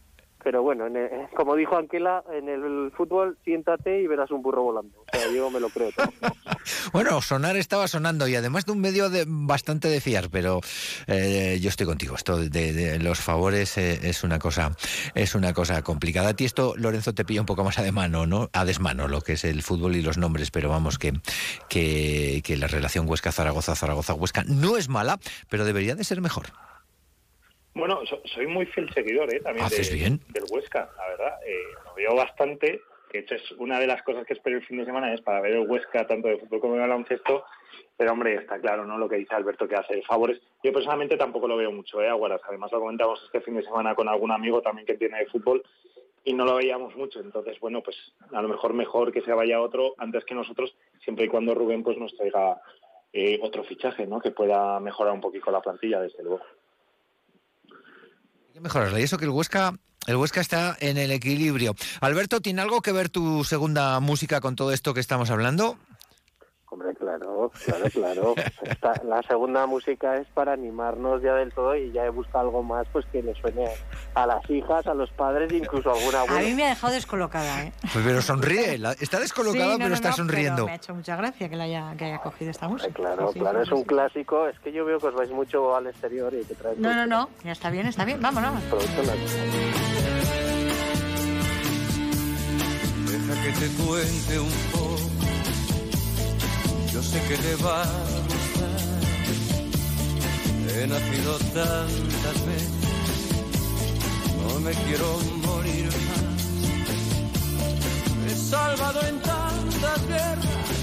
pero 0.47 0.63
bueno, 0.63 0.85
como 1.35 1.57
dijo 1.57 1.75
Anquela, 1.75 2.23
en 2.31 2.47
el 2.47 2.89
fútbol 2.95 3.37
siéntate 3.43 3.99
y 4.01 4.07
verás 4.07 4.31
un 4.31 4.41
burro 4.41 4.63
volando. 4.63 5.03
Yo 5.35 5.51
me 5.51 5.59
lo 5.59 5.67
creo 5.67 5.89
bueno, 6.93 7.21
sonar 7.21 7.57
estaba 7.57 7.85
sonando 7.89 8.29
y 8.29 8.35
además 8.35 8.65
de 8.65 8.71
un 8.71 8.79
medio 8.79 9.09
de, 9.09 9.25
bastante 9.27 9.89
de 9.89 9.99
fiar, 9.99 10.29
pero 10.29 10.61
eh, 11.07 11.59
yo 11.61 11.67
estoy 11.67 11.85
contigo. 11.85 12.15
Esto 12.15 12.37
de, 12.37 12.97
los 12.99 13.19
favores 13.19 13.77
eh, 13.77 13.99
es 14.03 14.23
una 14.23 14.39
cosa 14.39 14.71
es 15.15 15.35
una 15.35 15.51
cosa 15.51 15.81
complicada. 15.81 16.29
A 16.29 16.33
ti 16.33 16.45
esto, 16.45 16.75
Lorenzo, 16.77 17.13
te 17.13 17.25
pilla 17.25 17.41
un 17.41 17.45
poco 17.45 17.65
más 17.65 17.77
a 17.77 17.83
de 17.83 17.91
mano, 17.91 18.25
¿no? 18.25 18.49
A 18.53 18.63
desmano 18.63 19.09
lo 19.09 19.19
que 19.19 19.33
es 19.33 19.43
el 19.43 19.63
fútbol 19.63 19.97
y 19.97 20.01
los 20.01 20.17
nombres, 20.17 20.49
pero 20.49 20.69
vamos 20.69 20.97
que, 20.97 21.11
que, 21.67 22.41
que 22.41 22.55
la 22.55 22.67
relación 22.67 23.05
Huesca-Zaragoza, 23.05 23.75
Zaragoza-Huesca 23.75 24.45
no 24.45 24.77
es 24.77 24.87
mala, 24.87 25.19
pero 25.49 25.65
debería 25.65 25.95
de 25.95 26.05
ser 26.05 26.21
mejor. 26.21 26.53
Bueno, 27.77 27.99
soy 28.25 28.47
muy 28.47 28.65
fiel 28.65 28.91
seguidor 28.91 29.31
¿eh? 29.31 29.39
también 29.39 29.67
del 29.69 30.43
Huesca, 30.49 30.89
la 30.97 31.07
verdad. 31.09 31.39
Eh, 31.45 31.53
lo 31.85 31.93
veo 31.93 32.15
bastante. 32.15 32.81
De 33.13 33.19
hecho, 33.19 33.35
es 33.35 33.51
una 33.51 33.79
de 33.79 33.85
las 33.85 34.01
cosas 34.01 34.25
que 34.25 34.33
espero 34.33 34.57
el 34.57 34.65
fin 34.65 34.79
de 34.79 34.85
semana 34.85 35.13
es 35.13 35.21
para 35.21 35.41
ver 35.41 35.53
el 35.53 35.69
Huesca 35.69 36.07
tanto 36.07 36.27
de 36.27 36.39
fútbol 36.39 36.59
como 36.59 36.73
de 36.73 36.79
baloncesto. 36.79 37.45
Pero, 37.95 38.13
hombre, 38.13 38.33
está 38.33 38.59
claro, 38.59 38.83
¿no? 38.83 38.97
Lo 38.97 39.07
que 39.07 39.17
dice 39.17 39.35
Alberto 39.35 39.67
que 39.67 39.75
hace 39.75 40.01
favores. 40.01 40.41
Yo 40.63 40.73
personalmente 40.73 41.17
tampoco 41.17 41.47
lo 41.47 41.55
veo 41.55 41.71
mucho, 41.71 42.01
¿eh? 42.01 42.09
Aguaras. 42.09 42.41
Además, 42.47 42.71
lo 42.71 42.79
comentamos 42.79 43.21
este 43.23 43.41
fin 43.41 43.55
de 43.55 43.63
semana 43.63 43.93
con 43.93 44.09
algún 44.09 44.31
amigo 44.31 44.59
también 44.59 44.87
que 44.87 44.97
tiene 44.97 45.19
de 45.19 45.27
fútbol 45.27 45.63
y 46.23 46.33
no 46.33 46.45
lo 46.45 46.55
veíamos 46.55 46.95
mucho. 46.95 47.19
Entonces, 47.19 47.59
bueno, 47.59 47.83
pues 47.83 47.95
a 48.33 48.41
lo 48.41 48.47
mejor 48.47 48.73
mejor 48.73 49.11
que 49.11 49.21
se 49.21 49.33
vaya 49.33 49.61
otro 49.61 49.93
antes 49.99 50.25
que 50.25 50.33
nosotros, 50.33 50.75
siempre 51.03 51.25
y 51.25 51.29
cuando 51.29 51.53
Rubén 51.53 51.83
pues 51.83 51.99
nos 51.99 52.17
traiga 52.17 52.59
eh, 53.13 53.39
otro 53.43 53.63
fichaje, 53.63 54.07
¿no? 54.07 54.19
Que 54.19 54.31
pueda 54.31 54.79
mejorar 54.79 55.13
un 55.13 55.21
poquito 55.21 55.51
la 55.51 55.61
plantilla, 55.61 56.01
desde 56.01 56.23
luego 56.23 56.41
mejorarla. 58.61 58.99
Y 58.99 59.03
eso 59.03 59.17
que 59.17 59.25
el 59.25 59.31
Huesca 59.31 59.73
el 60.07 60.15
Huesca 60.15 60.39
está 60.39 60.77
en 60.79 60.97
el 60.97 61.11
equilibrio. 61.11 61.75
Alberto, 61.99 62.39
¿tiene 62.39 62.61
algo 62.61 62.81
que 62.81 62.93
ver 62.93 63.09
tu 63.09 63.43
segunda 63.43 63.99
música 63.99 64.39
con 64.39 64.55
todo 64.55 64.71
esto 64.71 64.93
que 64.93 65.01
estamos 65.01 65.29
hablando? 65.29 65.77
Claro 67.17 67.51
Claro, 67.65 67.85
claro, 67.91 68.35
la 69.03 69.21
segunda 69.23 69.65
música 69.65 70.17
es 70.17 70.27
para 70.33 70.53
animarnos 70.53 71.21
ya 71.21 71.33
del 71.35 71.51
todo 71.53 71.75
y 71.75 71.91
ya 71.91 72.05
he 72.05 72.09
buscado 72.09 72.45
algo 72.45 72.63
más 72.63 72.87
pues 72.91 73.05
que 73.07 73.21
le 73.21 73.33
suene 73.35 73.67
a 74.13 74.25
las 74.25 74.47
hijas, 74.49 74.85
a 74.87 74.93
los 74.93 75.09
padres, 75.11 75.51
incluso 75.51 75.89
a 75.89 75.93
alguna 75.93 76.21
abuela. 76.21 76.39
A 76.39 76.43
mí 76.43 76.53
me 76.53 76.65
ha 76.65 76.69
dejado 76.69 76.93
descolocada, 76.93 77.63
¿eh? 77.63 77.73
Pues 77.93 78.05
pero 78.05 78.21
sonríe, 78.21 78.79
está 78.99 79.19
descolocada 79.19 79.77
pero 79.77 79.93
está 79.93 80.11
sonriendo. 80.11 80.65
me 80.65 80.73
ha 80.73 80.75
hecho 80.75 80.93
mucha 80.93 81.15
gracia 81.15 81.49
que, 81.49 81.55
la 81.55 81.65
haya, 81.65 81.95
que 81.97 82.05
haya 82.05 82.19
cogido 82.19 82.51
esta 82.51 82.67
música. 82.67 82.93
claro, 82.93 83.31
claro, 83.31 83.61
es 83.61 83.71
un 83.71 83.83
clásico. 83.83 84.47
Es 84.47 84.59
que 84.59 84.71
yo 84.71 84.85
veo 84.85 84.99
que 84.99 85.07
os 85.07 85.15
vais 85.15 85.31
mucho 85.31 85.75
al 85.75 85.87
exterior 85.87 86.33
y 86.33 86.43
que 86.43 86.55
traéis... 86.55 86.79
No, 86.79 86.93
no, 86.93 87.05
no, 87.05 87.29
ya 87.43 87.51
está 87.51 87.69
bien, 87.69 87.87
está 87.87 88.05
bien, 88.05 88.21
vámonos. 88.21 88.53
Deja 93.07 93.43
que 93.43 93.51
te 93.51 93.83
cuente 93.83 94.39
un 94.39 94.51
poco 94.71 94.76
yo 96.97 97.03
sé 97.03 97.21
que 97.29 97.37
te 97.37 97.55
va 97.63 97.83
a 97.83 98.19
gustar. 98.29 98.79
He 100.73 100.87
nacido 100.87 101.37
tantas 101.59 102.37
veces, 102.47 102.89
no 104.41 104.59
me 104.65 104.71
quiero 104.85 105.09
morir 105.47 105.85
más. 106.07 106.41
He 108.27 108.35
salvado 108.51 108.99
en 109.09 109.15
tantas 109.19 109.99
guerras, 110.13 110.79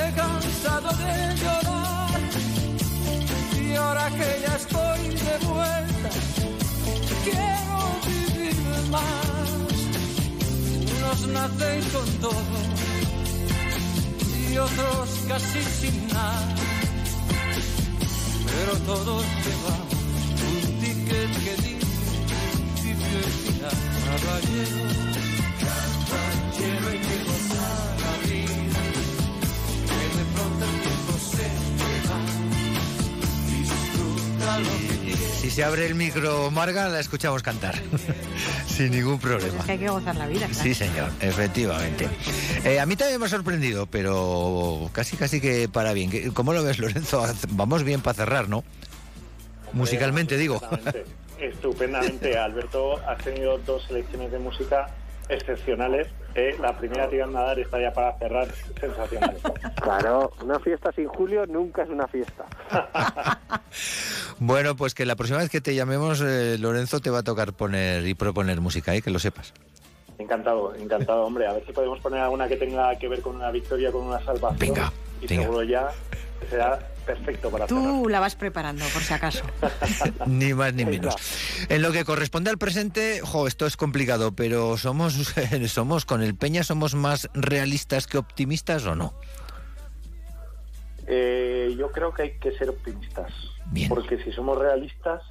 he 0.00 0.06
cansado 0.20 0.88
de 1.02 1.12
llorar. 1.42 2.20
Y 3.64 3.74
ahora 3.74 4.06
que 4.18 4.28
ya 4.44 4.54
estoy 4.62 5.00
de 5.26 5.36
vuelta, 5.52 6.10
quiero 7.26 7.78
vivir 8.08 8.56
más. 8.90 9.78
Unos 10.96 11.20
nacen 11.28 11.80
con 11.94 12.08
todo 12.24 12.91
y 14.52 14.58
otros 14.58 15.08
casi 15.28 15.62
sin 15.80 16.06
nada. 16.08 16.54
Pero 18.46 18.72
todos 18.84 19.24
llevan 19.44 19.82
un 20.48 20.80
ticket 20.80 21.30
que 21.44 21.54
dice 21.62 21.86
principio 22.28 23.18
y 23.18 23.32
final. 23.44 23.78
Caballero, 24.04 24.82
caballero, 26.10 26.88
hay 26.90 26.98
que 26.98 27.16
gozar 27.28 28.00
la 28.04 28.14
vida. 28.28 28.82
Que 29.88 30.04
de 30.18 30.24
pronto 30.34 30.62
el 30.64 30.76
tiempo 30.86 31.14
se 31.32 31.46
va. 32.08 32.18
Disfruta 33.48 34.58
lo 34.58 34.74
que 34.88 35.01
si 35.42 35.50
se 35.50 35.64
abre 35.64 35.86
el 35.86 35.96
micro, 35.96 36.52
Marga, 36.52 36.88
la 36.88 37.00
escuchamos 37.00 37.42
cantar. 37.42 37.74
Sin 38.68 38.92
ningún 38.92 39.18
problema. 39.18 39.58
Es 39.58 39.64
que 39.64 39.72
hay 39.72 39.78
que 39.78 39.88
gozar 39.88 40.14
la 40.14 40.28
vida. 40.28 40.46
Sí, 40.52 40.72
señor, 40.72 41.10
efectivamente. 41.20 42.08
Eh, 42.64 42.78
a 42.78 42.86
mí 42.86 42.94
también 42.94 43.18
me 43.18 43.26
ha 43.26 43.28
sorprendido, 43.28 43.86
pero 43.86 44.88
casi, 44.92 45.16
casi 45.16 45.40
que 45.40 45.68
para 45.68 45.94
bien. 45.94 46.30
¿Cómo 46.30 46.52
lo 46.52 46.62
ves, 46.62 46.78
Lorenzo? 46.78 47.24
Vamos 47.50 47.82
bien 47.82 48.02
para 48.02 48.14
cerrar, 48.14 48.48
¿no? 48.48 48.62
Musicalmente, 49.72 50.36
digo. 50.36 50.62
Estupendamente. 51.40 52.38
Alberto, 52.38 52.98
has 53.04 53.18
tenido 53.18 53.58
dos 53.58 53.82
selecciones 53.88 54.30
de 54.30 54.38
música 54.38 54.90
excepcionales. 55.28 56.08
Eh, 56.34 56.56
la 56.60 56.76
primera 56.76 57.08
tirando 57.08 57.38
a 57.38 57.42
dar 57.42 57.58
está 57.58 57.80
ya 57.80 57.92
para 57.92 58.16
cerrar 58.18 58.48
sensacional. 58.80 59.36
Claro, 59.82 60.32
una 60.42 60.58
fiesta 60.60 60.90
sin 60.92 61.06
Julio 61.08 61.44
nunca 61.46 61.82
es 61.82 61.90
una 61.90 62.06
fiesta. 62.08 62.46
bueno, 64.38 64.74
pues 64.76 64.94
que 64.94 65.04
la 65.04 65.16
próxima 65.16 65.40
vez 65.40 65.50
que 65.50 65.60
te 65.60 65.74
llamemos, 65.74 66.22
eh, 66.22 66.56
Lorenzo, 66.58 67.00
te 67.00 67.10
va 67.10 67.18
a 67.18 67.22
tocar 67.22 67.52
poner 67.52 68.06
y 68.06 68.14
proponer 68.14 68.60
música, 68.60 68.94
¿eh? 68.94 69.02
que 69.02 69.10
lo 69.10 69.18
sepas. 69.18 69.52
Encantado, 70.18 70.74
encantado, 70.74 71.24
hombre. 71.24 71.46
A 71.46 71.52
ver 71.52 71.66
si 71.66 71.72
podemos 71.72 72.00
poner 72.00 72.20
alguna 72.20 72.48
que 72.48 72.56
tenga 72.56 72.96
que 72.98 73.08
ver 73.08 73.20
con 73.20 73.36
una 73.36 73.50
victoria, 73.50 73.90
con 73.90 74.06
una 74.06 74.24
salvación. 74.24 74.58
Venga, 74.58 74.92
y 75.20 75.28
seguro 75.28 75.62
ya 75.64 75.90
será 76.48 76.78
perfecto 77.02 77.50
para 77.50 77.66
Tú 77.66 78.08
la 78.08 78.20
vas 78.20 78.36
preparando, 78.36 78.84
por 78.92 79.02
si 79.02 79.12
acaso. 79.12 79.44
ni 80.26 80.54
más 80.54 80.74
ni 80.74 80.84
menos. 80.84 81.14
En 81.68 81.82
lo 81.82 81.92
que 81.92 82.04
corresponde 82.04 82.50
al 82.50 82.58
presente, 82.58 83.20
jo, 83.22 83.46
esto 83.46 83.66
es 83.66 83.76
complicado, 83.76 84.32
pero 84.32 84.76
somos, 84.76 85.14
somos 85.66 86.04
con 86.04 86.22
el 86.22 86.34
Peña, 86.34 86.64
¿somos 86.64 86.94
más 86.94 87.28
realistas 87.34 88.06
que 88.06 88.18
optimistas 88.18 88.86
o 88.86 88.94
no? 88.94 89.14
Eh, 91.06 91.74
yo 91.78 91.90
creo 91.90 92.12
que 92.14 92.22
hay 92.22 92.30
que 92.38 92.52
ser 92.52 92.70
optimistas. 92.70 93.32
Porque 93.88 94.22
si 94.22 94.32
somos 94.32 94.58
realistas, 94.58 95.22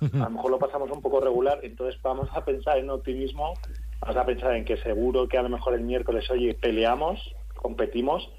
a 0.00 0.16
lo 0.16 0.30
mejor 0.30 0.50
lo 0.50 0.58
pasamos 0.58 0.90
un 0.90 1.02
poco 1.02 1.20
regular, 1.20 1.60
entonces 1.62 2.00
vamos 2.02 2.28
a 2.32 2.44
pensar 2.44 2.78
en 2.78 2.90
optimismo, 2.90 3.54
vamos 4.00 4.16
a 4.16 4.24
pensar 4.24 4.56
en 4.56 4.64
que 4.64 4.76
seguro 4.78 5.28
que 5.28 5.38
a 5.38 5.42
lo 5.42 5.48
mejor 5.48 5.74
el 5.74 5.82
miércoles, 5.82 6.30
oye, 6.30 6.54
peleamos, 6.54 7.34
competimos 7.54 8.30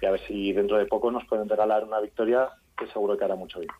y 0.00 0.06
a 0.06 0.10
ver 0.10 0.20
si 0.26 0.52
dentro 0.52 0.78
de 0.78 0.86
poco 0.86 1.10
nos 1.10 1.24
pueden 1.26 1.48
regalar 1.48 1.84
una 1.84 2.00
victoria 2.00 2.48
que 2.76 2.86
seguro 2.86 3.16
que 3.16 3.24
hará 3.24 3.36
mucho 3.36 3.60
bien. 3.60 3.70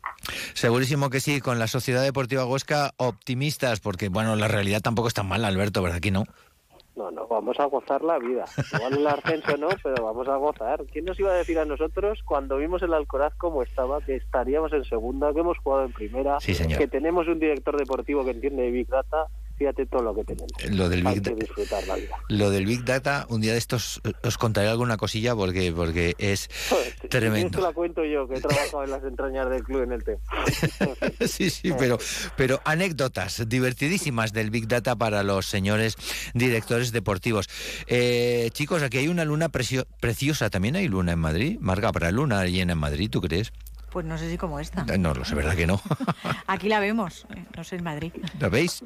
Segurísimo 0.54 1.10
que 1.10 1.20
sí, 1.20 1.40
con 1.40 1.58
la 1.58 1.66
Sociedad 1.66 2.02
Deportiva 2.02 2.44
Huesca 2.44 2.92
optimistas, 2.98 3.80
porque 3.80 4.08
bueno, 4.08 4.36
la 4.36 4.48
realidad 4.48 4.80
tampoco 4.82 5.08
es 5.08 5.14
tan 5.14 5.28
mala, 5.28 5.48
Alberto, 5.48 5.82
¿verdad 5.82 6.00
que 6.00 6.10
no? 6.10 6.24
No, 6.96 7.10
no, 7.10 7.26
vamos 7.28 7.58
a 7.58 7.64
gozar 7.64 8.02
la 8.02 8.18
vida. 8.18 8.44
Igual 8.74 8.98
el 8.98 9.06
ascenso 9.06 9.56
no, 9.56 9.68
pero 9.82 10.04
vamos 10.04 10.28
a 10.28 10.36
gozar. 10.36 10.84
¿Quién 10.92 11.06
nos 11.06 11.18
iba 11.18 11.30
a 11.30 11.34
decir 11.34 11.58
a 11.58 11.64
nosotros 11.64 12.20
cuando 12.26 12.58
vimos 12.58 12.82
el 12.82 12.92
Alcoraz 12.92 13.34
como 13.36 13.62
estaba, 13.62 14.02
que 14.02 14.16
estaríamos 14.16 14.72
en 14.74 14.84
segunda, 14.84 15.32
que 15.32 15.40
hemos 15.40 15.56
jugado 15.58 15.86
en 15.86 15.92
primera, 15.92 16.36
que 16.44 16.88
tenemos 16.88 17.26
un 17.26 17.38
director 17.38 17.78
deportivo 17.78 18.24
que 18.24 18.32
entiende 18.32 18.64
de 18.64 18.70
Big 18.70 18.88
Data 18.88 19.28
fíjate 19.60 19.84
todo 19.84 20.00
lo 20.00 20.14
que 20.14 20.24
tenemos. 20.24 20.50
Lo 20.70 20.88
del, 20.88 21.04
Big 21.04 21.36
disfrutar 21.36 21.86
la 21.86 21.96
vida. 21.96 22.16
lo 22.28 22.50
del 22.50 22.64
Big 22.64 22.82
Data, 22.82 23.26
un 23.28 23.42
día 23.42 23.52
de 23.52 23.58
estos 23.58 24.00
eh, 24.04 24.12
os 24.22 24.38
contaré 24.38 24.68
alguna 24.68 24.96
cosilla 24.96 25.36
porque, 25.36 25.70
porque 25.70 26.14
es 26.16 26.48
tremendo. 27.10 27.58
Esto 27.58 27.60
la 27.60 27.74
cuento 27.74 28.02
yo, 28.02 28.26
que 28.26 28.36
he 28.36 28.40
trabajado 28.40 28.84
en 28.84 28.90
las 28.90 29.04
entrañas 29.04 29.50
del 29.50 29.62
club 29.62 29.82
en 29.82 29.92
el 29.92 30.02
tema. 30.02 30.20
sí, 31.26 31.50
sí, 31.50 31.74
pero, 31.78 31.98
pero 32.38 32.62
anécdotas 32.64 33.46
divertidísimas 33.46 34.32
del 34.32 34.48
Big 34.48 34.66
Data 34.66 34.96
para 34.96 35.22
los 35.24 35.44
señores 35.44 35.96
directores 36.32 36.90
deportivos. 36.90 37.46
Eh, 37.86 38.48
chicos, 38.54 38.82
aquí 38.82 38.96
hay 38.96 39.08
una 39.08 39.26
luna 39.26 39.50
preciosa. 39.50 40.48
¿También 40.48 40.76
hay 40.76 40.88
luna 40.88 41.12
en 41.12 41.18
Madrid? 41.18 41.58
Marga, 41.60 41.92
para 41.92 42.10
luna 42.12 42.46
llena 42.46 42.72
en 42.72 42.78
Madrid, 42.78 43.10
¿tú 43.10 43.20
crees? 43.20 43.52
Pues 43.90 44.06
no 44.06 44.16
sé 44.18 44.30
si 44.30 44.38
como 44.38 44.60
esta. 44.60 44.84
No, 44.84 45.12
lo 45.14 45.24
sé, 45.24 45.34
verdad 45.34 45.56
que 45.56 45.66
no. 45.66 45.80
Aquí 46.46 46.68
la 46.68 46.78
vemos, 46.78 47.26
eh, 47.34 47.44
no 47.56 47.64
sé 47.64 47.76
en 47.76 47.84
Madrid. 47.84 48.12
¿La 48.38 48.48
veis? 48.48 48.82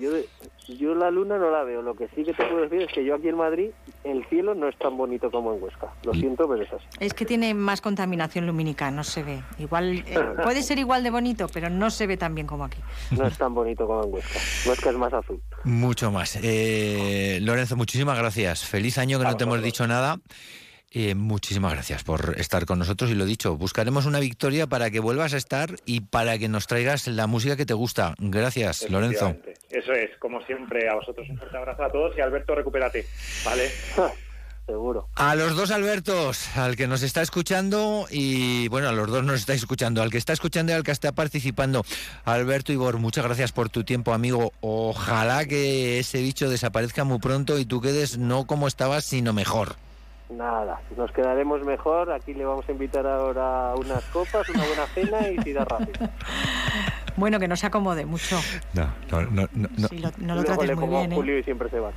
Yo, 0.67 0.95
la 0.95 1.11
luna 1.11 1.37
no 1.37 1.51
la 1.51 1.63
veo. 1.63 1.83
Lo 1.83 1.95
que 1.95 2.09
sí 2.15 2.25
que 2.25 2.33
te 2.33 2.45
puedo 2.47 2.63
decir 2.63 2.83
es 2.83 2.93
que 2.93 3.05
yo 3.05 3.15
aquí 3.15 3.29
en 3.29 3.37
Madrid 3.37 3.71
el 4.03 4.25
cielo 4.31 4.55
no 4.55 4.67
es 4.67 4.79
tan 4.79 4.97
bonito 4.97 5.31
como 5.31 5.53
en 5.53 5.63
Huesca. 5.63 5.93
Lo 6.05 6.15
siento, 6.15 6.49
pero 6.49 6.63
es 6.63 6.73
así. 6.73 6.85
Es 7.01 7.13
que 7.13 7.27
tiene 7.27 7.53
más 7.53 7.83
contaminación 7.83 8.47
lumínica, 8.47 8.91
no 8.91 9.05
se 9.05 9.23
ve. 9.23 9.43
Igual 9.59 10.05
eh, 10.07 10.19
puede 10.43 10.63
ser 10.63 10.79
igual 10.79 11.03
de 11.03 11.11
bonito, 11.11 11.49
pero 11.53 11.69
no 11.69 11.91
se 11.91 12.07
ve 12.07 12.17
tan 12.17 12.35
bien 12.35 12.47
como 12.47 12.65
aquí. 12.65 12.79
No 13.11 13.27
es 13.27 13.37
tan 13.37 13.53
bonito 13.53 13.87
como 13.87 14.05
en 14.05 14.15
Huesca. 14.15 14.39
Huesca 14.67 14.91
es 14.91 14.97
más 14.97 15.13
azul. 15.13 15.43
Mucho 15.65 16.11
más. 16.11 16.39
Eh, 16.43 17.41
Lorenzo, 17.43 17.77
muchísimas 17.77 18.19
gracias. 18.19 18.65
Feliz 18.65 18.97
año 18.97 19.19
que 19.19 19.25
no 19.25 19.37
te 19.37 19.45
hemos 19.45 19.63
dicho 19.63 19.87
nada. 19.87 20.19
Eh, 20.97 21.17
muchísimas 21.17 21.73
gracias 21.73 22.05
por 22.05 22.37
estar 22.39 22.67
con 22.67 22.79
nosotros 22.79 23.11
y 23.11 23.17
lo 23.17 23.25
dicho, 23.25 23.57
buscaremos 23.57 24.07
una 24.07 24.21
victoria 24.21 24.69
para 24.69 24.93
que 24.93 25.01
vuelvas 25.01 25.35
a 25.35 25.37
estar 25.37 25.75
y 25.85 26.03
para 26.03 26.39
que 26.39 26.49
nos 26.49 26.69
traigas 26.69 27.09
la 27.09 27.27
música 27.27 27.57
que 27.57 27.67
te 27.67 27.75
gusta. 27.75 28.15
Gracias, 28.19 28.89
Lorenzo. 28.89 29.37
Eso 29.71 29.93
es, 29.93 30.17
como 30.21 30.41
siempre, 30.47 30.89
a 30.89 30.95
vosotros 30.95 31.29
un 31.29 31.37
fuerte 31.37 31.57
abrazo 31.57 31.83
a 31.83 31.91
todos 31.91 32.17
y 32.17 32.21
Alberto, 32.21 32.55
recupérate, 32.55 33.05
¿vale? 33.45 33.69
Seguro. 34.67 35.09
A 35.17 35.35
los 35.35 35.57
dos 35.57 35.73
Albertos, 35.73 36.57
al 36.57 36.77
que 36.77 36.87
nos 36.87 37.03
está 37.03 37.23
escuchando 37.23 38.07
y 38.09 38.69
bueno, 38.69 38.89
a 38.89 38.93
los 38.93 39.11
dos 39.11 39.25
nos 39.25 39.41
estáis 39.41 39.63
escuchando, 39.63 40.01
al 40.01 40.13
que 40.13 40.19
está 40.19 40.33
escuchando 40.33 40.71
y 40.71 40.77
al 40.77 40.85
que 40.85 40.93
está 40.93 41.11
participando. 41.11 41.85
Alberto 42.25 42.73
Ibor, 42.73 42.99
muchas 42.99 43.25
gracias 43.25 43.51
por 43.51 43.69
tu 43.69 43.83
tiempo, 43.83 44.15
amigo. 44.15 44.53
Ojalá 44.61 45.45
que 45.45 45.99
ese 45.99 46.23
bicho 46.23 46.49
desaparezca 46.49 47.03
muy 47.03 47.19
pronto 47.19 47.59
y 47.59 47.65
tú 47.65 47.81
quedes 47.81 48.17
no 48.17 48.47
como 48.47 48.69
estabas, 48.69 49.05
sino 49.05 49.33
mejor. 49.33 49.75
Nada, 50.37 50.81
nos 50.97 51.13
quedaremos 51.13 51.63
mejor. 51.65 52.11
Aquí 52.13 52.35
le 52.35 52.45
vamos 52.45 52.69
a 52.69 52.73
invitar 52.73 53.07
ahora 53.07 53.75
unas 53.77 54.03
copas, 54.07 54.49
una 54.49 54.65
buena 54.65 54.87
cena 54.87 55.29
y 55.29 55.37
tira 55.37 55.65
rápido. 55.65 56.09
Bueno, 57.17 57.39
que 57.39 57.47
no 57.47 57.55
se 57.55 57.67
acomode 57.67 58.05
mucho. 58.07 58.41
No, 58.73 58.93
no, 59.11 59.23
no. 59.31 59.49
no, 59.53 59.89
lo, 59.93 60.11
no 60.19 60.35
lo 60.35 60.43
trates 60.43 60.77
muy 60.77 60.89
bien. 60.89 61.13
¿eh? 61.13 61.15
Julio 61.15 61.39
y 61.39 61.45
siempre 61.45 61.71
se 61.71 61.79
va. 61.79 61.93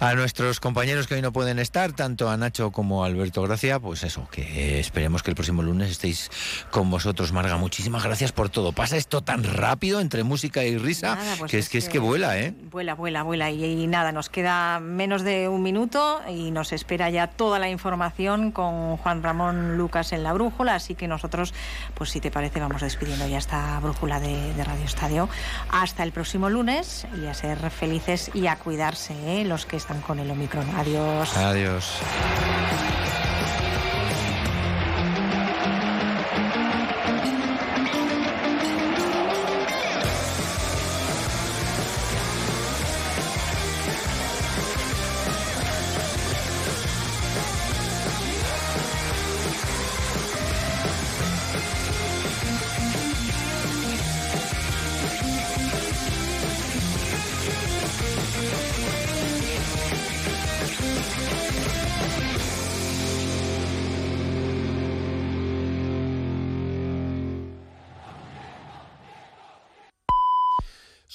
a 0.00 0.14
nuestros 0.14 0.60
compañeros 0.60 1.06
que 1.06 1.14
hoy 1.14 1.22
no 1.22 1.32
pueden 1.32 1.58
estar, 1.58 1.92
tanto 1.92 2.28
a 2.28 2.36
Nacho 2.36 2.72
como 2.72 3.02
a 3.02 3.06
Alberto 3.06 3.40
Gracia, 3.42 3.80
pues 3.80 4.04
eso, 4.04 4.28
que 4.30 4.78
esperemos 4.80 5.22
que 5.22 5.30
el 5.30 5.34
próximo 5.34 5.62
lunes 5.62 5.90
estéis 5.90 6.30
con 6.70 6.90
vosotros, 6.90 7.32
Marga. 7.32 7.56
Muchísimas 7.56 8.04
gracias 8.04 8.32
por 8.32 8.50
todo. 8.50 8.72
Pasa 8.72 8.98
esto 8.98 9.22
tan 9.22 9.44
rápido 9.44 10.00
entre 10.00 10.22
música 10.22 10.64
y 10.64 10.76
risa 10.76 11.18
pues 11.38 11.50
que 11.50 11.58
es, 11.58 11.70
que 11.70 11.78
es 11.78 11.88
que 11.88 11.98
vuela, 11.98 12.38
¿eh? 12.38 12.54
Vuela, 12.70 12.94
vuela, 12.94 13.22
vuela. 13.22 13.50
y 13.50 13.86
nada, 13.86 14.12
nos 14.12 14.28
queda 14.28 14.78
menos 14.78 15.22
de 15.22 15.48
un 15.48 15.62
minuto 15.62 16.09
y 16.28 16.50
nos 16.50 16.72
espera 16.72 17.10
ya 17.10 17.26
toda 17.26 17.58
la 17.58 17.68
información 17.68 18.52
con 18.52 18.96
Juan 18.96 19.22
Ramón 19.22 19.76
Lucas 19.76 20.12
en 20.12 20.22
la 20.22 20.32
brújula. 20.32 20.74
Así 20.74 20.94
que 20.94 21.08
nosotros, 21.08 21.54
pues 21.94 22.10
si 22.10 22.20
te 22.20 22.30
parece, 22.30 22.60
vamos 22.60 22.82
despidiendo 22.82 23.26
ya 23.26 23.38
esta 23.38 23.78
brújula 23.80 24.20
de, 24.20 24.52
Radio 24.64 24.84
Estadio. 24.84 25.28
Hasta 25.70 26.02
el 26.02 26.12
próximo 26.12 26.50
lunes 26.50 27.06
y 27.20 27.26
a 27.26 27.34
ser 27.34 27.58
felices 27.70 28.30
y 28.34 28.46
a 28.46 28.56
cuidarse 28.56 29.40
¿eh? 29.40 29.44
los 29.44 29.66
que 29.66 29.76
están 29.76 30.00
con 30.00 30.18
el 30.18 30.30
Omicron. 30.30 30.68
Adiós. 30.76 31.36
Adiós. 31.36 32.00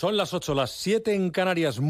Son 0.06 0.18
las 0.18 0.36
8, 0.36 0.54
las 0.54 0.70
7 0.70 1.16
en 1.16 1.32
Canarias. 1.32 1.80